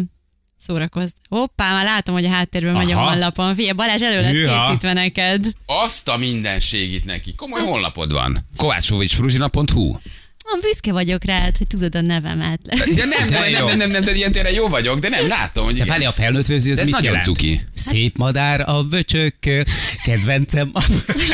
szórakozz. 0.67 1.11
Hoppá, 1.29 1.73
már 1.73 1.85
látom, 1.85 2.15
hogy 2.15 2.25
a 2.25 2.31
háttérben 2.31 2.73
megy 2.75 2.91
a 2.93 2.97
Aha. 2.97 3.09
honlapon. 3.09 3.55
Figyelj, 3.55 3.73
Balázs 3.73 4.03
elő 4.03 4.21
lett 4.21 4.33
Hűha. 4.33 4.65
készítve 4.67 4.93
neked. 4.93 5.47
Azt 5.67 6.09
a 6.09 6.17
mindenségit 6.17 7.05
neki. 7.05 7.35
Komoly 7.35 7.61
honlapod 7.63 8.13
van. 8.13 8.47
kovácsovicspruzsina.hu 8.57 9.91
Van, 10.45 10.61
büszke 10.61 10.93
vagyok 10.93 11.25
rád, 11.25 11.57
hogy 11.57 11.67
tudod 11.67 11.95
a 11.95 12.01
nevemet. 12.01 12.61
De 12.63 13.05
nem, 13.05 13.29
De 13.29 13.39
nem, 13.51 13.67
nem, 13.67 13.77
nem, 13.77 13.91
nem, 13.91 14.05
de 14.05 14.15
ilyen 14.15 14.33
tényleg 14.33 14.55
jó 14.55 14.69
vagyok, 14.69 14.99
de 14.99 15.09
nem 15.09 15.29
látom, 15.29 15.65
hogy 15.65 15.77
de 15.77 15.85
várj, 15.85 16.05
a 16.05 16.13
felnőtt 16.13 16.49
ez 16.49 16.65
De 16.65 16.71
ez 16.71 16.79
mit 16.79 16.91
nagyon 16.91 17.05
jelent? 17.05 17.23
cuki. 17.25 17.61
Szép 17.75 18.17
madár 18.17 18.61
a 18.69 18.85
vöcsök, 18.89 19.35
kedvencem. 20.05 20.71
A... 20.73 20.85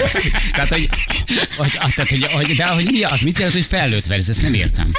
tehát, 0.54 0.68
hogy, 0.68 0.88
hogy, 1.56 1.70
tehát, 1.72 2.08
hogy, 2.08 2.26
hogy, 2.32 2.46
de 2.56 2.66
hogy 2.66 2.84
mi 2.84 3.02
az? 3.02 3.20
Mit 3.20 3.36
jelent, 3.38 3.54
hogy 3.56 3.64
felnőtt 3.66 4.06
verzió? 4.06 4.30
Ezt 4.32 4.42
nem 4.42 4.54
értem. 4.54 4.90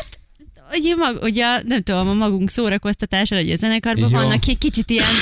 Ugye, 0.73 0.95
mag, 0.95 1.19
ugye, 1.21 1.45
nem 1.65 1.81
tudom, 1.81 2.07
a 2.07 2.13
magunk 2.13 2.49
szórakoztatása, 2.49 3.35
hogy 3.35 3.51
a 3.51 3.55
zenekarban 3.55 4.09
Jó. 4.09 4.17
vannak 4.17 4.47
egy 4.47 4.57
kicsit 4.57 4.89
ilyen, 4.89 5.13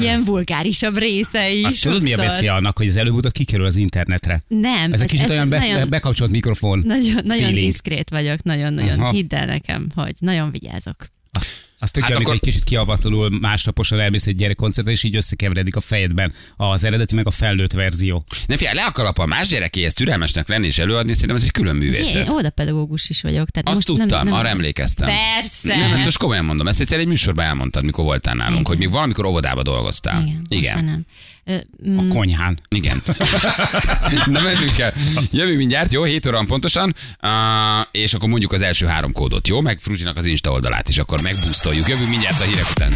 ilyen 0.00 0.24
vulgárisabb 0.24 0.96
részei. 0.96 1.64
Azt 1.64 1.82
tudod, 1.82 2.02
mi 2.02 2.12
a 2.12 2.16
veszélye 2.16 2.52
annak, 2.52 2.78
hogy 2.78 2.86
az 2.86 2.96
előbb-utóbb 2.96 3.32
kikerül 3.32 3.66
az 3.66 3.76
internetre? 3.76 4.42
Nem. 4.48 4.92
Ez 4.92 5.00
egy 5.00 5.08
kicsit 5.08 5.30
olyan 5.30 5.48
be, 5.48 5.58
nagyon, 5.58 5.88
bekapcsolt 5.88 6.30
mikrofon. 6.30 6.82
nagyon, 6.86 7.20
nagyon 7.24 7.42
feeling. 7.42 7.70
diszkrét 7.70 8.10
vagyok, 8.10 8.42
nagyon-nagyon. 8.42 9.10
Hidd 9.10 9.34
el 9.34 9.46
nekem, 9.46 9.86
hogy 9.94 10.14
nagyon 10.18 10.50
vigyázok. 10.50 10.96
Azt, 11.82 11.92
tök 11.92 12.02
Hát 12.02 12.12
amikor 12.14 12.32
akkor- 12.34 12.46
egy 12.46 12.52
kicsit 12.52 12.64
kiavatlanul 12.68 13.38
másnaposan 13.40 14.00
elmész 14.00 14.26
egy 14.26 14.36
gyerekkoncertre, 14.36 14.92
és 14.92 15.02
így 15.02 15.16
összekeveredik 15.16 15.76
a 15.76 15.80
fejedben 15.80 16.32
az 16.56 16.84
eredeti 16.84 17.14
meg 17.14 17.26
a 17.26 17.30
felnőtt 17.30 17.72
verzió. 17.72 18.24
Nem 18.46 18.56
figyelj, 18.56 18.76
le 18.76 18.82
akar 18.84 19.04
apa 19.06 19.26
más 19.26 19.46
gyerekéhez 19.46 19.94
türelmesnek 19.94 20.48
lenni 20.48 20.66
és 20.66 20.78
előadni, 20.78 21.12
szerintem 21.12 21.36
ez 21.36 21.42
egy 21.42 21.50
külön 21.50 21.74
Én 21.74 21.80
művészet. 21.80 22.28
oda 22.28 22.50
pedagógus 22.50 23.08
is 23.08 23.20
vagyok. 23.20 23.50
Tehát 23.50 23.66
Azt 23.68 23.76
most 23.76 23.86
tudtam, 23.86 24.06
nem, 24.18 24.24
nem, 24.24 24.34
arra 24.34 24.48
emlékeztem. 24.48 25.08
Persze. 25.08 25.76
Nem, 25.76 25.92
ezt 25.92 26.04
most 26.04 26.18
komolyan 26.18 26.44
mondom. 26.44 26.68
Ezt 26.68 26.80
egyszer 26.80 26.98
egy 26.98 27.06
műsorban 27.06 27.44
elmondtad, 27.44 27.84
mikor 27.84 28.04
voltál 28.04 28.34
nálunk, 28.34 28.54
Igen. 28.60 28.66
hogy 28.66 28.78
még 28.78 28.90
valamikor 28.90 29.24
óvodába 29.24 29.62
dolgoztál. 29.62 30.22
Igen, 30.22 30.42
most 30.48 30.50
már 30.50 30.60
Igen. 30.60 30.84
nem. 30.84 31.06
Ö, 31.50 31.56
A 31.96 32.02
mm, 32.02 32.08
konyhán. 32.08 32.60
Igen. 32.68 33.02
Na 34.26 34.40
menjünk 34.40 34.78
el. 34.78 34.92
Jövünk 35.30 35.56
mindjárt, 35.56 35.92
jó? 35.92 36.02
7 36.02 36.26
óra 36.26 36.36
van 36.36 36.46
pontosan, 36.46 36.94
uh, 37.22 37.30
és 37.90 38.14
akkor 38.14 38.28
mondjuk 38.28 38.52
az 38.52 38.62
első 38.62 38.86
három 38.86 39.12
kódot, 39.12 39.48
jó? 39.48 39.60
Meg 39.60 39.78
Fruzsinak 39.80 40.16
az 40.16 40.26
Insta 40.26 40.50
oldalát 40.50 40.88
is, 40.88 40.98
akkor 40.98 41.22
megbusztoljuk. 41.22 41.88
Jövünk 41.88 42.08
mindjárt 42.08 42.40
a 42.40 42.44
hírek 42.44 42.70
után. 42.70 42.92